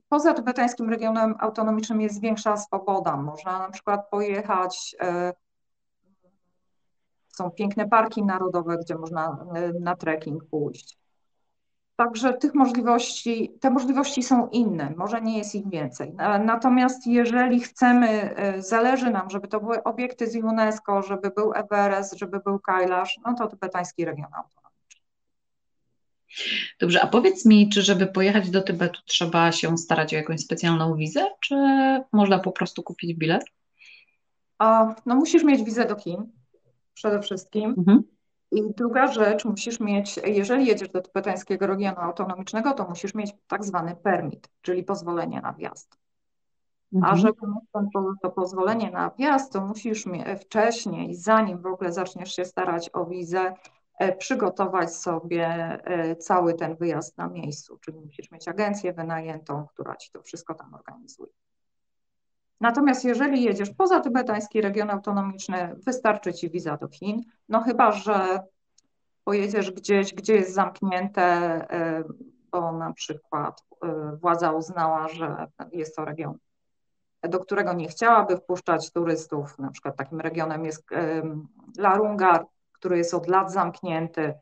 Poza 0.09 0.33
tybetańskim 0.33 0.89
regionem 0.89 1.35
autonomicznym 1.39 2.01
jest 2.01 2.21
większa 2.21 2.57
swoboda. 2.57 3.17
Można 3.17 3.59
na 3.59 3.69
przykład 3.69 4.09
pojechać, 4.09 4.95
e, 5.01 5.33
są 7.27 7.51
piękne 7.51 7.89
parki 7.89 8.23
narodowe, 8.23 8.77
gdzie 8.77 8.95
można 8.95 9.45
e, 9.55 9.73
na 9.79 9.95
trekking 9.95 10.45
pójść. 10.45 10.99
Także 11.95 12.33
tych 12.33 12.55
możliwości, 12.55 13.57
te 13.59 13.69
możliwości 13.69 14.23
są 14.23 14.47
inne, 14.47 14.93
może 14.97 15.21
nie 15.21 15.37
jest 15.37 15.55
ich 15.55 15.69
więcej. 15.69 16.13
Natomiast 16.45 17.07
jeżeli 17.07 17.59
chcemy, 17.59 18.35
e, 18.35 18.61
zależy 18.61 19.09
nam, 19.09 19.29
żeby 19.29 19.47
to 19.47 19.59
były 19.59 19.83
obiekty 19.83 20.27
z 20.27 20.35
UNESCO, 20.35 21.01
żeby 21.01 21.29
był 21.29 21.53
Everest, 21.53 22.19
żeby 22.19 22.39
był 22.39 22.59
Kailash, 22.59 23.19
no 23.25 23.33
to 23.33 23.47
tybetański 23.47 24.05
region 24.05 24.33
autonomiczny. 24.33 24.68
Dobrze, 26.79 27.01
a 27.01 27.07
powiedz 27.07 27.45
mi, 27.45 27.69
czy 27.69 27.81
żeby 27.81 28.07
pojechać 28.07 28.49
do 28.49 28.61
Tybetu 28.61 29.01
trzeba 29.05 29.51
się 29.51 29.77
starać 29.77 30.13
o 30.13 30.17
jakąś 30.17 30.41
specjalną 30.41 30.95
wizę, 30.95 31.27
czy 31.41 31.55
można 32.13 32.39
po 32.39 32.51
prostu 32.51 32.83
kupić 32.83 33.13
bilet? 33.13 33.43
A, 34.57 34.95
no 35.05 35.15
musisz 35.15 35.43
mieć 35.43 35.63
wizę 35.63 35.85
do 35.85 35.95
Chin 35.95 36.31
przede 36.93 37.21
wszystkim. 37.21 37.75
Mhm. 37.77 38.03
I 38.51 38.61
druga 38.77 39.11
rzecz, 39.11 39.45
musisz 39.45 39.79
mieć, 39.79 40.19
jeżeli 40.25 40.65
jedziesz 40.65 40.89
do 40.89 41.01
tybetańskiego 41.01 41.67
regionu 41.67 41.99
autonomicznego, 41.99 42.73
to 42.73 42.87
musisz 42.89 43.13
mieć 43.15 43.31
tak 43.47 43.65
zwany 43.65 43.95
permit, 43.95 44.49
czyli 44.61 44.83
pozwolenie 44.83 45.41
na 45.41 45.53
wjazd. 45.53 45.97
Mhm. 46.93 47.13
A 47.13 47.17
żeby 47.17 47.47
mieć 47.47 47.93
to, 48.21 48.29
pozwolenie 48.29 48.91
na 48.91 49.09
wjazd, 49.09 49.53
to 49.53 49.61
musisz 49.61 50.05
wcześniej, 50.41 51.15
zanim 51.15 51.61
w 51.61 51.65
ogóle 51.65 51.93
zaczniesz 51.93 52.35
się 52.35 52.45
starać 52.45 52.89
o 52.93 53.05
wizę, 53.05 53.53
przygotować 54.17 54.95
sobie 54.95 55.47
e, 55.47 56.15
cały 56.15 56.53
ten 56.53 56.75
wyjazd 56.75 57.17
na 57.17 57.27
miejscu, 57.27 57.77
czyli 57.77 57.99
musisz 57.99 58.31
mieć 58.31 58.47
agencję 58.47 58.93
wynajętą, 58.93 59.67
która 59.73 59.95
ci 59.95 60.11
to 60.11 60.21
wszystko 60.21 60.53
tam 60.53 60.73
organizuje. 60.73 61.31
Natomiast 62.61 63.05
jeżeli 63.05 63.43
jedziesz 63.43 63.69
poza 63.69 63.99
tybetański 63.99 64.61
region 64.61 64.89
autonomiczny, 64.89 65.75
wystarczy 65.85 66.33
ci 66.33 66.49
wiza 66.49 66.77
do 66.77 66.87
Chin, 66.87 67.23
no 67.49 67.61
chyba, 67.61 67.91
że 67.91 68.39
pojedziesz 69.23 69.71
gdzieś, 69.71 70.13
gdzie 70.13 70.35
jest 70.35 70.53
zamknięte, 70.53 71.23
e, 71.23 72.03
bo 72.51 72.71
na 72.71 72.93
przykład 72.93 73.63
władza 74.21 74.51
uznała, 74.51 75.07
że 75.07 75.47
jest 75.71 75.95
to 75.95 76.05
region, 76.05 76.37
do 77.23 77.39
którego 77.39 77.73
nie 77.73 77.87
chciałaby 77.87 78.37
wpuszczać 78.37 78.91
turystów, 78.91 79.59
na 79.59 79.71
przykład 79.71 79.95
takim 79.95 80.19
regionem 80.19 80.65
jest 80.65 80.85
Larungar, 81.77 82.45
który 82.79 82.97
jest 82.97 83.13
od 83.13 83.27
lat 83.27 83.51
zamknięty. 83.51 84.33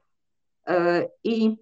E, 0.68 1.08
I 1.24 1.58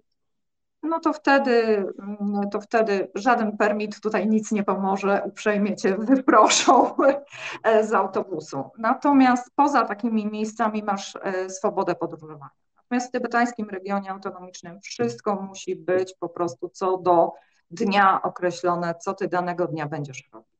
no 0.82 1.00
to 1.00 1.12
wtedy, 1.12 1.86
mm, 1.98 2.50
to 2.50 2.60
wtedy 2.60 3.10
żaden 3.14 3.56
permit 3.56 4.00
tutaj 4.00 4.28
nic 4.28 4.52
nie 4.52 4.62
pomoże, 4.62 5.22
uprzejmie 5.24 5.76
cię 5.76 5.96
wyproszą 5.98 6.96
e, 7.62 7.84
z 7.86 7.92
autobusu. 7.92 8.70
Natomiast 8.78 9.50
poza 9.54 9.84
takimi 9.84 10.26
miejscami 10.26 10.82
masz 10.82 11.16
e, 11.22 11.50
swobodę 11.50 11.94
podróżowania. 11.94 12.50
Natomiast 12.76 13.08
w 13.08 13.12
tybetańskim 13.12 13.70
regionie 13.70 14.10
autonomicznym 14.10 14.80
wszystko 14.80 15.36
musi 15.42 15.76
być 15.76 16.14
po 16.20 16.28
prostu 16.28 16.68
co 16.68 16.98
do 16.98 17.32
dnia 17.70 18.22
określone, 18.22 18.94
co 18.94 19.14
ty 19.14 19.28
danego 19.28 19.66
dnia 19.66 19.86
będziesz 19.86 20.28
robić. 20.32 20.55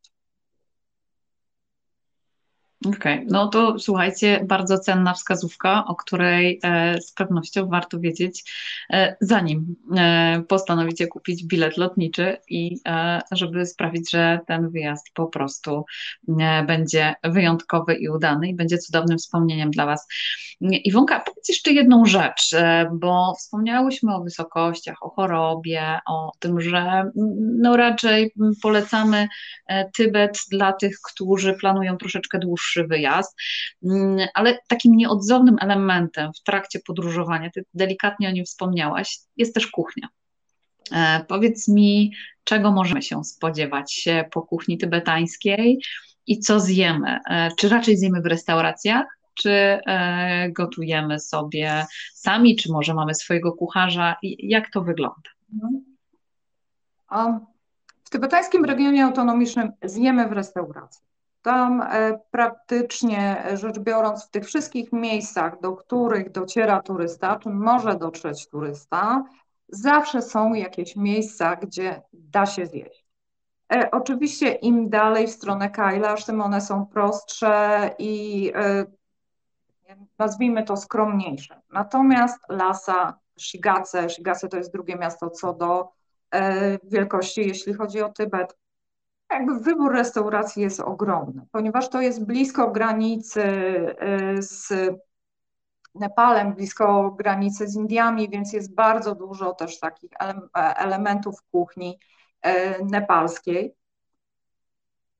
Okej, 2.84 3.14
okay. 3.14 3.26
no 3.30 3.48
to 3.48 3.78
słuchajcie, 3.78 4.44
bardzo 4.48 4.78
cenna 4.78 5.14
wskazówka, 5.14 5.84
o 5.86 5.94
której 5.94 6.60
e, 6.64 7.00
z 7.00 7.12
pewnością 7.12 7.68
warto 7.68 8.00
wiedzieć, 8.00 8.52
e, 8.92 9.16
zanim 9.20 9.76
e, 9.96 10.42
postanowicie 10.48 11.06
kupić 11.06 11.44
bilet 11.44 11.76
lotniczy 11.76 12.36
i 12.48 12.80
e, 12.88 13.20
żeby 13.32 13.66
sprawić, 13.66 14.10
że 14.10 14.40
ten 14.46 14.70
wyjazd 14.70 15.06
po 15.14 15.26
prostu 15.26 15.84
e, 16.40 16.62
będzie 16.62 17.14
wyjątkowy 17.24 17.94
i 17.94 18.08
udany 18.08 18.48
i 18.48 18.54
będzie 18.54 18.78
cudownym 18.78 19.18
wspomnieniem 19.18 19.70
dla 19.70 19.86
Was. 19.86 20.08
Iwonka, 20.60 21.20
powiedz 21.20 21.48
jeszcze 21.48 21.72
jedną 21.72 22.04
rzecz, 22.04 22.52
e, 22.52 22.90
bo 22.92 23.34
wspomniałyśmy 23.38 24.14
o 24.14 24.22
wysokościach, 24.22 24.96
o 25.02 25.10
chorobie, 25.10 25.98
o 26.06 26.32
tym, 26.38 26.60
że 26.60 27.10
no 27.60 27.76
raczej 27.76 28.32
polecamy 28.62 29.28
Tybet 29.96 30.38
dla 30.50 30.72
tych, 30.72 30.96
którzy 31.12 31.54
planują 31.54 31.96
troszeczkę 31.96 32.38
dłuższy 32.38 32.65
dłuższy 32.66 32.86
wyjazd, 32.86 33.36
mm, 33.84 34.28
ale 34.34 34.58
takim 34.68 34.96
nieodzownym 34.96 35.56
elementem 35.60 36.30
w 36.32 36.42
trakcie 36.42 36.80
podróżowania, 36.86 37.50
ty 37.50 37.64
delikatnie 37.74 38.28
o 38.28 38.32
nim 38.32 38.44
wspomniałaś, 38.44 39.18
jest 39.36 39.54
też 39.54 39.66
kuchnia. 39.66 40.08
E, 40.92 41.24
powiedz 41.28 41.68
mi, 41.68 42.12
czego 42.44 42.72
możemy 42.72 43.02
się 43.02 43.24
spodziewać 43.24 44.04
po 44.30 44.42
kuchni 44.42 44.78
tybetańskiej 44.78 45.80
i 46.26 46.38
co 46.38 46.60
zjemy? 46.60 47.18
E, 47.30 47.50
czy 47.58 47.68
raczej 47.68 47.96
zjemy 47.96 48.22
w 48.22 48.26
restauracjach, 48.26 49.06
czy 49.34 49.50
e, 49.50 50.50
gotujemy 50.50 51.20
sobie 51.20 51.86
sami, 52.14 52.56
czy 52.56 52.72
może 52.72 52.94
mamy 52.94 53.14
swojego 53.14 53.52
kucharza? 53.52 54.16
Jak 54.22 54.70
to 54.70 54.82
wygląda? 54.82 55.30
W 58.04 58.10
tybetańskim 58.10 58.64
regionie 58.64 59.04
autonomicznym 59.04 59.72
zjemy 59.84 60.28
w 60.28 60.32
restauracji. 60.32 61.06
Tam 61.46 61.82
e, 61.82 62.18
praktycznie 62.30 63.44
rzecz 63.54 63.78
biorąc, 63.78 64.26
w 64.26 64.30
tych 64.30 64.44
wszystkich 64.44 64.92
miejscach, 64.92 65.60
do 65.60 65.76
których 65.76 66.32
dociera 66.32 66.82
turysta, 66.82 67.36
czy 67.36 67.48
może 67.48 67.94
dotrzeć 67.94 68.48
turysta, 68.48 69.24
zawsze 69.68 70.22
są 70.22 70.54
jakieś 70.54 70.96
miejsca, 70.96 71.56
gdzie 71.56 72.02
da 72.12 72.46
się 72.46 72.66
zjeść. 72.66 73.06
E, 73.72 73.90
oczywiście 73.90 74.52
im 74.52 74.90
dalej 74.90 75.26
w 75.26 75.30
stronę 75.30 75.70
Kailash, 75.70 76.24
tym 76.24 76.40
one 76.40 76.60
są 76.60 76.86
prostsze 76.86 77.90
i 77.98 78.52
e, 78.54 78.84
nazwijmy 80.18 80.64
to 80.64 80.76
skromniejsze. 80.76 81.60
Natomiast 81.70 82.38
Lhasa, 82.48 83.18
Shigatse, 83.40 84.10
Shigatse 84.10 84.48
to 84.48 84.56
jest 84.56 84.72
drugie 84.72 84.96
miasto 84.96 85.30
co 85.30 85.52
do 85.52 85.88
wielkości, 86.84 87.40
jeśli 87.40 87.74
chodzi 87.74 88.02
o 88.02 88.08
Tybet, 88.08 88.56
jakby 89.30 89.60
wybór 89.60 89.92
restauracji 89.92 90.62
jest 90.62 90.80
ogromny, 90.80 91.46
ponieważ 91.52 91.88
to 91.88 92.00
jest 92.00 92.24
blisko 92.24 92.70
granicy 92.70 93.42
z 94.38 94.72
Nepalem, 95.94 96.54
blisko 96.54 97.10
granicy 97.10 97.68
z 97.68 97.76
Indiami, 97.76 98.28
więc 98.28 98.52
jest 98.52 98.74
bardzo 98.74 99.14
dużo 99.14 99.54
też 99.54 99.80
takich 99.80 100.10
elementów 100.54 101.42
kuchni 101.52 101.98
nepalskiej. 102.84 103.74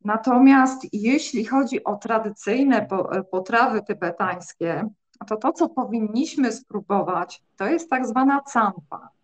Natomiast 0.05 0.87
jeśli 0.93 1.45
chodzi 1.45 1.85
o 1.85 1.97
tradycyjne 1.97 2.89
potrawy 3.31 3.83
tybetańskie, 3.83 4.89
to 5.27 5.37
to, 5.37 5.53
co 5.53 5.69
powinniśmy 5.69 6.53
spróbować, 6.53 7.43
to 7.57 7.67
jest 7.67 7.91
tak 7.91 8.07
zwana 8.07 8.41
campa. 8.41 9.16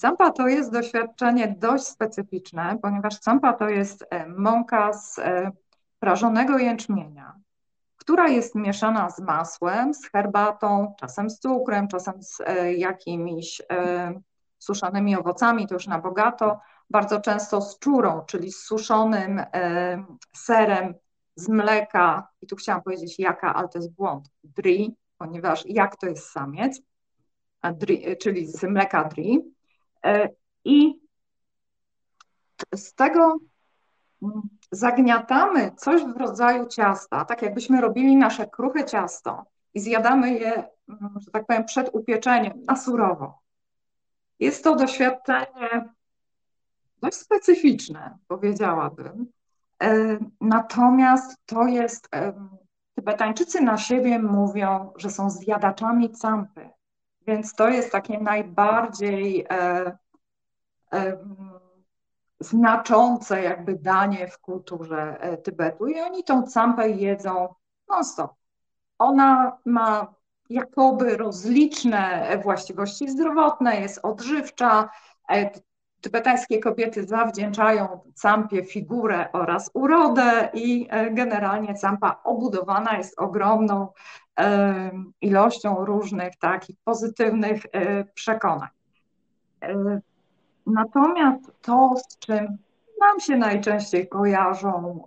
Campa 0.00 0.30
to 0.30 0.48
jest 0.48 0.72
doświadczenie 0.72 1.54
dość 1.58 1.84
specyficzne, 1.86 2.78
ponieważ 2.82 3.20
campa 3.20 3.52
to 3.52 3.68
jest 3.68 4.04
e, 4.10 4.28
mąka 4.28 4.92
z 4.92 5.18
e, 5.18 5.50
prażonego 5.98 6.58
jęczmienia, 6.58 7.34
która 7.96 8.28
jest 8.28 8.54
mieszana 8.54 9.10
z 9.10 9.20
masłem, 9.20 9.94
z 9.94 10.10
herbatą, 10.10 10.94
czasem 10.98 11.30
z 11.30 11.38
cukrem, 11.38 11.88
czasem 11.88 12.22
z 12.22 12.40
e, 12.40 12.74
jakimiś 12.74 13.62
suszonymi 14.58 15.16
owocami, 15.16 15.66
to 15.66 15.74
już 15.74 15.86
na 15.86 15.98
bogato, 15.98 16.60
bardzo 16.90 17.20
często 17.20 17.60
z 17.60 17.78
czurą, 17.78 18.24
czyli 18.26 18.52
z 18.52 18.56
suszonym 18.56 19.42
serem 20.34 20.94
z 21.36 21.48
mleka, 21.48 22.28
i 22.42 22.46
tu 22.46 22.56
chciałam 22.56 22.82
powiedzieć 22.82 23.18
jaka, 23.18 23.54
ale 23.54 23.68
to 23.68 23.78
jest 23.78 23.92
błąd, 23.92 24.28
dri, 24.44 24.96
ponieważ 25.18 25.66
jak 25.66 25.96
to 25.96 26.06
jest 26.06 26.30
samiec, 26.30 26.80
dri, 27.72 28.16
czyli 28.16 28.46
z 28.46 28.62
mleka 28.62 29.04
dri. 29.04 29.57
E, 30.06 30.28
I 30.64 31.00
z 32.74 32.94
tego 32.94 33.38
mm, 34.22 34.42
zagniatamy 34.70 35.70
coś 35.76 36.04
w 36.04 36.16
rodzaju 36.16 36.66
ciasta, 36.66 37.24
tak 37.24 37.42
jakbyśmy 37.42 37.80
robili 37.80 38.16
nasze 38.16 38.46
kruche 38.46 38.84
ciasto 38.84 39.44
i 39.74 39.80
zjadamy 39.80 40.30
je, 40.30 40.52
mm, 40.88 41.14
że 41.20 41.30
tak 41.30 41.46
powiem, 41.46 41.64
przed 41.64 41.94
upieczeniem 41.94 42.62
na 42.68 42.76
surowo. 42.76 43.38
Jest 44.40 44.64
to 44.64 44.76
doświadczenie 44.76 45.94
dość 47.02 47.16
specyficzne, 47.16 48.18
powiedziałabym. 48.28 49.26
E, 49.82 50.18
natomiast 50.40 51.36
to 51.46 51.66
jest, 51.66 52.08
Tybetańczycy 52.98 53.60
na 53.60 53.78
siebie 53.78 54.18
mówią, 54.18 54.92
że 54.96 55.10
są 55.10 55.30
zjadaczami 55.30 56.10
campy, 56.10 56.70
więc 57.28 57.54
to 57.54 57.68
jest 57.68 57.92
takie 57.92 58.18
najbardziej 58.18 59.46
e, 59.50 59.92
e, 60.92 61.18
znaczące 62.40 63.42
jakby 63.42 63.74
danie 63.74 64.28
w 64.28 64.38
kulturze 64.38 65.18
Tybetu 65.44 65.86
i 65.86 66.00
oni 66.00 66.24
tą 66.24 66.42
campę 66.54 66.88
jedzą 66.88 67.54
non-stop. 67.88 68.32
Ona 68.98 69.58
ma 69.64 70.14
jakoby 70.50 71.16
rozliczne 71.16 72.28
właściwości 72.42 73.08
zdrowotne, 73.08 73.80
jest 73.80 74.00
odżywcza, 74.02 74.88
Tybetańskie 76.00 76.60
kobiety 76.60 77.04
zawdzięczają 77.04 78.00
Campie 78.22 78.64
figurę 78.64 79.28
oraz 79.32 79.70
urodę 79.74 80.50
i 80.54 80.86
e, 80.90 81.10
generalnie 81.10 81.74
Campa 81.74 82.20
obudowana 82.24 82.96
jest 82.96 83.18
ogromną 83.18 83.88
e, 83.88 83.88
ilością 85.20 85.84
różnych 85.84 86.36
takich 86.36 86.76
pozytywnych 86.84 87.62
e, 87.72 88.04
przekonań. 88.04 88.68
Natomiast 90.66 91.52
to, 91.62 91.94
z 92.08 92.18
czym 92.18 92.58
nam 93.00 93.20
się 93.20 93.36
najczęściej 93.36 94.08
kojarzą, 94.08 95.04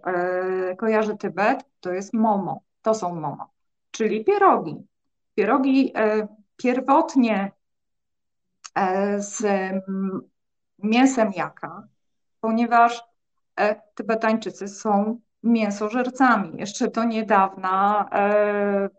kojarzy 0.78 1.18
Tybet, 1.18 1.66
to 1.80 1.94
jest 1.94 2.14
momo. 2.14 2.62
To 2.82 2.94
są 2.94 3.16
momo, 3.16 3.50
czyli 3.92 4.26
pierogi. 4.26 4.88
Pierogi 5.36 5.94
pierwotnie 6.58 7.52
z 9.18 9.44
mięsem 10.84 11.32
jaka, 11.36 11.88
ponieważ 12.42 13.04
e, 13.56 13.82
Tybetańczycy 13.96 14.68
są 14.68 15.20
mięsożercami. 15.44 16.60
Jeszcze 16.60 16.88
do 16.88 17.04
niedawna, 17.04 18.10
e, 18.12 18.90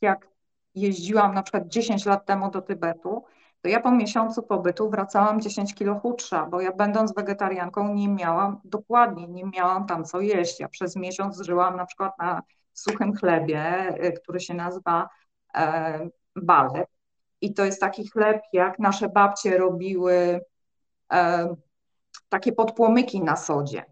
jak 0.00 0.28
jeździłam 0.74 1.34
na 1.34 1.42
przykład 1.42 1.68
10 1.68 2.06
lat 2.06 2.26
temu 2.26 2.50
do 2.50 2.62
Tybetu, 2.62 3.24
to 3.62 3.68
ja 3.68 3.80
po 3.80 3.90
miesiącu 3.90 4.42
pobytu 4.42 4.90
wracałam 4.90 5.40
10 5.40 5.74
kilo 5.74 5.94
chudsza, 5.94 6.46
bo 6.46 6.60
ja 6.60 6.72
będąc 6.72 7.14
wegetarianką 7.14 7.94
nie 7.94 8.08
miałam, 8.08 8.60
dokładnie 8.64 9.28
nie 9.28 9.44
miałam 9.44 9.86
tam 9.86 10.04
co 10.04 10.20
jeść. 10.20 10.60
Ja 10.60 10.68
przez 10.68 10.96
miesiąc 10.96 11.40
żyłam 11.40 11.76
na 11.76 11.86
przykład 11.86 12.18
na 12.18 12.42
suchym 12.72 13.14
chlebie, 13.14 13.60
e, 13.60 14.12
który 14.12 14.40
się 14.40 14.54
nazywa 14.54 15.08
balet. 16.36 16.88
I 17.40 17.54
to 17.54 17.64
jest 17.64 17.80
taki 17.80 18.08
chleb, 18.08 18.42
jak 18.52 18.78
nasze 18.78 19.08
babcie 19.08 19.58
robiły 19.58 20.40
E, 21.12 21.54
takie 22.28 22.52
podpłomyki 22.52 23.22
na 23.22 23.36
sodzie, 23.36 23.84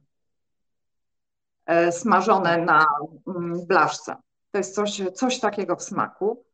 e, 1.67 1.93
smażone 1.93 2.59
na 2.59 2.87
mm, 3.27 3.67
blaszce. 3.67 4.17
To 4.57 4.61
jest 4.61 4.75
coś, 4.75 5.03
coś 5.15 5.41
takiego 5.41 5.77
w 5.77 5.83
smaku. 5.83 6.45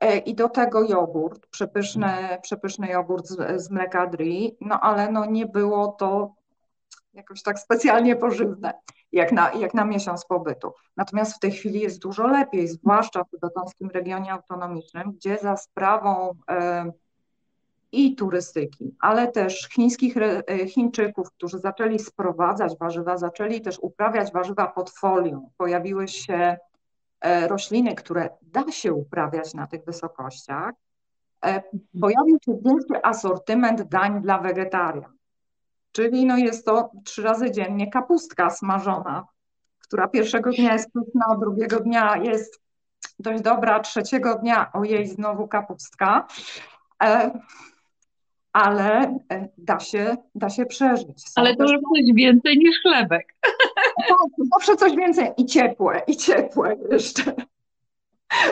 E, 0.00 0.18
I 0.18 0.34
do 0.34 0.48
tego 0.48 0.82
jogurt, 0.84 1.46
przepyszny, 1.46 2.38
przepyszny 2.42 2.88
jogurt 2.88 3.26
z, 3.26 3.62
z 3.62 3.70
mleka 3.70 4.06
dri, 4.06 4.56
no 4.60 4.80
ale 4.80 5.12
no 5.12 5.24
nie 5.24 5.46
było 5.46 5.88
to 5.88 6.34
jakoś 7.14 7.42
tak 7.42 7.58
specjalnie 7.58 8.16
pożywne, 8.16 8.74
jak 9.12 9.32
na, 9.32 9.52
jak 9.52 9.74
na 9.74 9.84
miesiąc 9.84 10.24
pobytu. 10.24 10.72
Natomiast 10.96 11.36
w 11.36 11.38
tej 11.38 11.50
chwili 11.50 11.80
jest 11.80 12.02
dużo 12.02 12.26
lepiej, 12.26 12.68
zwłaszcza 12.68 13.24
w 13.24 13.30
tybetańskim 13.30 13.90
regionie 13.90 14.32
autonomicznym, 14.32 15.12
gdzie 15.12 15.38
za 15.38 15.56
sprawą 15.56 16.34
i 17.92 18.14
turystyki, 18.14 18.94
ale 19.00 19.32
też 19.32 19.68
chińskich 19.68 20.16
e, 20.16 20.42
Chińczyków, 20.66 21.32
którzy 21.32 21.58
zaczęli 21.58 21.98
sprowadzać 21.98 22.78
warzywa, 22.78 23.16
zaczęli 23.16 23.60
też 23.60 23.78
uprawiać 23.78 24.32
warzywa 24.32 24.66
pod 24.66 24.90
folią. 24.90 25.50
Pojawiły 25.56 26.08
się 26.08 26.34
e, 26.34 26.58
rośliny, 27.48 27.94
które 27.94 28.30
da 28.42 28.72
się 28.72 28.92
uprawiać 28.92 29.54
na 29.54 29.66
tych 29.66 29.84
wysokościach. 29.84 30.70
E, 31.44 31.62
pojawił 32.00 32.38
się 32.44 32.58
większy 32.64 33.02
asortyment 33.02 33.82
dań 33.82 34.22
dla 34.22 34.38
wegetarian. 34.38 35.12
Czyli 35.92 36.26
no 36.26 36.36
jest 36.36 36.66
to 36.66 36.90
trzy 37.04 37.22
razy 37.22 37.50
dziennie 37.50 37.90
kapustka 37.90 38.50
smażona, 38.50 39.26
która 39.78 40.08
pierwszego 40.08 40.50
dnia 40.50 40.72
jest 40.72 40.90
pyszna, 40.92 41.36
drugiego 41.40 41.80
dnia 41.80 42.16
jest 42.16 42.62
dość 43.18 43.42
dobra, 43.42 43.80
trzeciego 43.80 44.34
dnia 44.34 44.72
ojej, 44.72 45.06
znowu 45.06 45.48
kapustka 45.48 46.26
ale 48.52 49.18
e, 49.32 49.48
da 49.58 49.80
się, 49.80 50.16
da 50.34 50.50
się 50.50 50.66
przeżyć. 50.66 51.28
Są 51.28 51.40
ale 51.40 51.56
to 51.56 51.62
już 51.62 51.72
coś 51.72 52.14
więcej 52.14 52.58
niż 52.58 52.82
chlebek. 52.82 53.34
Tak, 54.08 54.46
zawsze 54.52 54.76
coś 54.76 54.96
więcej 54.96 55.30
i 55.36 55.46
ciepłe, 55.46 56.02
i 56.06 56.16
ciepłe 56.16 56.76
jeszcze. 56.90 57.34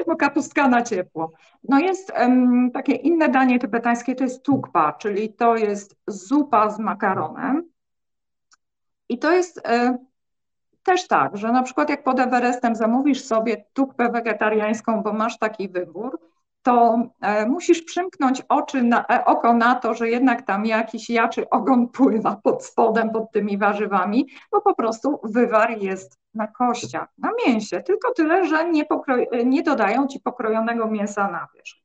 Bo 0.06 0.16
kapustka 0.16 0.68
na 0.68 0.82
ciepło. 0.82 1.32
No 1.68 1.78
jest 1.78 2.12
um, 2.18 2.70
takie 2.74 2.92
inne 2.92 3.28
danie 3.28 3.58
tybetańskie, 3.58 4.14
to 4.14 4.24
jest 4.24 4.42
tukpa, 4.42 4.92
czyli 4.92 5.34
to 5.34 5.56
jest 5.56 5.96
zupa 6.06 6.70
z 6.70 6.78
makaronem. 6.78 7.70
I 9.08 9.18
to 9.18 9.32
jest 9.32 9.60
e, 9.68 9.98
też 10.82 11.06
tak, 11.06 11.36
że 11.36 11.52
na 11.52 11.62
przykład 11.62 11.90
jak 11.90 12.04
pod 12.04 12.20
Everestem 12.20 12.76
zamówisz 12.76 13.24
sobie 13.24 13.64
tukpę 13.72 14.10
wegetariańską, 14.10 15.02
bo 15.02 15.12
masz 15.12 15.38
taki 15.38 15.68
wybór, 15.68 16.20
to 16.62 16.98
e, 17.20 17.46
musisz 17.46 17.82
przymknąć 17.82 18.42
oczy 18.48 18.82
na, 18.82 19.04
e, 19.06 19.24
oko 19.24 19.54
na 19.54 19.74
to, 19.74 19.94
że 19.94 20.08
jednak 20.08 20.46
tam 20.46 20.66
jakiś 20.66 21.10
jaczy 21.10 21.50
ogon 21.50 21.88
pływa 21.96 22.36
pod 22.36 22.64
spodem, 22.64 23.10
pod 23.10 23.32
tymi 23.32 23.58
warzywami, 23.58 24.28
bo 24.52 24.60
po 24.60 24.74
prostu 24.74 25.20
wywar 25.24 25.78
jest 25.78 26.18
na 26.34 26.46
kościach, 26.46 27.08
na 27.18 27.30
mięsie, 27.46 27.82
tylko 27.82 28.12
tyle, 28.14 28.48
że 28.48 28.70
nie, 28.70 28.84
nie 29.44 29.62
dodają 29.62 30.06
ci 30.06 30.20
pokrojonego 30.20 30.86
mięsa 30.86 31.30
na 31.30 31.46
wierzch. 31.54 31.80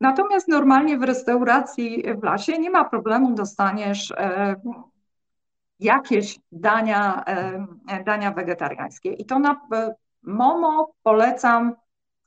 Natomiast 0.00 0.48
normalnie 0.48 0.98
w 0.98 1.02
restauracji 1.02 2.04
w 2.20 2.22
lasie 2.22 2.58
nie 2.58 2.70
ma 2.70 2.84
problemu, 2.84 3.34
dostaniesz 3.34 4.10
e, 4.10 4.56
jakieś 5.80 6.38
dania, 6.52 7.24
e, 7.88 8.04
dania 8.04 8.30
wegetariańskie. 8.30 9.12
I 9.12 9.26
to 9.26 9.38
na 9.38 9.60
e, 9.72 9.94
Momo 10.22 10.92
polecam 11.02 11.74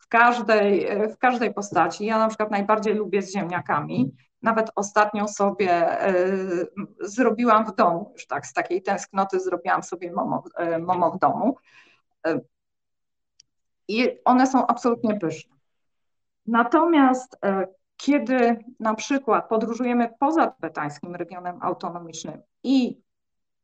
każdej, 0.10 0.88
w 1.14 1.18
każdej 1.18 1.54
postaci. 1.54 2.06
Ja 2.06 2.18
na 2.18 2.28
przykład 2.28 2.52
najbardziej 2.52 2.94
lubię 2.94 3.22
z 3.22 3.34
ziemniakami. 3.34 4.16
Nawet 4.42 4.72
ostatnio 4.76 5.28
sobie 5.28 5.98
zrobiłam 7.00 7.66
w 7.66 7.76
domu, 7.76 8.12
już 8.14 8.28
tak 8.28 8.46
z 8.46 8.54
takiej 8.54 8.82
tęsknoty 8.82 9.40
zrobiłam 9.40 9.84
sobie 9.84 10.12
momo, 10.12 10.44
momo 10.80 11.12
w 11.12 11.20
domu. 11.20 11.56
I 13.88 14.20
one 14.26 14.48
są 14.48 14.68
absolutnie 14.68 15.20
pyszne. 15.20 15.56
Natomiast 16.48 17.38
e, 17.46 17.68
kiedy 17.98 18.64
na 18.80 18.96
przykład 18.96 19.50
podróżujemy 19.50 20.14
poza 20.20 20.48
tybetańskim 20.48 21.16
regionem 21.16 21.60
autonomicznym 21.62 22.42
i 22.64 23.02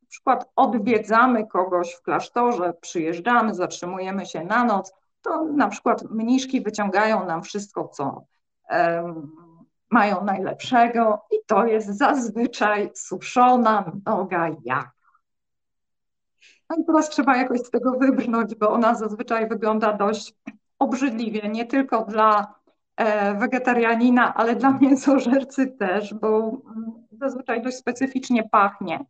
na 0.02 0.08
przykład 0.08 0.50
odwiedzamy 0.56 1.46
kogoś 1.46 1.92
w 1.92 2.02
klasztorze, 2.02 2.74
przyjeżdżamy, 2.80 3.54
zatrzymujemy 3.54 4.26
się 4.26 4.44
na 4.44 4.64
noc, 4.64 4.92
to 5.26 5.44
na 5.44 5.68
przykład 5.68 6.02
mniszki 6.10 6.60
wyciągają 6.60 7.26
nam 7.26 7.42
wszystko, 7.42 7.88
co 7.88 8.24
um, 8.70 9.32
mają 9.90 10.24
najlepszego 10.24 11.22
i 11.32 11.36
to 11.46 11.66
jest 11.66 11.88
zazwyczaj 11.88 12.90
suszona 12.94 13.92
noga 14.06 14.48
jak. 14.64 14.90
No 16.70 16.76
i 16.76 16.84
teraz 16.84 17.08
trzeba 17.08 17.36
jakoś 17.36 17.60
z 17.60 17.70
tego 17.70 17.92
wybrnąć, 17.92 18.54
bo 18.54 18.70
ona 18.70 18.94
zazwyczaj 18.94 19.48
wygląda 19.48 19.92
dość 19.92 20.34
obrzydliwie, 20.78 21.48
nie 21.48 21.66
tylko 21.66 22.04
dla 22.04 22.56
E, 22.96 23.34
wegetarianina, 23.34 24.34
ale 24.34 24.56
dla 24.56 24.78
mięsożercy 24.80 25.66
też, 25.66 26.14
bo 26.14 26.38
mm, 26.38 27.06
zazwyczaj 27.12 27.62
dość 27.62 27.76
specyficznie 27.76 28.48
pachnie. 28.48 29.04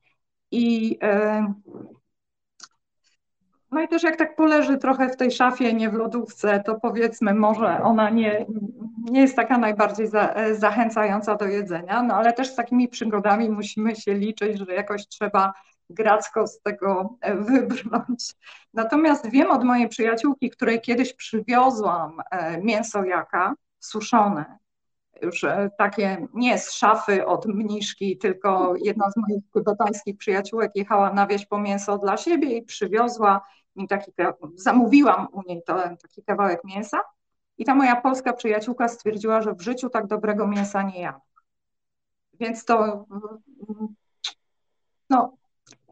I 0.51 0.99
e, 1.03 1.55
no 3.71 3.83
i 3.83 3.89
też 3.89 4.03
jak 4.03 4.17
tak 4.17 4.37
poleży 4.37 4.79
trochę 4.79 5.09
w 5.09 5.17
tej 5.17 5.31
szafie, 5.31 5.73
nie 5.75 5.91
w 5.91 5.95
lodówce, 5.95 6.63
to 6.67 6.81
powiedzmy 6.81 7.35
może 7.35 7.83
ona 7.83 8.11
nie, 8.11 8.47
nie 9.11 9.21
jest 9.21 9.37
taka 9.37 9.59
najbardziej 9.59 10.07
za, 10.07 10.33
e, 10.35 10.55
zachęcająca 10.55 11.35
do 11.35 11.45
jedzenia, 11.45 12.03
no 12.03 12.15
ale 12.15 12.33
też 12.33 12.49
z 12.49 12.55
takimi 12.55 12.89
przygodami 12.89 13.51
musimy 13.51 13.97
się 13.97 14.15
liczyć, 14.15 14.59
że 14.59 14.75
jakoś 14.75 15.09
trzeba 15.09 15.53
gracko 15.91 16.47
z 16.47 16.61
tego 16.61 17.19
wybrnąć. 17.35 18.35
Natomiast 18.75 19.31
wiem 19.31 19.51
od 19.51 19.65
mojej 19.65 19.89
przyjaciółki, 19.89 20.51
której 20.51 20.81
kiedyś 20.81 21.13
przywiozłam 21.13 22.17
mięso 22.63 23.05
jaka, 23.05 23.55
suszone. 23.81 24.59
Już 25.23 25.45
e, 25.45 25.71
takie 25.79 26.27
nie 26.35 26.59
z 26.59 26.73
szafy 26.73 27.27
od 27.27 27.47
mniszki, 27.47 28.19
tylko 28.19 28.75
jedna 28.85 29.11
z 29.11 29.17
moich 29.17 29.45
tybetańskich 29.55 30.17
przyjaciółek 30.17 30.73
jechała 30.75 31.13
na 31.13 31.27
wieś 31.27 31.47
po 31.47 31.59
mięso 31.59 31.99
dla 31.99 32.17
siebie 32.17 32.57
i 32.57 32.63
przywiozła 32.63 33.41
mi 33.77 33.89
taki, 33.89 34.13
zamówiłam 34.55 35.29
u 35.33 35.43
niej 35.43 35.63
to, 35.67 35.75
taki 36.03 36.23
kawałek 36.23 36.65
mięsa 36.65 37.01
i 37.59 37.65
ta 37.65 37.75
moja 37.75 37.97
polska 37.97 38.33
przyjaciółka 38.33 38.89
stwierdziła, 38.89 39.43
że 39.43 39.55
w 39.55 39.61
życiu 39.61 39.91
tak 39.91 40.07
dobrego 40.07 40.47
mięsa 40.47 40.83
nie 40.83 41.01
jadła. 41.01 41.21
Więc 42.41 42.65
to 42.65 43.07
no, 45.11 45.37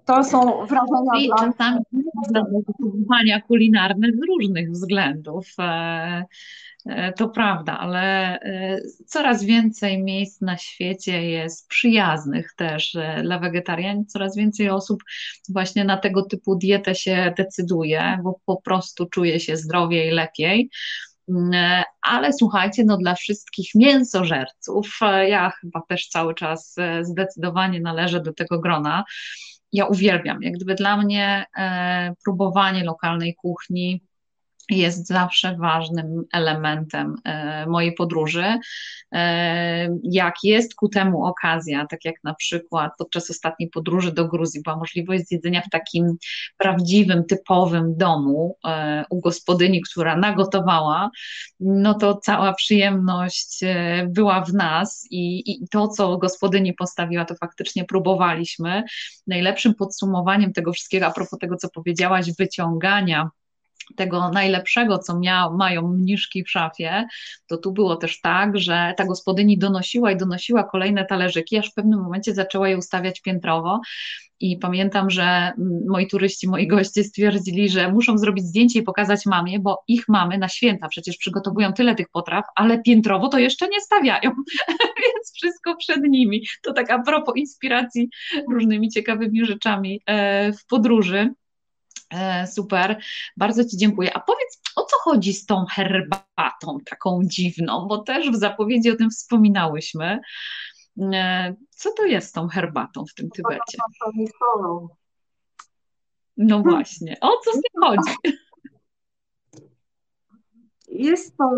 to 0.04 0.24
są 0.24 0.66
wrażenia 0.66 1.18
I 1.20 1.26
dla 1.26 1.36
czasami 1.36 1.80
zachowania 2.30 3.40
kulinarne 3.40 4.08
z 4.12 4.26
różnych 4.28 4.70
względów. 4.70 5.46
E, 6.86 6.90
e, 6.90 7.12
to 7.12 7.28
prawda, 7.28 7.78
ale 7.78 8.38
e, 8.40 8.80
coraz 9.06 9.44
więcej 9.44 10.02
miejsc 10.02 10.40
na 10.40 10.56
świecie 10.58 11.30
jest 11.30 11.68
przyjaznych 11.68 12.54
też 12.56 12.96
dla 13.22 13.38
wegetarianów. 13.38 14.06
Coraz 14.06 14.36
więcej 14.36 14.70
osób 14.70 15.02
właśnie 15.48 15.84
na 15.84 15.96
tego 15.96 16.22
typu 16.22 16.56
dietę 16.56 16.94
się 16.94 17.34
decyduje, 17.36 18.18
bo 18.22 18.40
po 18.46 18.56
prostu 18.62 19.06
czuje 19.06 19.40
się 19.40 19.56
zdrowiej, 19.56 20.10
lepiej. 20.10 20.70
Ale 22.02 22.32
słuchajcie, 22.32 22.84
no 22.84 22.96
dla 22.96 23.14
wszystkich 23.14 23.74
mięsożerców, 23.74 24.98
ja 25.28 25.50
chyba 25.60 25.82
też 25.88 26.08
cały 26.08 26.34
czas 26.34 26.76
zdecydowanie 27.02 27.80
należę 27.80 28.20
do 28.20 28.32
tego 28.32 28.60
grona 28.60 29.04
ja 29.74 29.86
uwielbiam. 29.86 30.42
Jak 30.42 30.54
gdyby 30.54 30.74
dla 30.74 30.96
mnie 30.96 31.44
e, 31.56 32.14
próbowanie 32.24 32.84
lokalnej 32.84 33.34
kuchni 33.34 34.02
jest 34.70 35.06
zawsze 35.06 35.56
ważnym 35.56 36.24
elementem 36.32 37.14
e, 37.24 37.66
mojej 37.66 37.92
podróży. 37.92 38.58
E, 39.12 39.88
jak 40.02 40.34
jest 40.42 40.74
ku 40.74 40.88
temu 40.88 41.26
okazja, 41.26 41.86
tak 41.86 42.04
jak 42.04 42.14
na 42.24 42.34
przykład 42.34 42.92
podczas 42.98 43.30
ostatniej 43.30 43.70
podróży 43.70 44.12
do 44.12 44.28
Gruzji 44.28 44.62
była 44.62 44.76
możliwość 44.76 45.24
zjedzenia 45.26 45.62
w 45.62 45.70
takim 45.70 46.16
prawdziwym, 46.56 47.24
typowym 47.24 47.96
domu 47.96 48.56
e, 48.66 49.04
u 49.10 49.20
gospodyni, 49.20 49.82
która 49.82 50.16
nagotowała, 50.16 51.10
no 51.60 51.94
to 51.94 52.16
cała 52.16 52.52
przyjemność 52.52 53.60
była 54.08 54.44
w 54.44 54.54
nas 54.54 55.06
i, 55.10 55.52
i 55.52 55.68
to, 55.68 55.88
co 55.88 56.18
gospodyni 56.18 56.74
postawiła, 56.74 57.24
to 57.24 57.34
faktycznie 57.34 57.84
próbowaliśmy. 57.84 58.82
Najlepszym 59.26 59.74
podsumowaniem 59.74 60.52
tego 60.52 60.72
wszystkiego, 60.72 61.06
a 61.06 61.10
propos 61.10 61.38
tego, 61.38 61.56
co 61.56 61.68
powiedziałaś, 61.68 62.26
wyciągania 62.38 63.30
tego 63.96 64.30
najlepszego, 64.30 64.98
co 64.98 65.18
mia, 65.18 65.50
mają 65.50 65.88
mniszki 65.88 66.44
w 66.44 66.50
szafie, 66.50 67.04
to 67.46 67.56
tu 67.56 67.72
było 67.72 67.96
też 67.96 68.20
tak, 68.20 68.58
że 68.58 68.94
ta 68.96 69.04
gospodyni 69.04 69.58
donosiła 69.58 70.10
i 70.10 70.16
donosiła 70.16 70.64
kolejne 70.64 71.04
talerzyki, 71.04 71.58
aż 71.58 71.70
w 71.70 71.74
pewnym 71.74 72.00
momencie 72.00 72.34
zaczęła 72.34 72.68
je 72.68 72.78
ustawiać 72.78 73.20
piętrowo. 73.20 73.80
I 74.40 74.56
pamiętam, 74.56 75.10
że 75.10 75.52
moi 75.88 76.06
turyści, 76.06 76.48
moi 76.48 76.66
goście 76.66 77.04
stwierdzili, 77.04 77.68
że 77.68 77.92
muszą 77.92 78.18
zrobić 78.18 78.44
zdjęcie 78.44 78.78
i 78.78 78.82
pokazać 78.82 79.26
mamie, 79.26 79.58
bo 79.60 79.82
ich 79.88 80.08
mamy 80.08 80.38
na 80.38 80.48
święta 80.48 80.88
przecież 80.88 81.16
przygotowują 81.16 81.72
tyle 81.72 81.94
tych 81.94 82.08
potraw, 82.08 82.44
ale 82.54 82.82
piętrowo 82.82 83.28
to 83.28 83.38
jeszcze 83.38 83.68
nie 83.68 83.80
stawiają, 83.80 84.30
więc 85.04 85.32
wszystko 85.34 85.76
przed 85.76 86.02
nimi. 86.02 86.42
To 86.62 86.72
tak 86.72 86.90
a 86.90 87.02
propos 87.02 87.36
inspiracji 87.36 88.08
różnymi 88.52 88.88
ciekawymi 88.88 89.44
rzeczami 89.44 90.00
e, 90.06 90.52
w 90.52 90.66
podróży. 90.66 91.30
E, 92.10 92.46
super, 92.46 93.00
bardzo 93.36 93.64
Ci 93.64 93.76
dziękuję. 93.76 94.16
A 94.16 94.20
powiedz, 94.20 94.60
o 94.76 94.84
co 94.84 94.96
chodzi 94.96 95.32
z 95.32 95.46
tą 95.46 95.64
herbatą 95.66 96.78
taką 96.90 97.20
dziwną, 97.24 97.86
bo 97.88 97.98
też 97.98 98.30
w 98.30 98.36
zapowiedzi 98.36 98.90
o 98.90 98.96
tym 98.96 99.10
wspominałyśmy. 99.10 100.20
E, 101.12 101.54
co 101.70 101.92
to 101.92 102.04
jest 102.04 102.28
z 102.28 102.32
tą 102.32 102.48
herbatą 102.48 103.04
w 103.06 103.14
tym 103.14 103.30
Tybecie? 103.30 103.78
No 106.36 106.60
właśnie, 106.60 107.16
o 107.20 107.28
co 107.44 107.50
z 107.50 107.54
tym 107.54 107.82
chodzi? 107.82 108.16
Jest 110.88 111.36
to 111.36 111.50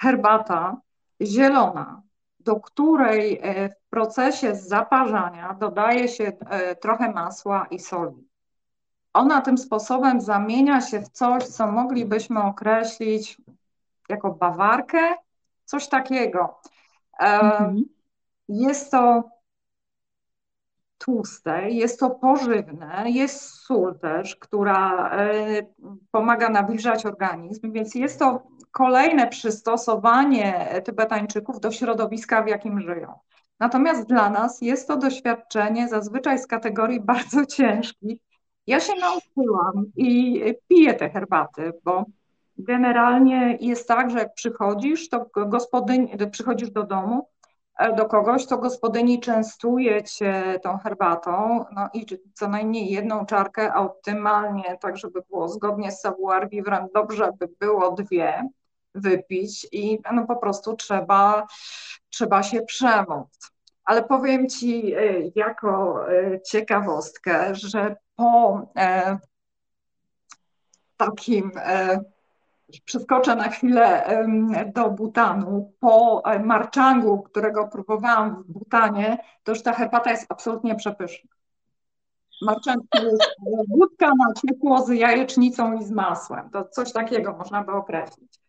herbata 0.00 0.80
zielona, 1.22 2.02
do 2.40 2.60
której 2.60 3.38
e, 3.42 3.68
w 3.68 3.88
procesie 3.90 4.54
zaparzania 4.54 5.54
dodaje 5.54 6.08
się 6.08 6.32
trochę 6.80 7.12
masła 7.12 7.66
i 7.70 7.78
soli 7.78 8.29
ona 9.12 9.40
tym 9.40 9.58
sposobem 9.58 10.20
zamienia 10.20 10.80
się 10.80 11.00
w 11.00 11.08
coś, 11.08 11.44
co 11.44 11.66
moglibyśmy 11.66 12.42
określić 12.42 13.38
jako 14.08 14.30
bawarkę, 14.30 15.14
coś 15.64 15.88
takiego. 15.88 16.60
E, 17.20 17.24
mhm. 17.24 17.84
Jest 18.48 18.90
to 18.90 19.30
tłuste, 20.98 21.70
jest 21.70 22.00
to 22.00 22.10
pożywne, 22.10 23.04
jest 23.06 23.40
sól 23.40 23.98
też, 23.98 24.36
która 24.36 25.10
e, 25.10 25.32
pomaga 26.10 26.48
nawilżać 26.48 27.06
organizm, 27.06 27.72
więc 27.72 27.94
jest 27.94 28.18
to 28.18 28.42
kolejne 28.72 29.28
przystosowanie 29.28 30.82
Tybetańczyków 30.84 31.60
do 31.60 31.72
środowiska, 31.72 32.42
w 32.42 32.48
jakim 32.48 32.80
żyją. 32.80 33.18
Natomiast 33.60 34.08
dla 34.08 34.30
nas 34.30 34.60
jest 34.62 34.88
to 34.88 34.96
doświadczenie 34.96 35.88
zazwyczaj 35.88 36.38
z 36.38 36.46
kategorii 36.46 37.00
bardzo 37.00 37.46
ciężkich, 37.46 38.18
ja 38.70 38.80
się 38.80 38.92
nauczyłam 39.00 39.84
i 39.96 40.42
piję 40.68 40.94
te 40.94 41.10
herbaty, 41.10 41.72
bo 41.84 42.04
generalnie 42.58 43.58
jest 43.60 43.88
tak, 43.88 44.10
że 44.10 44.18
jak 44.18 44.34
przychodzisz, 44.34 45.08
to 45.08 45.26
gospodyni, 45.46 46.10
przychodzisz 46.30 46.70
do 46.70 46.82
domu, 46.82 47.28
e, 47.78 47.92
do 47.96 48.06
kogoś, 48.06 48.46
to 48.46 48.58
gospodyni 48.58 49.20
częstuje 49.20 50.02
cię 50.02 50.60
tą 50.62 50.78
herbatą, 50.78 51.64
no 51.72 51.88
i 51.94 52.06
co 52.34 52.48
najmniej 52.48 52.90
jedną 52.90 53.26
czarkę, 53.26 53.72
a 53.72 53.80
optymalnie, 53.80 54.78
tak 54.80 54.96
żeby 54.96 55.22
było 55.30 55.48
zgodnie 55.48 55.92
z 55.92 56.00
savoir 56.00 56.48
dobrze 56.94 57.30
by 57.38 57.48
było 57.58 57.92
dwie 57.92 58.48
wypić 58.94 59.66
i 59.72 59.98
no 60.12 60.26
po 60.26 60.36
prostu 60.36 60.76
trzeba, 60.76 61.46
trzeba 62.10 62.42
się 62.42 62.62
przemóc. 62.62 63.52
Ale 63.84 64.02
powiem 64.02 64.48
Ci 64.48 64.94
e, 64.94 65.00
jako 65.34 66.04
e, 66.12 66.40
ciekawostkę, 66.42 67.54
że 67.54 67.96
po, 68.16 68.62
e, 68.76 69.18
takim, 70.96 71.52
przeskoczę 72.84 73.36
na 73.36 73.48
chwilę 73.48 74.06
do 74.74 74.90
Butanu. 74.90 75.72
Po 75.80 76.22
marczangu, 76.44 77.22
którego 77.22 77.68
próbowałam 77.68 78.42
w 78.42 78.52
Butanie, 78.52 79.18
to 79.44 79.52
już 79.52 79.62
ta 79.62 79.72
herbata 79.72 80.10
jest 80.10 80.26
absolutnie 80.28 80.74
przepyszna. 80.74 81.30
Marczank 82.42 82.82
to 82.90 83.02
jest 83.04 83.22
wódka 83.68 84.06
na 84.06 84.34
ciepło 84.34 84.86
z 84.86 84.88
jajecznicą 84.88 85.80
i 85.80 85.84
z 85.84 85.90
masłem. 85.90 86.50
To 86.50 86.64
coś 86.64 86.92
takiego 86.92 87.32
można 87.32 87.64
by 87.64 87.72
określić. 87.72 88.40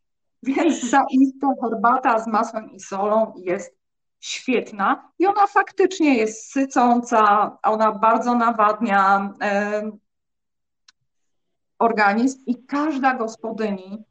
Więc 0.43 0.89
zaiste 0.89 1.53
herbata 1.61 2.19
z 2.19 2.27
masłem 2.27 2.71
i 2.71 2.79
solą 2.79 3.33
jest 3.37 3.80
świetna 4.21 5.11
i 5.19 5.25
ona 5.25 5.47
faktycznie 5.47 6.17
jest 6.17 6.51
sycąca, 6.51 7.51
ona 7.63 7.91
bardzo 7.91 8.35
nawadnia 8.35 9.33
e, 9.41 9.91
organizm 11.79 12.43
i 12.45 12.65
każda 12.65 13.13
gospodyni 13.13 14.03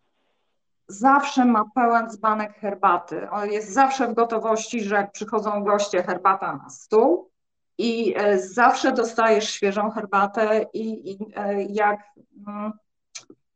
zawsze 0.88 1.44
ma 1.44 1.64
pełen 1.74 2.10
dzbanek 2.10 2.54
herbaty. 2.54 3.30
On 3.30 3.50
jest 3.50 3.72
zawsze 3.72 4.08
w 4.08 4.14
gotowości, 4.14 4.80
że 4.80 4.94
jak 4.94 5.12
przychodzą 5.12 5.64
goście, 5.64 6.02
herbata 6.02 6.56
na 6.56 6.70
stół 6.70 7.30
i 7.78 8.14
e, 8.16 8.38
zawsze 8.38 8.92
dostajesz 8.92 9.50
świeżą 9.50 9.90
herbatę 9.90 10.66
i, 10.72 11.10
i 11.10 11.18
e, 11.36 11.62
jak 11.62 12.00
mm, 12.46 12.72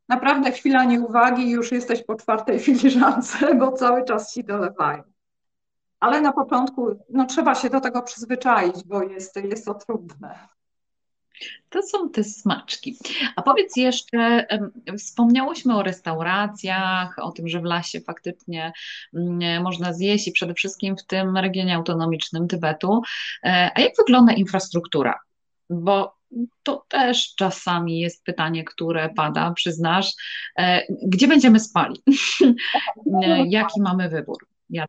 naprawdę 0.09 0.51
chwila 0.51 0.83
nieuwagi, 0.83 1.49
już 1.49 1.71
jesteś 1.71 2.03
po 2.03 2.15
czwartej 2.15 2.59
filiżance, 2.65 3.55
bo 3.55 3.71
cały 3.71 4.03
czas 4.03 4.33
ci 4.33 4.43
dolewają. 4.43 5.14
Ale 5.99 6.21
na 6.21 6.33
początku 6.33 6.99
no, 7.09 7.25
trzeba 7.25 7.55
się 7.55 7.69
do 7.69 7.81
tego 7.81 8.01
przyzwyczaić, 8.01 8.75
bo 8.85 9.03
jest, 9.03 9.35
jest 9.35 9.65
to 9.65 9.73
trudne. 9.73 10.47
To 11.69 11.83
są 11.83 12.09
te 12.09 12.23
smaczki. 12.23 12.97
A 13.35 13.41
powiedz 13.41 13.75
jeszcze, 13.75 14.47
wspomniałyśmy 14.97 15.75
o 15.75 15.83
restauracjach, 15.83 17.15
o 17.19 17.31
tym, 17.31 17.47
że 17.47 17.61
w 17.61 17.63
lasie 17.63 18.01
faktycznie 18.01 18.73
mm, 19.13 19.63
można 19.63 19.93
zjeść 19.93 20.27
i 20.27 20.31
przede 20.31 20.53
wszystkim 20.53 20.97
w 20.97 21.05
tym 21.05 21.37
regionie 21.37 21.75
autonomicznym 21.75 22.47
Tybetu. 22.47 23.01
E, 23.43 23.71
a 23.75 23.81
jak 23.81 23.91
wygląda 23.97 24.33
infrastruktura? 24.33 25.19
Bo 25.69 26.15
to 26.63 26.85
też 26.87 27.35
czasami 27.35 27.99
jest 27.99 28.23
pytanie, 28.23 28.63
które 28.63 29.09
pada, 29.09 29.51
przyznasz. 29.51 30.11
E, 30.57 30.81
gdzie 31.07 31.27
będziemy 31.27 31.59
spali? 31.59 32.03
E, 33.23 33.47
jaki 33.47 33.81
mamy 33.81 34.09
wybór? 34.09 34.37
Ja 34.69 34.85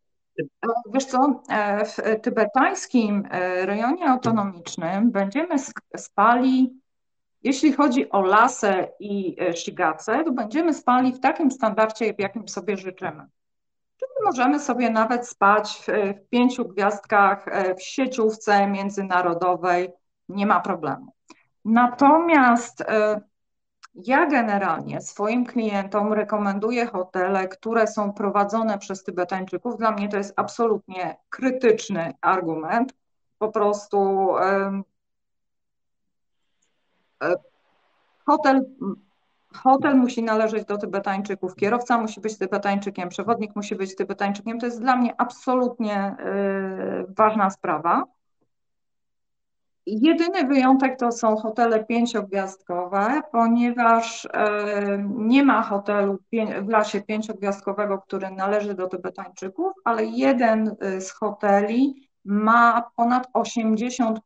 Wiesz 0.93 1.05
co, 1.05 1.43
e, 1.49 1.85
w 1.85 1.97
tybetańskim 2.23 3.29
rejonie 3.61 4.09
autonomicznym 4.09 5.11
będziemy 5.11 5.55
spali, 5.97 6.81
jeśli 7.43 7.73
chodzi 7.73 8.11
o 8.11 8.23
lasę 8.23 8.89
i 9.01 9.37
shigacę, 9.55 10.25
to 10.25 10.33
będziemy 10.33 10.75
spali 10.75 11.13
w 11.13 11.21
takim 11.21 11.51
standardzie, 11.51 12.15
w 12.15 12.21
jakim 12.21 12.49
sobie 12.49 12.77
życzymy. 12.77 13.27
Czyli 13.97 14.13
możemy 14.25 14.61
sobie 14.61 14.91
nawet 14.91 15.29
spać 15.29 15.83
w, 15.87 15.87
w 16.19 16.29
pięciu 16.29 16.65
gwiazdkach 16.65 17.47
w 17.79 17.83
sieciówce 17.83 18.67
międzynarodowej, 18.67 19.89
nie 20.29 20.47
ma 20.47 20.61
problemu. 20.61 21.13
Natomiast 21.65 22.81
e, 22.81 23.21
ja 24.05 24.27
generalnie 24.27 25.01
swoim 25.01 25.47
klientom 25.47 26.13
rekomenduję 26.13 26.87
hotele, 26.87 27.49
które 27.49 27.87
są 27.87 28.13
prowadzone 28.13 28.79
przez 28.79 29.05
Tybetańczyków. 29.05 29.77
Dla 29.77 29.93
mnie 29.93 30.09
to 30.09 30.17
jest 30.17 30.33
absolutnie 30.37 31.17
krytyczny 31.29 32.13
argument. 32.21 32.95
Po 33.39 33.49
prostu 33.49 34.31
e, 34.39 34.83
hotel, 38.27 38.65
hotel 39.55 39.97
musi 39.97 40.23
należeć 40.23 40.65
do 40.65 40.79
Tybetańczyków, 40.79 41.55
kierowca 41.55 41.99
musi 41.99 42.21
być 42.21 42.39
Tybetańczykiem, 42.39 43.09
przewodnik 43.09 43.57
musi 43.57 43.77
być 43.77 43.97
Tybetańczykiem. 43.97 44.59
To 44.59 44.67
jest 44.67 44.81
dla 44.81 44.97
mnie 44.97 45.15
absolutnie 45.19 45.97
e, 45.97 46.17
ważna 47.09 47.51
sprawa. 47.51 48.16
Jedyny 49.87 50.45
wyjątek 50.45 50.99
to 50.99 51.13
są 51.13 51.37
hotele 51.37 51.85
pięciogwiazdkowe, 51.85 53.21
ponieważ 53.33 54.29
e, 54.33 55.05
nie 55.17 55.45
ma 55.45 55.63
hotelu 55.63 56.19
w 56.63 56.69
lasie 56.69 57.01
pięciogwiazdkowego, 57.01 57.99
który 57.99 58.31
należy 58.31 58.75
do 58.75 58.87
Tybetańczyków, 58.87 59.73
ale 59.85 60.05
jeden 60.05 60.77
e, 60.81 61.01
z 61.01 61.11
hoteli 61.11 62.09
ma 62.25 62.91
ponad 62.97 63.29
80% 63.33 64.21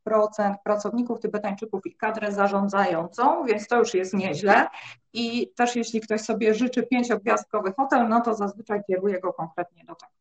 pracowników 0.64 1.20
Tybetańczyków 1.20 1.86
i 1.86 1.96
kadrę 1.96 2.32
zarządzającą, 2.32 3.44
więc 3.44 3.66
to 3.66 3.78
już 3.78 3.94
jest 3.94 4.14
nieźle. 4.14 4.66
I 5.12 5.52
też 5.56 5.76
jeśli 5.76 6.00
ktoś 6.00 6.20
sobie 6.20 6.54
życzy 6.54 6.82
pięciogwiazdkowy 6.82 7.72
hotel, 7.72 8.08
no 8.08 8.20
to 8.20 8.34
zazwyczaj 8.34 8.80
kieruje 8.86 9.20
go 9.20 9.32
konkretnie 9.32 9.84
do 9.84 9.94
tego. 9.94 10.12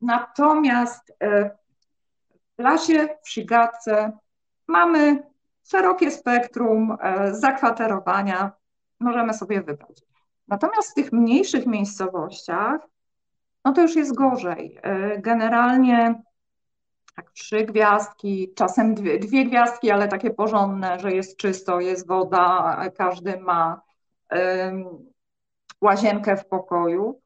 Natomiast 0.00 1.12
e, 1.22 1.50
w 2.58 2.62
lasie, 2.62 3.08
w 3.22 3.28
Shigatce, 3.30 4.12
mamy 4.68 5.22
szerokie 5.64 6.10
spektrum 6.10 6.96
e, 7.00 7.34
zakwaterowania, 7.34 8.52
możemy 9.00 9.34
sobie 9.34 9.62
wybrać. 9.62 10.02
Natomiast 10.48 10.90
w 10.90 10.94
tych 10.94 11.12
mniejszych 11.12 11.66
miejscowościach, 11.66 12.80
no 13.64 13.72
to 13.72 13.82
już 13.82 13.96
jest 13.96 14.14
gorzej. 14.14 14.78
E, 14.82 15.18
generalnie 15.18 16.22
tak 17.16 17.30
trzy 17.30 17.64
gwiazdki, 17.64 18.54
czasem 18.54 18.94
dwie, 18.94 19.18
dwie 19.18 19.44
gwiazdki, 19.44 19.90
ale 19.90 20.08
takie 20.08 20.30
porządne, 20.30 21.00
że 21.00 21.12
jest 21.12 21.36
czysto, 21.36 21.80
jest 21.80 22.06
woda, 22.06 22.80
każdy 22.96 23.40
ma 23.40 23.82
łazienkę 25.80 26.36
w 26.36 26.46
pokoju. 26.46 27.20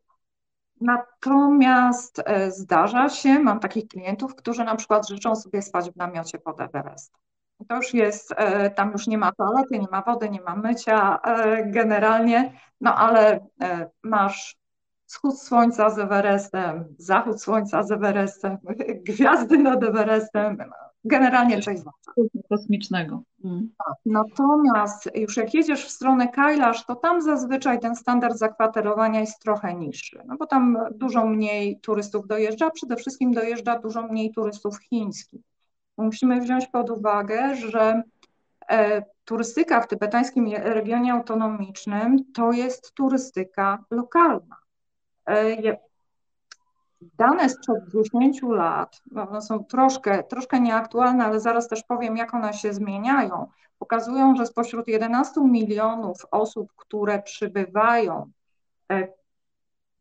Natomiast 0.80 2.22
e, 2.24 2.51
zdarza 2.51 3.09
się, 3.09 3.38
mam 3.38 3.61
takich 3.61 3.88
klientów, 3.88 4.34
którzy 4.34 4.64
na 4.64 4.76
przykład 4.76 5.09
życzą 5.09 5.36
sobie 5.36 5.62
spać 5.62 5.91
w 5.91 5.97
namiocie 5.97 6.38
pod 6.38 6.61
Everest. 6.61 7.12
To 7.71 7.77
już 7.77 7.95
jest, 7.95 8.35
e, 8.37 8.71
tam 8.71 8.93
już 8.93 9.07
nie 9.07 9.18
ma 9.18 9.33
toalety, 9.33 9.79
nie 9.79 9.87
ma 9.91 10.03
wody, 10.03 10.31
nie 10.31 10.41
ma 10.41 10.57
mycia 10.57 11.21
e, 11.25 11.64
generalnie, 11.71 12.53
no 12.81 12.95
ale 12.95 13.47
e, 13.62 13.91
masz 14.03 14.57
wschód 15.07 15.41
słońca 15.41 15.91
z 15.91 15.99
Everestem, 15.99 16.95
zachód 16.99 17.43
słońca 17.43 17.83
z 17.83 17.91
Everestem, 17.91 18.59
gwiazdy 19.09 19.59
nad 19.59 19.83
Everestem, 19.85 20.59
generalnie 21.05 21.62
coś 21.62 21.79
kosmicznego. 22.49 23.23
Mm. 23.45 23.71
Tak. 23.87 23.95
Natomiast 24.07 25.09
już 25.14 25.37
jak 25.37 25.55
jedziesz 25.55 25.85
w 25.85 25.91
stronę 25.91 26.29
Kailash, 26.29 26.87
to 26.87 26.95
tam 26.95 27.23
zazwyczaj 27.23 27.81
ten 27.81 27.97
standard 27.97 28.37
zakwaterowania 28.37 29.21
jest 29.21 29.43
trochę 29.43 29.75
niższy, 29.75 30.23
no 30.27 30.37
bo 30.37 30.47
tam 30.47 30.79
dużo 30.95 31.27
mniej 31.27 31.81
turystów 31.81 32.27
dojeżdża, 32.27 32.71
przede 32.71 32.97
wszystkim 32.97 33.33
dojeżdża 33.33 33.79
dużo 33.79 34.03
mniej 34.03 34.33
turystów 34.33 34.79
chińskich 34.79 35.49
musimy 36.01 36.40
wziąć 36.40 36.66
pod 36.66 36.90
uwagę, 36.90 37.57
że 37.57 38.03
e, 38.68 39.03
turystyka 39.24 39.80
w 39.80 39.88
tybetańskim 39.88 40.53
regionie 40.55 41.12
autonomicznym 41.12 42.32
to 42.32 42.53
jest 42.53 42.94
turystyka 42.94 43.84
lokalna. 43.90 44.57
E, 45.28 45.57
dane 47.03 47.48
sprzed 47.48 47.76
10 48.12 48.42
lat, 48.42 49.03
no, 49.11 49.28
one 49.28 49.42
są 49.42 49.64
troszkę, 49.64 50.22
troszkę 50.22 50.61
nieaktualne, 50.61 51.24
ale 51.24 51.40
zaraz 51.40 51.68
też 51.68 51.82
powiem, 51.82 52.16
jak 52.16 52.34
one 52.34 52.53
się 52.53 52.72
zmieniają, 52.72 53.46
pokazują, 53.78 54.36
że 54.36 54.46
spośród 54.46 54.88
11 54.88 55.40
milionów 55.40 56.16
osób, 56.30 56.72
które 56.76 57.22
przybywają 57.22 58.30
e, 58.92 59.09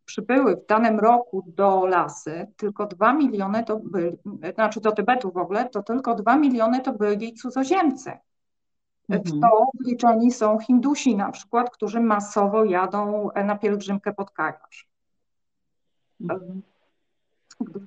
przybyły 0.09 0.55
w 0.55 0.65
danym 0.65 0.99
roku 0.99 1.43
do 1.47 1.85
lasy, 1.85 2.47
tylko 2.57 2.85
2 2.85 3.13
miliony 3.13 3.63
to 3.63 3.79
byli, 3.79 4.17
znaczy 4.53 4.81
do 4.81 4.91
Tybetu 4.91 5.31
w 5.31 5.37
ogóle, 5.37 5.69
to 5.69 5.83
tylko 5.83 6.15
2 6.15 6.35
miliony 6.35 6.81
to 6.81 6.93
byli 6.93 7.33
cudzoziemcy. 7.33 8.11
Mhm. 9.09 9.37
W 9.37 9.41
to 9.41 9.69
wliczeni 9.79 10.31
są 10.31 10.59
Hindusi 10.59 11.15
na 11.15 11.31
przykład, 11.31 11.69
którzy 11.69 11.99
masowo 11.99 12.65
jadą 12.65 13.29
na 13.45 13.57
pielgrzymkę 13.57 14.13
pod 14.13 14.31
Kailash. 14.31 14.87
Mhm. 16.21 16.61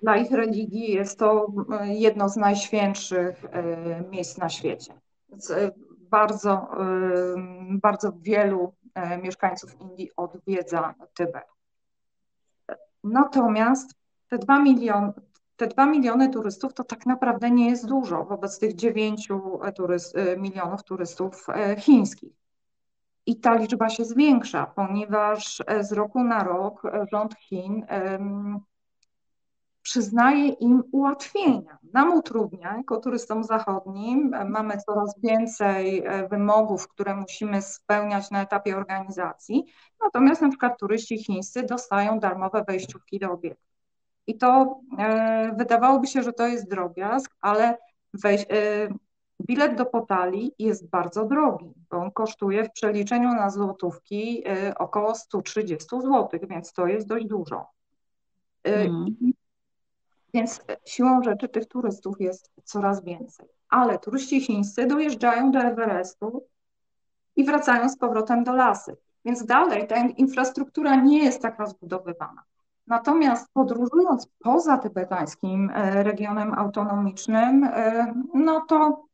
Dla 0.02 0.16
ich 0.16 0.30
religii 0.30 0.92
jest 0.92 1.18
to 1.18 1.46
jedno 1.84 2.28
z 2.28 2.36
najświętszych 2.36 3.44
e, 3.44 4.02
miejsc 4.10 4.38
na 4.38 4.48
świecie. 4.48 4.94
Więc 5.28 5.50
e, 5.50 5.70
bardzo, 6.10 6.52
e, 6.52 7.36
bardzo 7.82 8.12
wielu 8.12 8.74
mieszkańców 9.22 9.80
Indii 9.80 10.10
odwiedza 10.16 10.94
Tybet. 11.14 11.44
Natomiast 13.04 13.94
te 14.28 14.38
2 14.38 14.58
miliony, 14.58 15.12
te 15.56 15.66
2 15.66 15.86
miliony 15.86 16.28
turystów 16.30 16.74
to 16.74 16.84
tak 16.84 17.06
naprawdę 17.06 17.50
nie 17.50 17.70
jest 17.70 17.86
dużo 17.86 18.24
wobec 18.24 18.58
tych 18.58 18.74
9 18.74 19.28
turyst, 19.76 20.16
y, 20.16 20.36
milionów 20.38 20.82
turystów 20.82 21.46
e, 21.48 21.76
chińskich. 21.76 22.32
I 23.26 23.40
ta 23.40 23.54
liczba 23.54 23.88
się 23.88 24.04
zwiększa, 24.04 24.66
ponieważ 24.66 25.62
e, 25.66 25.84
z 25.84 25.92
roku 25.92 26.24
na 26.24 26.44
rok 26.44 26.82
rząd 27.12 27.34
Chin 27.34 27.86
przyznaje 29.82 30.48
im 30.48 30.82
ułatwienia. 30.92 31.78
Nam 31.92 32.12
utrudnia, 32.12 32.76
jako 32.76 32.96
turystom 32.96 33.44
zachodnim, 33.44 34.34
mamy 34.48 34.78
coraz 34.86 35.20
więcej 35.22 36.02
e, 36.06 36.28
wymogów, 36.28 36.88
które 36.88 37.16
musimy 37.16 37.62
spełniać 37.62 38.30
na 38.30 38.42
etapie 38.42 38.76
organizacji, 38.76 39.64
natomiast 40.04 40.42
na 40.42 40.48
przykład 40.48 40.78
turyści 40.78 41.24
chińscy 41.24 41.62
dostają 41.62 42.20
darmowe 42.20 42.64
wejściówki 42.68 43.18
do 43.18 43.32
obiektu. 43.32 43.66
I 44.26 44.38
to 44.38 44.80
e, 44.98 45.54
wydawałoby 45.58 46.06
się, 46.06 46.22
że 46.22 46.32
to 46.32 46.46
jest 46.46 46.70
drobiazg, 46.70 47.36
ale 47.40 47.78
weź, 48.14 48.42
e, 48.42 48.88
bilet 49.46 49.76
do 49.76 49.86
Potali 49.86 50.52
jest 50.58 50.90
bardzo 50.90 51.24
drogi, 51.24 51.72
bo 51.90 51.96
on 51.96 52.10
kosztuje 52.10 52.64
w 52.64 52.72
przeliczeniu 52.72 53.28
na 53.28 53.50
złotówki 53.50 54.42
e, 54.46 54.74
około 54.74 55.14
130 55.14 55.86
zł, 55.90 56.28
więc 56.42 56.72
to 56.72 56.86
jest 56.86 57.08
dość 57.08 57.26
dużo. 57.26 57.66
E, 58.64 58.74
mm. 58.74 59.16
Więc 60.34 60.60
siłą 60.84 61.22
rzeczy 61.22 61.48
tych 61.48 61.66
turystów 61.66 62.20
jest 62.20 62.50
coraz 62.64 63.04
więcej. 63.04 63.48
Ale 63.68 63.98
turyści 63.98 64.40
chińscy 64.40 64.86
dojeżdżają 64.86 65.50
do 65.50 65.58
Everestu 65.58 66.46
i 67.36 67.44
wracają 67.44 67.88
z 67.88 67.98
powrotem 67.98 68.44
do 68.44 68.52
lasy. 68.52 68.96
Więc 69.24 69.46
dalej 69.46 69.86
ta 69.86 69.96
infrastruktura 69.96 70.96
nie 70.96 71.24
jest 71.24 71.42
tak 71.42 71.58
rozbudowywana. 71.58 72.42
Natomiast 72.86 73.52
podróżując 73.52 74.28
poza 74.38 74.78
tybetańskim 74.78 75.70
e, 75.70 76.02
regionem 76.02 76.54
autonomicznym, 76.54 77.64
e, 77.64 78.14
no 78.34 78.60
to 78.60 79.04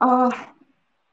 o, 0.00 0.28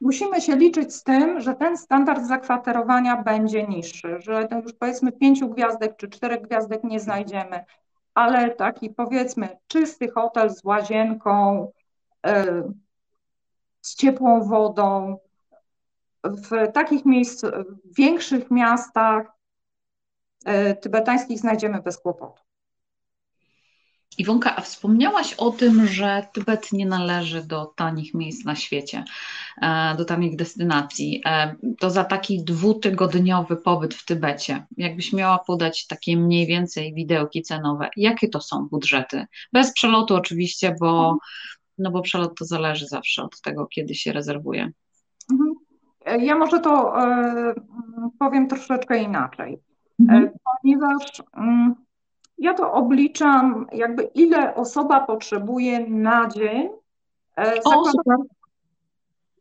musimy 0.02 0.42
się 0.42 0.56
liczyć 0.56 0.96
z 0.96 1.04
tym, 1.04 1.40
że 1.40 1.56
ten 1.56 1.78
standard 1.78 2.24
zakwaterowania 2.24 3.24
będzie 3.24 3.68
niższy, 3.68 4.16
że 4.20 4.48
już 4.64 4.74
powiedzmy 4.74 5.12
pięciu 5.12 5.50
gwiazdek 5.50 5.96
czy 5.98 6.10
czterech 6.10 6.42
gwiazdek 6.42 6.84
nie 6.84 7.00
znajdziemy, 7.00 7.66
ale 8.14 8.52
taki 8.52 8.90
powiedzmy 8.90 9.58
czysty 9.68 10.12
hotel 10.12 10.50
z 10.50 10.64
łazienką, 10.64 11.68
e, 12.26 12.64
z 13.82 13.96
ciepłą 13.96 14.44
wodą, 14.44 15.18
w 16.24 16.72
takich 16.74 17.06
miejsc, 17.06 17.46
w 17.86 17.96
większych 17.96 18.52
miastach 18.52 19.28
e, 20.46 20.76
tybetańskich 20.76 21.40
znajdziemy 21.40 21.82
bez 21.82 21.98
kłopotu. 21.98 22.42
Iwonka, 24.18 24.56
a 24.56 24.62
wspomniałaś 24.62 25.34
o 25.34 25.52
tym, 25.52 25.88
że 25.88 26.28
Tybet 26.34 26.72
nie 26.72 26.86
należy 26.86 27.44
do 27.44 27.66
tanich 27.66 28.14
miejsc 28.14 28.46
na 28.46 28.56
świecie, 28.56 29.04
e, 29.62 29.96
do 29.98 30.06
tanich 30.06 30.36
destynacji. 30.36 31.22
E, 31.26 31.56
to 31.80 31.90
za 31.90 32.04
taki 32.04 32.44
dwutygodniowy 32.44 33.58
pobyt 33.58 33.94
w 33.94 34.06
Tybecie, 34.06 34.66
jakbyś 34.78 35.14
miała 35.14 35.40
podać 35.40 35.88
takie 35.88 36.18
mniej 36.18 36.48
więcej 36.48 36.94
widełki 36.94 37.42
cenowe, 37.42 37.90
jakie 37.98 38.30
to 38.30 38.42
są 38.42 38.68
budżety? 38.68 39.26
Bez 39.54 39.74
przelotu 39.74 40.16
oczywiście, 40.16 40.76
bo, 40.80 41.18
no 41.78 41.92
bo 41.92 42.02
przelot 42.02 42.38
to 42.40 42.46
zależy 42.46 42.88
zawsze 42.88 43.24
od 43.24 43.42
tego, 43.42 43.68
kiedy 43.68 43.96
się 43.96 44.14
rezerwuje. 44.14 44.72
Mhm. 45.32 45.54
Ja 46.26 46.38
może 46.38 46.60
to 46.60 47.04
e, 47.04 47.54
powiem 48.20 48.48
troszeczkę 48.48 49.04
inaczej, 49.04 49.58
mhm. 50.00 50.30
ponieważ 50.62 51.24
mm, 51.38 51.76
ja 52.42 52.54
to 52.54 52.74
obliczam, 52.74 53.68
jakby 53.72 54.04
ile 54.04 54.56
osoba 54.56 55.00
potrzebuje 55.00 55.90
na 55.90 56.28
dzień. 56.28 56.70
E, 57.36 57.54
zakładam, 57.56 58.24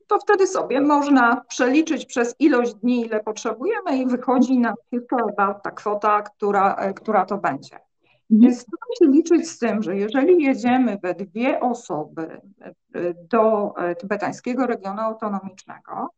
to 0.06 0.18
wtedy 0.18 0.46
sobie 0.46 0.80
można 0.80 1.44
przeliczyć 1.48 2.06
przez 2.06 2.34
ilość 2.38 2.74
dni, 2.74 3.06
ile 3.06 3.20
potrzebujemy 3.20 3.98
i 3.98 4.06
wychodzi 4.06 4.58
na 4.58 4.74
tylko 4.90 5.16
ta 5.62 5.70
kwota, 5.70 6.22
która, 6.22 6.74
e, 6.74 6.94
która 6.94 7.24
to 7.24 7.38
będzie. 7.38 7.74
Mhm. 7.74 7.90
Więc 8.30 8.58
trzeba 8.58 8.86
się 8.98 9.16
liczyć 9.16 9.50
z 9.50 9.58
tym, 9.58 9.82
że 9.82 9.96
jeżeli 9.96 10.44
jedziemy 10.44 10.98
we 11.02 11.14
dwie 11.14 11.60
osoby 11.60 12.40
e, 12.60 13.14
do 13.14 13.74
tybetańskiego 13.98 14.66
regionu 14.66 15.00
autonomicznego, 15.00 16.08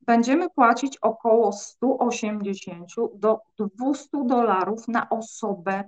będziemy 0.00 0.50
płacić 0.50 0.98
około 0.98 1.52
180 1.52 2.90
do 3.14 3.40
200 3.58 4.08
dolarów 4.24 4.88
na 4.88 5.08
osobę 5.08 5.84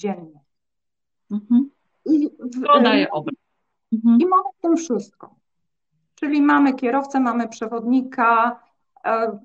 dziennie. 0.00 0.40
Mhm. 1.30 1.70
I, 2.04 2.30
w, 2.38 2.66
to 2.66 2.80
daje 2.80 3.10
obraz. 3.10 3.34
Mhm. 3.92 4.20
I 4.20 4.26
mamy 4.26 4.44
w 4.58 4.62
tym 4.62 4.76
wszystko. 4.76 5.34
Czyli 6.14 6.42
mamy 6.42 6.74
kierowcę, 6.74 7.20
mamy 7.20 7.48
przewodnika, 7.48 8.60
e, 9.04 9.38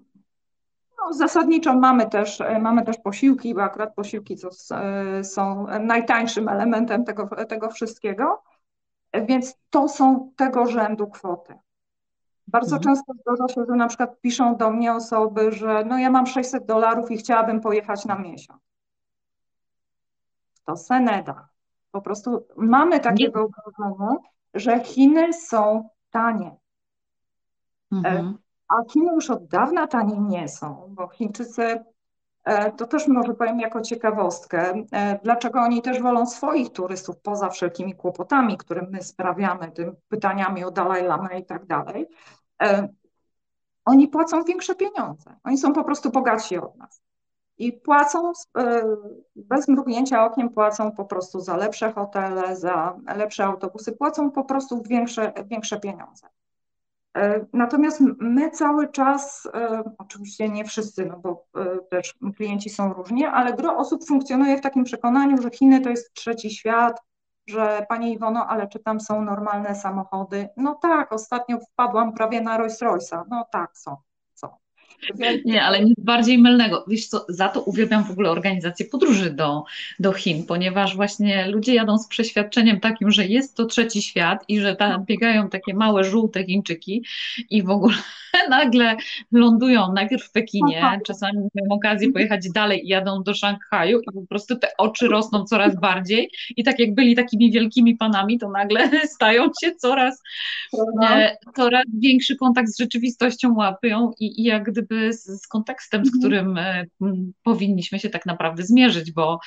no, 0.98 1.14
zasadniczo 1.14 1.74
mamy 1.74 2.10
też, 2.10 2.42
e, 2.42 2.60
mamy 2.60 2.84
też 2.84 2.98
posiłki, 2.98 3.56
bo 3.56 3.64
akurat 3.64 3.96
posiłki 3.96 4.38
to 4.38 4.50
e, 4.76 5.24
są 5.24 5.68
najtańszym 5.80 6.48
elementem 6.48 7.06
tego, 7.06 7.30
tego 7.46 7.70
wszystkiego, 7.70 8.44
więc 9.28 9.58
to 9.70 9.90
są 9.90 10.32
tego 10.36 10.66
rzędu 10.66 11.08
kwoty. 11.08 11.54
Bardzo 12.48 12.76
mhm. 12.76 12.84
często 12.96 13.14
zdarza 13.22 13.54
się, 13.54 13.66
że 13.70 13.76
na 13.76 13.88
przykład 13.88 14.22
piszą 14.22 14.56
do 14.56 14.72
mnie 14.72 14.94
osoby, 14.94 15.52
że 15.52 15.86
no 15.86 15.98
ja 15.98 16.10
mam 16.10 16.26
600 16.26 16.66
dolarów 16.66 17.12
i 17.12 17.18
chciałabym 17.18 17.62
pojechać 17.62 18.06
na 18.06 18.16
miesiąc 18.16 18.65
to 20.66 20.78
Seneda. 20.78 21.50
Po 21.92 22.02
prostu 22.02 22.48
mamy 22.58 23.00
takie 23.00 23.32
wyobrażenie, 23.32 24.18
że 24.54 24.80
Chiny 24.80 25.34
są 25.34 25.90
tanie. 26.10 26.56
Mhm. 27.92 28.28
E, 28.28 28.34
a 28.68 28.76
Chiny 28.92 29.14
już 29.14 29.30
od 29.30 29.48
dawna 29.48 29.88
tanie 29.88 30.18
nie 30.20 30.48
są, 30.48 30.86
bo 30.90 31.08
Chińczycy, 31.08 31.84
e, 32.44 32.72
to 32.72 32.88
też 32.88 33.08
może 33.08 33.34
powiem 33.34 33.60
jako 33.60 33.82
ciekawostkę, 33.82 34.74
e, 34.92 35.20
dlaczego 35.24 35.60
oni 35.60 35.82
też 35.82 36.02
wolą 36.02 36.26
swoich 36.26 36.70
turystów 36.70 37.20
poza 37.20 37.50
wszelkimi 37.50 37.96
kłopotami, 37.96 38.58
które 38.58 38.88
my 38.92 39.04
sprawiamy, 39.04 39.72
tym 39.72 39.96
pytaniami 40.08 40.64
o 40.64 40.72
Dalaj 40.72 41.04
Lama 41.04 41.30
i 41.30 41.46
tak 41.46 41.66
dalej. 41.66 42.08
Oni 43.86 44.08
płacą 44.08 44.44
większe 44.44 44.76
pieniądze. 44.76 45.36
Oni 45.44 45.58
są 45.58 45.74
po 45.74 45.84
prostu 45.84 46.12
bogatsi 46.12 46.58
od 46.58 46.76
nas 46.76 47.05
i 47.58 47.74
płacą 47.74 48.32
e, 48.58 48.84
bez 49.36 49.68
mrugnięcia 49.68 50.26
okiem, 50.26 50.50
płacą 50.50 50.92
po 50.92 51.06
prostu 51.06 51.40
za 51.40 51.58
lepsze 51.58 51.92
hotele, 51.92 52.56
za 52.56 53.00
lepsze 53.16 53.46
autobusy, 53.46 53.92
płacą 53.92 54.32
po 54.32 54.44
prostu 54.44 54.84
większe, 54.84 55.34
większe 55.46 55.80
pieniądze. 55.80 56.28
E, 57.18 57.46
natomiast 57.54 58.02
my 58.20 58.52
cały 58.52 58.92
czas, 58.92 59.48
e, 59.54 59.84
oczywiście 59.98 60.50
nie 60.50 60.66
wszyscy, 60.66 61.06
no 61.06 61.18
bo 61.18 61.46
też 61.90 62.16
klienci 62.38 62.70
są 62.70 62.94
różni, 62.94 63.26
ale 63.26 63.54
gro 63.54 63.78
osób 63.78 64.06
funkcjonuje 64.08 64.58
w 64.58 64.62
takim 64.62 64.84
przekonaniu, 64.84 65.42
że 65.42 65.50
Chiny 65.50 65.82
to 65.82 65.90
jest 65.90 66.14
trzeci 66.14 66.50
świat, 66.52 67.02
że 67.48 67.86
Pani 67.90 68.14
Iwono, 68.14 68.48
ale 68.48 68.68
czy 68.68 68.80
tam 68.80 69.00
są 69.00 69.22
normalne 69.22 69.76
samochody? 69.76 70.50
No 70.58 70.76
tak, 70.82 71.14
ostatnio 71.14 71.60
wpadłam 71.60 72.14
prawie 72.14 72.42
na 72.42 72.58
Rolls 72.58 72.82
Royce'a. 72.82 73.24
No 73.30 73.46
tak, 73.52 73.78
są. 73.78 73.96
Nie, 75.46 75.64
ale 75.64 75.86
nic 75.86 76.00
bardziej 76.00 76.38
mylnego. 76.38 76.86
Wiesz 76.88 77.08
co, 77.08 77.26
za 77.30 77.50
to 77.50 77.62
uwielbiam 77.62 78.04
w 78.04 78.12
ogóle 78.12 78.32
organizację 78.32 78.86
podróży 78.86 79.32
do, 79.32 79.64
do 80.00 80.14
Chin, 80.14 80.46
ponieważ 80.46 80.96
właśnie 80.96 81.48
ludzie 81.48 81.74
jadą 81.74 81.98
z 81.98 82.08
przeświadczeniem 82.08 82.80
takim, 82.80 83.12
że 83.12 83.26
jest 83.26 83.56
to 83.56 83.66
trzeci 83.66 84.02
świat 84.02 84.46
i 84.48 84.60
że 84.60 84.76
tam 84.76 85.06
biegają 85.06 85.50
takie 85.50 85.74
małe, 85.74 86.04
żółte 86.04 86.46
Chińczyki 86.46 87.06
i 87.50 87.64
w 87.64 87.70
ogóle 87.70 87.96
nagle 88.50 88.96
lądują 89.32 89.94
najpierw 89.94 90.24
w 90.24 90.32
Pekinie, 90.32 91.00
czasami 91.06 91.38
mają 91.38 91.70
okazję 91.70 92.12
pojechać 92.12 92.52
dalej 92.52 92.86
i 92.86 92.88
jadą 92.88 93.24
do 93.24 93.34
Szanghaju 93.34 94.00
i 94.00 94.14
po 94.14 94.28
prostu 94.30 94.56
te 94.56 94.68
oczy 94.78 95.08
rosną 95.08 95.44
coraz 95.44 95.80
bardziej 95.80 96.30
i 96.58 96.64
tak 96.64 96.80
jak 96.80 96.96
byli 96.96 97.16
takimi 97.16 97.52
wielkimi 97.52 97.96
panami, 97.96 98.40
to 98.40 98.50
nagle 98.50 98.90
stają 99.16 99.48
się 99.64 99.76
coraz, 99.76 100.22
e, 101.04 101.38
coraz 101.56 101.84
większy 102.00 102.36
kontakt 102.36 102.70
z 102.70 102.80
rzeczywistością 102.80 103.56
łapią 103.56 104.12
i, 104.20 104.42
i 104.42 104.44
jak 104.44 104.64
gdyby 104.64 105.14
z, 105.14 105.26
z 105.26 105.48
kontekstem, 105.48 106.06
z 106.06 106.08
mhm. 106.08 106.22
którym 106.22 106.58
e, 106.58 106.86
powinniśmy 107.44 108.00
się 108.00 108.10
tak 108.10 108.26
naprawdę 108.26 108.64
zmierzyć, 108.64 109.12
bo 109.12 109.40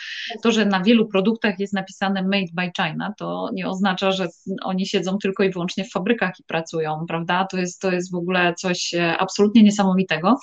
to, 0.42 0.52
że 0.52 0.66
na 0.66 0.82
wielu 0.82 1.06
produktach 1.06 1.58
jest 1.58 1.72
napisane 1.72 2.22
made 2.22 2.52
by 2.52 2.70
China, 2.76 3.14
to 3.18 3.50
nie 3.52 3.68
oznacza, 3.68 4.12
że 4.12 4.28
oni 4.62 4.86
siedzą 4.86 5.18
tylko 5.18 5.42
i 5.42 5.50
wyłącznie 5.50 5.84
w 5.84 5.90
fabrykach 5.90 6.40
i 6.40 6.44
pracują, 6.44 7.04
prawda? 7.08 7.46
To 7.50 7.58
jest, 7.58 7.80
to 7.80 7.92
jest 7.92 8.12
w 8.12 8.14
ogóle 8.14 8.54
coś 8.54 8.77
e, 8.94 9.18
absolutnie 9.18 9.62
niesamowitego. 9.62 10.38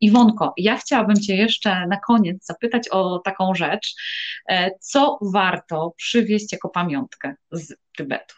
Iwonko, 0.00 0.54
ja 0.56 0.76
chciałabym 0.76 1.16
Cię 1.16 1.36
jeszcze 1.36 1.86
na 1.86 1.96
koniec 1.96 2.46
zapytać 2.46 2.88
o 2.88 3.18
taką 3.18 3.54
rzecz, 3.54 3.94
e, 4.48 4.70
co 4.80 5.18
warto 5.22 5.92
przywieźć 5.96 6.52
jako 6.52 6.68
pamiątkę 6.68 7.34
z 7.52 7.74
Tybetu? 7.96 8.34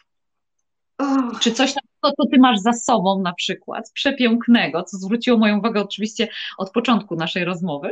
Oh. 0.97 1.39
Czy 1.39 1.51
coś 1.51 1.73
to, 1.73 1.81
co 2.11 2.27
ty 2.31 2.39
masz 2.39 2.59
za 2.59 2.73
sobą 2.73 3.21
na 3.21 3.33
przykład, 3.33 3.91
przepięknego, 3.93 4.83
co 4.83 4.97
zwróciło 4.97 5.37
moją 5.37 5.57
uwagę 5.59 5.81
oczywiście 5.81 6.27
od 6.57 6.71
początku 6.71 7.15
naszej 7.15 7.45
rozmowy? 7.45 7.91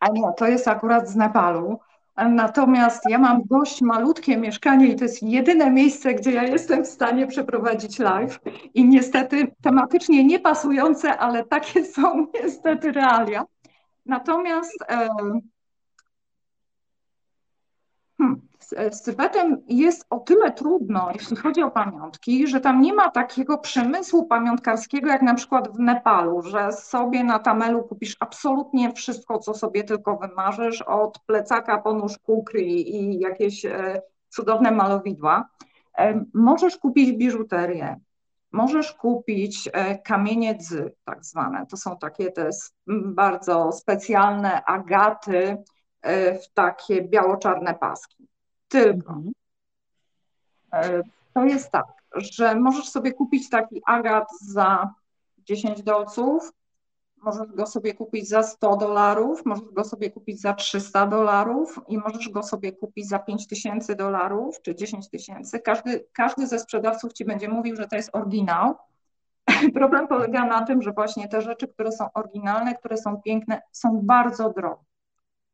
A 0.00 0.08
nie, 0.08 0.22
to 0.36 0.46
jest 0.46 0.68
akurat 0.68 1.08
z 1.08 1.16
Nepalu. 1.16 1.78
Natomiast 2.16 3.02
ja 3.10 3.18
mam 3.18 3.42
dość 3.44 3.82
malutkie 3.82 4.36
mieszkanie 4.36 4.86
i 4.86 4.96
to 4.96 5.04
jest 5.04 5.22
jedyne 5.22 5.70
miejsce, 5.70 6.14
gdzie 6.14 6.32
ja 6.32 6.42
jestem 6.42 6.84
w 6.84 6.88
stanie 6.88 7.26
przeprowadzić 7.26 7.98
live. 7.98 8.40
I 8.74 8.84
niestety 8.84 9.52
tematycznie 9.62 10.24
niepasujące, 10.24 11.18
ale 11.18 11.44
takie 11.44 11.84
są 11.84 12.26
niestety 12.42 12.92
realia. 12.92 13.44
Natomiast 14.06 14.78
Hmm. 18.18 18.45
Z, 18.66 19.02
Tybetem 19.02 19.62
jest 19.68 20.06
o 20.10 20.18
tyle 20.18 20.52
trudno, 20.52 21.10
jeśli 21.14 21.36
chodzi 21.36 21.62
o 21.62 21.70
pamiątki, 21.70 22.46
że 22.46 22.60
tam 22.60 22.80
nie 22.80 22.94
ma 22.94 23.10
takiego 23.10 23.58
przemysłu 23.58 24.26
pamiątkarskiego 24.26 25.08
jak 25.08 25.22
na 25.22 25.34
przykład 25.34 25.76
w 25.76 25.78
Nepalu, 25.78 26.42
że 26.42 26.72
sobie 26.72 27.24
na 27.24 27.38
Tamelu 27.38 27.82
kupisz 27.82 28.16
absolutnie 28.20 28.92
wszystko, 28.92 29.38
co 29.38 29.54
sobie 29.54 29.84
tylko 29.84 30.16
wymarzysz, 30.16 30.82
od 30.82 31.18
plecaka 31.18 31.78
po 31.78 31.92
nóż 31.92 32.18
kukri 32.18 32.96
i 32.96 33.20
jakieś 33.20 33.64
e, 33.64 34.02
cudowne 34.28 34.70
malowidła. 34.70 35.48
E, 35.98 36.24
możesz 36.34 36.76
kupić 36.76 37.12
biżuterię, 37.12 38.00
możesz 38.52 38.92
kupić 38.92 39.68
e, 39.72 39.98
kamienie 39.98 40.54
dzy, 40.54 40.92
tak 41.04 41.24
zwane. 41.24 41.66
To 41.66 41.76
są 41.76 41.98
takie 41.98 42.32
te 42.32 42.50
bardzo 42.86 43.72
specjalne 43.72 44.64
agaty 44.64 45.56
w 46.42 46.54
takie 46.54 47.02
biało-czarne 47.02 47.74
paski. 47.74 48.28
Tylko 48.82 49.12
mhm. 50.72 51.02
to 51.34 51.44
jest 51.44 51.70
tak, 51.70 51.86
że 52.14 52.54
możesz 52.54 52.88
sobie 52.88 53.12
kupić 53.12 53.50
taki 53.50 53.82
agat 53.86 54.28
za 54.40 54.90
10 55.38 55.82
dolców, 55.82 56.52
możesz 57.22 57.52
go 57.52 57.66
sobie 57.66 57.94
kupić 57.94 58.28
za 58.28 58.42
100 58.42 58.76
dolarów, 58.76 59.44
możesz 59.44 59.72
go 59.72 59.84
sobie 59.84 60.10
kupić 60.10 60.40
za 60.40 60.54
300 60.54 61.06
dolarów 61.06 61.80
i 61.88 61.98
możesz 61.98 62.28
go 62.28 62.42
sobie 62.42 62.72
kupić 62.72 63.08
za 63.08 63.18
5000 63.18 63.96
dolarów 63.96 64.62
czy 64.62 64.74
10 64.74 65.10
tysięcy. 65.10 65.60
Każdy, 65.60 66.06
każdy 66.12 66.46
ze 66.46 66.58
sprzedawców 66.58 67.12
ci 67.12 67.24
będzie 67.24 67.48
mówił, 67.48 67.76
że 67.76 67.86
to 67.86 67.96
jest 67.96 68.10
oryginał. 68.12 68.74
Problem 69.74 70.08
polega 70.08 70.44
na 70.44 70.64
tym, 70.64 70.82
że 70.82 70.92
właśnie 70.92 71.28
te 71.28 71.42
rzeczy, 71.42 71.68
które 71.68 71.92
są 71.92 72.12
oryginalne, 72.14 72.74
które 72.74 72.96
są 72.96 73.22
piękne, 73.22 73.62
są 73.72 74.00
bardzo 74.02 74.50
drogie. 74.50 74.84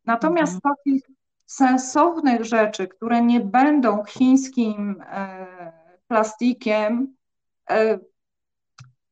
Natomiast 0.05 0.55
mhm. 0.55 0.75
takich 0.75 1.22
sensownych 1.47 2.45
rzeczy, 2.45 2.89
które 2.89 3.23
nie 3.23 3.41
będą 3.41 4.05
chińskim 4.05 5.03
e, 5.07 5.73
plastikiem, 6.07 7.17
e, 7.71 7.99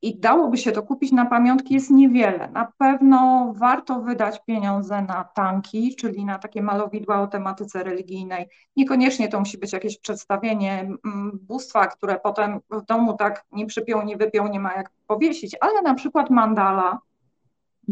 i 0.03 0.21
dałoby 0.21 0.59
się 0.59 0.73
to 0.73 0.83
kupić 0.83 1.13
na 1.13 1.27
pamiątki 1.27 1.75
jest 1.75 1.91
niewiele. 1.91 2.51
Na 2.51 2.73
pewno 2.79 3.53
warto 3.57 4.01
wydać 4.01 4.41
pieniądze 4.47 5.03
na 5.03 5.25
tanki, 5.25 5.97
czyli 5.97 6.25
na 6.25 6.39
takie 6.39 6.63
malowidła 6.63 7.21
o 7.21 7.27
tematyce 7.27 7.85
religijnej. 7.85 8.49
Niekoniecznie 8.77 9.29
to 9.29 9.39
musi 9.39 9.59
być 9.59 9.73
jakieś 9.73 9.99
przedstawienie 9.99 10.81
mm, 10.81 11.39
bóstwa, 11.43 11.87
które 11.87 12.21
potem 12.21 12.61
w 12.71 12.85
domu 12.85 13.17
tak 13.17 13.45
nie 13.53 13.67
przypiął, 13.67 14.03
nie 14.03 14.17
wypiął, 14.17 14.49
nie 14.49 14.61
ma 14.61 14.75
jak 14.75 14.91
powiesić, 15.07 15.57
ale 15.61 15.83
na 15.83 15.95
przykład 15.95 16.31
mandala 16.31 16.99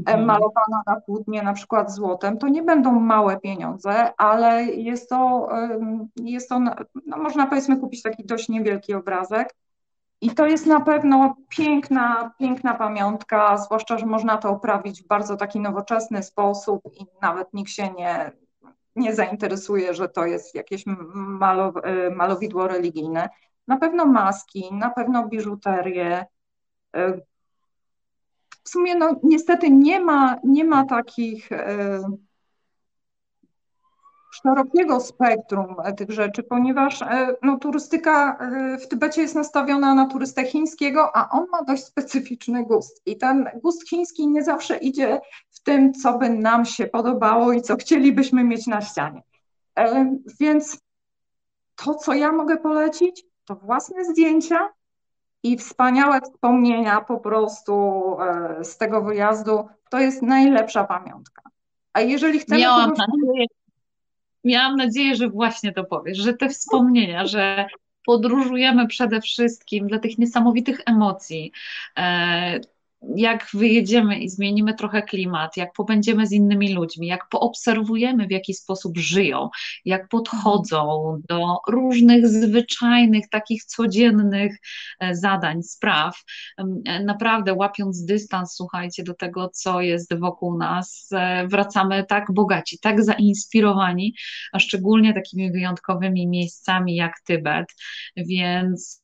mhm. 0.06 0.26
malowana 0.26 0.82
na 0.86 1.00
płótnie, 1.00 1.42
na 1.42 1.52
przykład 1.52 1.92
złotem, 1.92 2.38
to 2.38 2.48
nie 2.48 2.62
będą 2.62 3.00
małe 3.00 3.40
pieniądze, 3.40 4.12
ale 4.16 4.64
jest 4.64 5.10
to, 5.10 5.48
jest 6.16 6.48
to 6.48 6.60
no 7.06 7.16
można 7.16 7.46
powiedzmy 7.46 7.76
kupić 7.76 8.02
taki 8.02 8.24
dość 8.24 8.48
niewielki 8.48 8.94
obrazek 8.94 9.54
i 10.20 10.30
to 10.30 10.46
jest 10.46 10.66
na 10.66 10.80
pewno 10.80 11.36
piękna, 11.48 12.34
piękna 12.38 12.74
pamiątka, 12.74 13.56
zwłaszcza, 13.56 13.98
że 13.98 14.06
można 14.06 14.36
to 14.36 14.50
oprawić 14.50 15.02
w 15.02 15.06
bardzo 15.06 15.36
taki 15.36 15.60
nowoczesny 15.60 16.22
sposób 16.22 16.82
i 17.00 17.06
nawet 17.22 17.54
nikt 17.54 17.70
się 17.70 17.90
nie, 17.92 18.32
nie 18.96 19.14
zainteresuje, 19.14 19.94
że 19.94 20.08
to 20.08 20.26
jest 20.26 20.54
jakieś 20.54 20.84
malo, 21.14 21.72
y, 22.06 22.10
malowidło 22.10 22.68
religijne. 22.68 23.28
Na 23.66 23.76
pewno 23.76 24.06
maski, 24.06 24.74
na 24.74 24.90
pewno 24.90 25.28
biżuterię. 25.28 26.26
W 28.68 28.70
sumie 28.70 28.94
no, 28.94 29.14
niestety 29.22 29.70
nie 29.70 30.00
ma, 30.00 30.36
nie 30.44 30.64
ma 30.64 30.84
takich 30.84 31.52
y, 31.52 31.56
szerokiego 34.30 35.00
spektrum 35.00 35.76
tych 35.96 36.10
rzeczy, 36.10 36.42
ponieważ 36.42 37.02
e, 37.02 37.36
no, 37.42 37.58
turystyka 37.58 38.38
e, 38.38 38.78
w 38.78 38.88
Tybecie 38.88 39.22
jest 39.22 39.34
nastawiona 39.34 39.94
na 39.94 40.06
turystę 40.06 40.44
chińskiego, 40.44 41.16
a 41.16 41.28
on 41.28 41.46
ma 41.50 41.62
dość 41.62 41.84
specyficzny 41.84 42.64
gust. 42.64 43.02
I 43.06 43.16
ten 43.16 43.50
gust 43.62 43.88
chiński 43.88 44.26
nie 44.26 44.44
zawsze 44.44 44.76
idzie 44.76 45.20
w 45.50 45.60
tym, 45.60 45.94
co 45.94 46.18
by 46.18 46.30
nam 46.30 46.64
się 46.64 46.86
podobało 46.86 47.52
i 47.52 47.62
co 47.62 47.76
chcielibyśmy 47.76 48.44
mieć 48.44 48.66
na 48.66 48.80
ścianie. 48.80 49.22
E, 49.78 50.16
więc 50.40 50.78
to, 51.76 51.94
co 51.94 52.14
ja 52.14 52.32
mogę 52.32 52.56
polecić, 52.56 53.24
to 53.44 53.54
własne 53.54 54.04
zdjęcia 54.04 54.77
i 55.42 55.56
wspaniałe 55.56 56.20
wspomnienia 56.20 57.00
po 57.00 57.20
prostu 57.20 58.02
z 58.62 58.76
tego 58.76 59.02
wyjazdu. 59.02 59.68
To 59.90 59.98
jest 59.98 60.22
najlepsza 60.22 60.84
pamiątka. 60.84 61.42
A 61.92 62.00
jeżeli 62.00 62.38
chcemy. 62.38 62.60
Miałam 62.60 62.90
kogoś... 62.90 62.98
nadzieję, 62.98 63.46
miałam 64.44 64.76
nadzieję, 64.76 65.16
że 65.16 65.28
właśnie 65.28 65.72
to 65.72 65.84
powiesz, 65.84 66.18
że 66.18 66.34
te 66.34 66.48
wspomnienia, 66.48 67.26
że 67.26 67.66
podróżujemy 68.06 68.86
przede 68.86 69.20
wszystkim 69.20 69.86
dla 69.86 69.98
tych 69.98 70.18
niesamowitych 70.18 70.80
emocji. 70.86 71.52
Jak 73.16 73.48
wyjedziemy 73.54 74.18
i 74.18 74.28
zmienimy 74.28 74.74
trochę 74.74 75.02
klimat, 75.02 75.56
jak 75.56 75.72
pobędziemy 75.72 76.26
z 76.26 76.32
innymi 76.32 76.74
ludźmi, 76.74 77.06
jak 77.06 77.28
poobserwujemy, 77.28 78.26
w 78.26 78.30
jaki 78.30 78.54
sposób 78.54 78.98
żyją, 78.98 79.48
jak 79.84 80.08
podchodzą 80.08 81.16
do 81.28 81.56
różnych 81.68 82.28
zwyczajnych, 82.28 83.28
takich 83.28 83.64
codziennych 83.64 84.56
e, 85.00 85.14
zadań, 85.14 85.62
spraw, 85.62 86.22
e, 86.58 87.04
naprawdę 87.04 87.54
łapiąc 87.54 88.04
dystans, 88.04 88.54
słuchajcie, 88.54 89.02
do 89.02 89.14
tego, 89.14 89.48
co 89.48 89.80
jest 89.80 90.18
wokół 90.18 90.58
nas, 90.58 91.08
e, 91.12 91.46
wracamy 91.48 92.04
tak 92.04 92.32
bogaci, 92.32 92.78
tak 92.78 93.04
zainspirowani, 93.04 94.14
a 94.52 94.58
szczególnie 94.58 95.14
takimi 95.14 95.52
wyjątkowymi 95.52 96.28
miejscami 96.28 96.94
jak 96.94 97.20
Tybet, 97.26 97.66
więc 98.16 99.02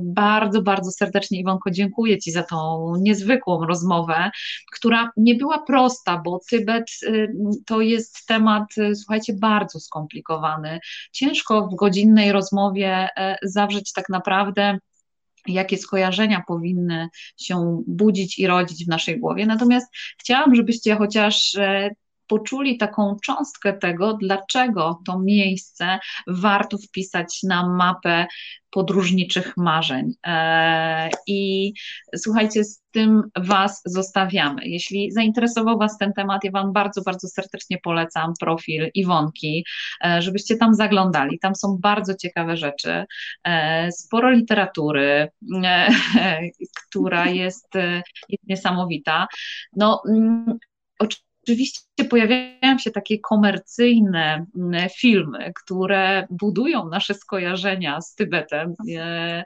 bardzo, 0.00 0.62
bardzo 0.62 0.90
serdecznie 0.90 1.40
Iwonko 1.40 1.70
dziękuję 1.70 2.18
Ci 2.18 2.32
za 2.32 2.42
tą 2.42 2.92
niezwykłą 3.00 3.66
rozmowę, 3.66 4.30
która 4.72 5.10
nie 5.16 5.34
była 5.34 5.62
prosta, 5.62 6.22
bo 6.24 6.40
Tybet 6.50 6.84
y, 7.02 7.32
to 7.66 7.80
jest 7.80 8.26
temat, 8.26 8.64
y, 8.78 8.96
słuchajcie, 8.96 9.32
bardzo 9.32 9.80
skomplikowany. 9.80 10.80
Ciężko 11.12 11.68
w 11.68 11.74
godzinnej 11.74 12.32
rozmowie 12.32 13.08
zawrzeć 13.42 13.92
tak 13.92 14.08
naprawdę 14.08 14.78
jakie 15.46 15.78
skojarzenia 15.78 16.42
powinny 16.46 17.08
się 17.36 17.82
budzić 17.86 18.38
i 18.38 18.46
rodzić 18.46 18.84
w 18.84 18.88
naszej 18.88 19.20
głowie. 19.20 19.46
Natomiast 19.46 19.86
chciałam, 20.20 20.54
żebyście 20.54 20.96
chociaż 20.96 21.56
poczuli 22.26 22.78
taką 22.78 23.16
cząstkę 23.24 23.72
tego, 23.72 24.14
dlaczego 24.14 25.00
to 25.06 25.18
miejsce 25.18 25.98
warto 26.26 26.78
wpisać 26.78 27.42
na 27.42 27.68
mapę 27.68 28.26
podróżniczych 28.74 29.56
marzeń. 29.56 30.14
E, 30.26 31.10
I 31.26 31.72
słuchajcie, 32.16 32.64
z 32.64 32.82
tym 32.90 33.22
Was 33.36 33.82
zostawiamy. 33.84 34.68
Jeśli 34.68 35.12
zainteresował 35.12 35.78
Was 35.78 35.98
ten 35.98 36.12
temat, 36.12 36.44
ja 36.44 36.50
Wam 36.50 36.72
bardzo, 36.72 37.02
bardzo 37.02 37.28
serdecznie 37.28 37.78
polecam 37.82 38.32
profil 38.40 38.90
Iwonki, 38.94 39.64
e, 40.04 40.22
żebyście 40.22 40.56
tam 40.56 40.74
zaglądali. 40.74 41.38
Tam 41.38 41.54
są 41.54 41.78
bardzo 41.80 42.14
ciekawe 42.14 42.56
rzeczy, 42.56 43.04
e, 43.44 43.92
sporo 43.92 44.30
literatury, 44.30 45.28
która 46.88 47.26
jest, 47.26 47.68
jest 48.28 48.42
niesamowita. 48.48 49.26
No, 49.76 50.02
mm, 50.08 50.58
Oczywiście 51.44 52.04
pojawiają 52.10 52.78
się 52.78 52.90
takie 52.90 53.18
komercyjne 53.18 54.46
mm, 54.56 54.88
filmy, 54.96 55.52
które 55.62 56.26
budują 56.30 56.88
nasze 56.88 57.14
skojarzenia 57.14 58.00
z 58.00 58.14
Tybetem 58.14 58.74
e, 58.96 59.44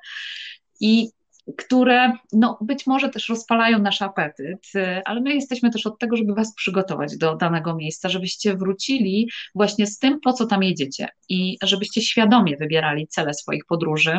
i 0.80 1.08
które 1.56 2.12
no, 2.32 2.58
być 2.60 2.86
może 2.86 3.08
też 3.08 3.28
rozpalają 3.28 3.78
nasz 3.78 4.02
apetyt, 4.02 4.68
e, 4.74 5.02
ale 5.04 5.20
my 5.20 5.34
jesteśmy 5.34 5.70
też 5.70 5.86
od 5.86 5.98
tego, 5.98 6.16
żeby 6.16 6.34
Was 6.34 6.54
przygotować 6.54 7.16
do 7.16 7.36
danego 7.36 7.76
miejsca, 7.76 8.08
żebyście 8.08 8.56
wrócili 8.56 9.30
właśnie 9.54 9.86
z 9.86 9.98
tym, 9.98 10.20
po 10.20 10.32
co 10.32 10.46
tam 10.46 10.62
jedziecie 10.62 11.08
i 11.28 11.56
żebyście 11.62 12.02
świadomie 12.02 12.56
wybierali 12.56 13.06
cele 13.06 13.34
swoich 13.34 13.64
podróży, 13.68 14.18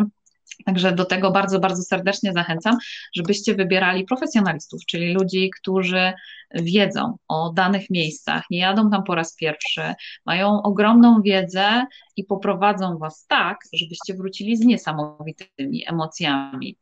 Także 0.66 0.92
do 0.92 1.06
tego 1.06 1.32
bardzo, 1.32 1.60
bardzo 1.60 1.84
serdecznie 1.84 2.34
zachęcam, 2.34 2.78
żebyście 3.16 3.56
wybierali 3.56 4.04
profesjonalistów, 4.04 4.82
czyli 4.86 5.14
ludzi, 5.14 5.50
którzy 5.60 6.14
wiedzą 6.54 7.18
o 7.28 7.54
danych 7.54 7.90
miejscach, 7.90 8.44
nie 8.50 8.60
jadą 8.60 8.90
tam 8.90 9.04
po 9.04 9.16
raz 9.16 9.36
pierwszy, 9.36 9.82
mają 10.26 10.62
ogromną 10.62 11.22
wiedzę 11.22 11.86
i 12.16 12.24
poprowadzą 12.24 12.98
Was 12.98 13.26
tak, 13.28 13.58
żebyście 13.74 14.14
wrócili 14.14 14.58
z 14.58 14.62
niesamowitymi 14.62 15.84
emocjami. 15.88 16.78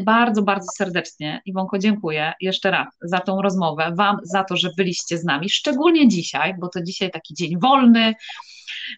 Bardzo, 0.00 0.42
bardzo 0.42 0.66
serdecznie 0.76 1.42
Iwonko 1.44 1.78
dziękuję 1.78 2.32
jeszcze 2.40 2.70
raz 2.70 2.88
za 3.02 3.20
tą 3.20 3.42
rozmowę, 3.42 3.92
Wam 3.96 4.16
za 4.22 4.44
to, 4.44 4.56
że 4.56 4.70
byliście 4.76 5.18
z 5.18 5.24
nami, 5.24 5.50
szczególnie 5.50 6.08
dzisiaj, 6.08 6.54
bo 6.60 6.68
to 6.68 6.82
dzisiaj 6.82 7.10
taki 7.10 7.34
dzień 7.34 7.60
wolny, 7.60 8.14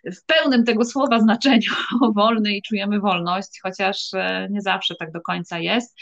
w 0.04 0.24
pełnym 0.26 0.64
tego 0.64 0.84
słowa 0.84 1.20
znaczeniu 1.20 1.70
wolny 2.16 2.56
i 2.56 2.62
czujemy 2.62 3.00
wolność, 3.00 3.60
chociaż 3.62 4.10
nie 4.50 4.60
zawsze 4.60 4.94
tak 4.94 5.12
do 5.12 5.20
końca 5.20 5.58
jest. 5.58 5.96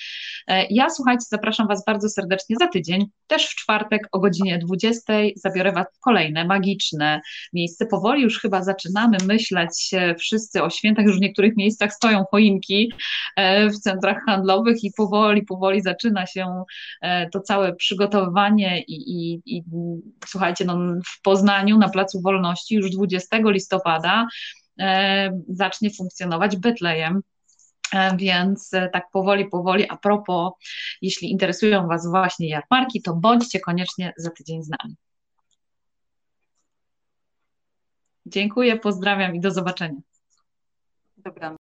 Ja 0.71 0.91
słuchajcie, 0.91 1.25
zapraszam 1.29 1.69
Was 1.69 1.85
bardzo 1.85 2.09
serdecznie 2.09 2.57
za 2.61 2.69
tydzień, 2.69 3.07
też 3.27 3.47
w 3.47 3.55
czwartek 3.55 4.09
o 4.13 4.21
godzinie 4.21 4.59
20 4.59 5.13
zabiorę 5.37 5.73
Was 5.73 5.87
kolejne 6.05 6.45
magiczne 6.45 7.21
miejsce. 7.53 7.87
Powoli 7.87 8.23
już 8.23 8.41
chyba 8.41 8.63
zaczynamy 8.63 9.17
myśleć 9.27 9.91
wszyscy 10.19 10.63
o 10.63 10.71
świętach, 10.71 11.07
już 11.07 11.17
w 11.19 11.21
niektórych 11.21 11.57
miejscach 11.57 11.93
stoją 11.93 12.25
choinki 12.31 12.93
w 13.71 13.79
centrach 13.79 14.25
handlowych 14.27 14.85
i 14.85 14.93
powoli, 14.97 15.43
powoli 15.43 15.83
zaczyna 15.83 16.27
się 16.27 16.65
to 17.33 17.41
całe 17.41 17.75
przygotowywanie 17.75 18.83
i, 18.83 18.95
i, 18.95 19.41
i 19.47 19.63
słuchajcie, 20.27 20.65
no, 20.65 20.79
w 21.07 21.23
Poznaniu 21.23 21.79
na 21.79 21.89
Placu 21.89 22.21
Wolności 22.21 22.75
już 22.75 22.91
20 22.91 23.37
listopada 23.45 23.60
e, 24.81 25.43
zacznie 25.49 25.91
funkcjonować 25.91 26.57
Betlejem. 26.57 27.23
E, 27.93 28.17
więc 28.17 28.75
e, 28.75 28.89
tak 28.89 29.11
powoli, 29.13 29.49
powoli, 29.49 29.89
a 29.89 29.97
propos, 29.97 30.53
jeśli 31.03 31.31
interesują 31.31 31.87
Was 31.87 32.07
właśnie 32.11 32.49
jarmarki, 32.49 33.03
to 33.03 33.15
bądźcie 33.15 33.61
koniecznie 33.61 34.13
za 34.17 34.31
tydzień 34.31 34.63
z 34.63 34.69
nami. 34.69 34.97
Dziękuję, 38.27 38.79
pozdrawiam 38.79 39.35
i 39.35 39.41
do 39.41 39.51
zobaczenia. 39.51 40.01
Dobra. 41.17 41.59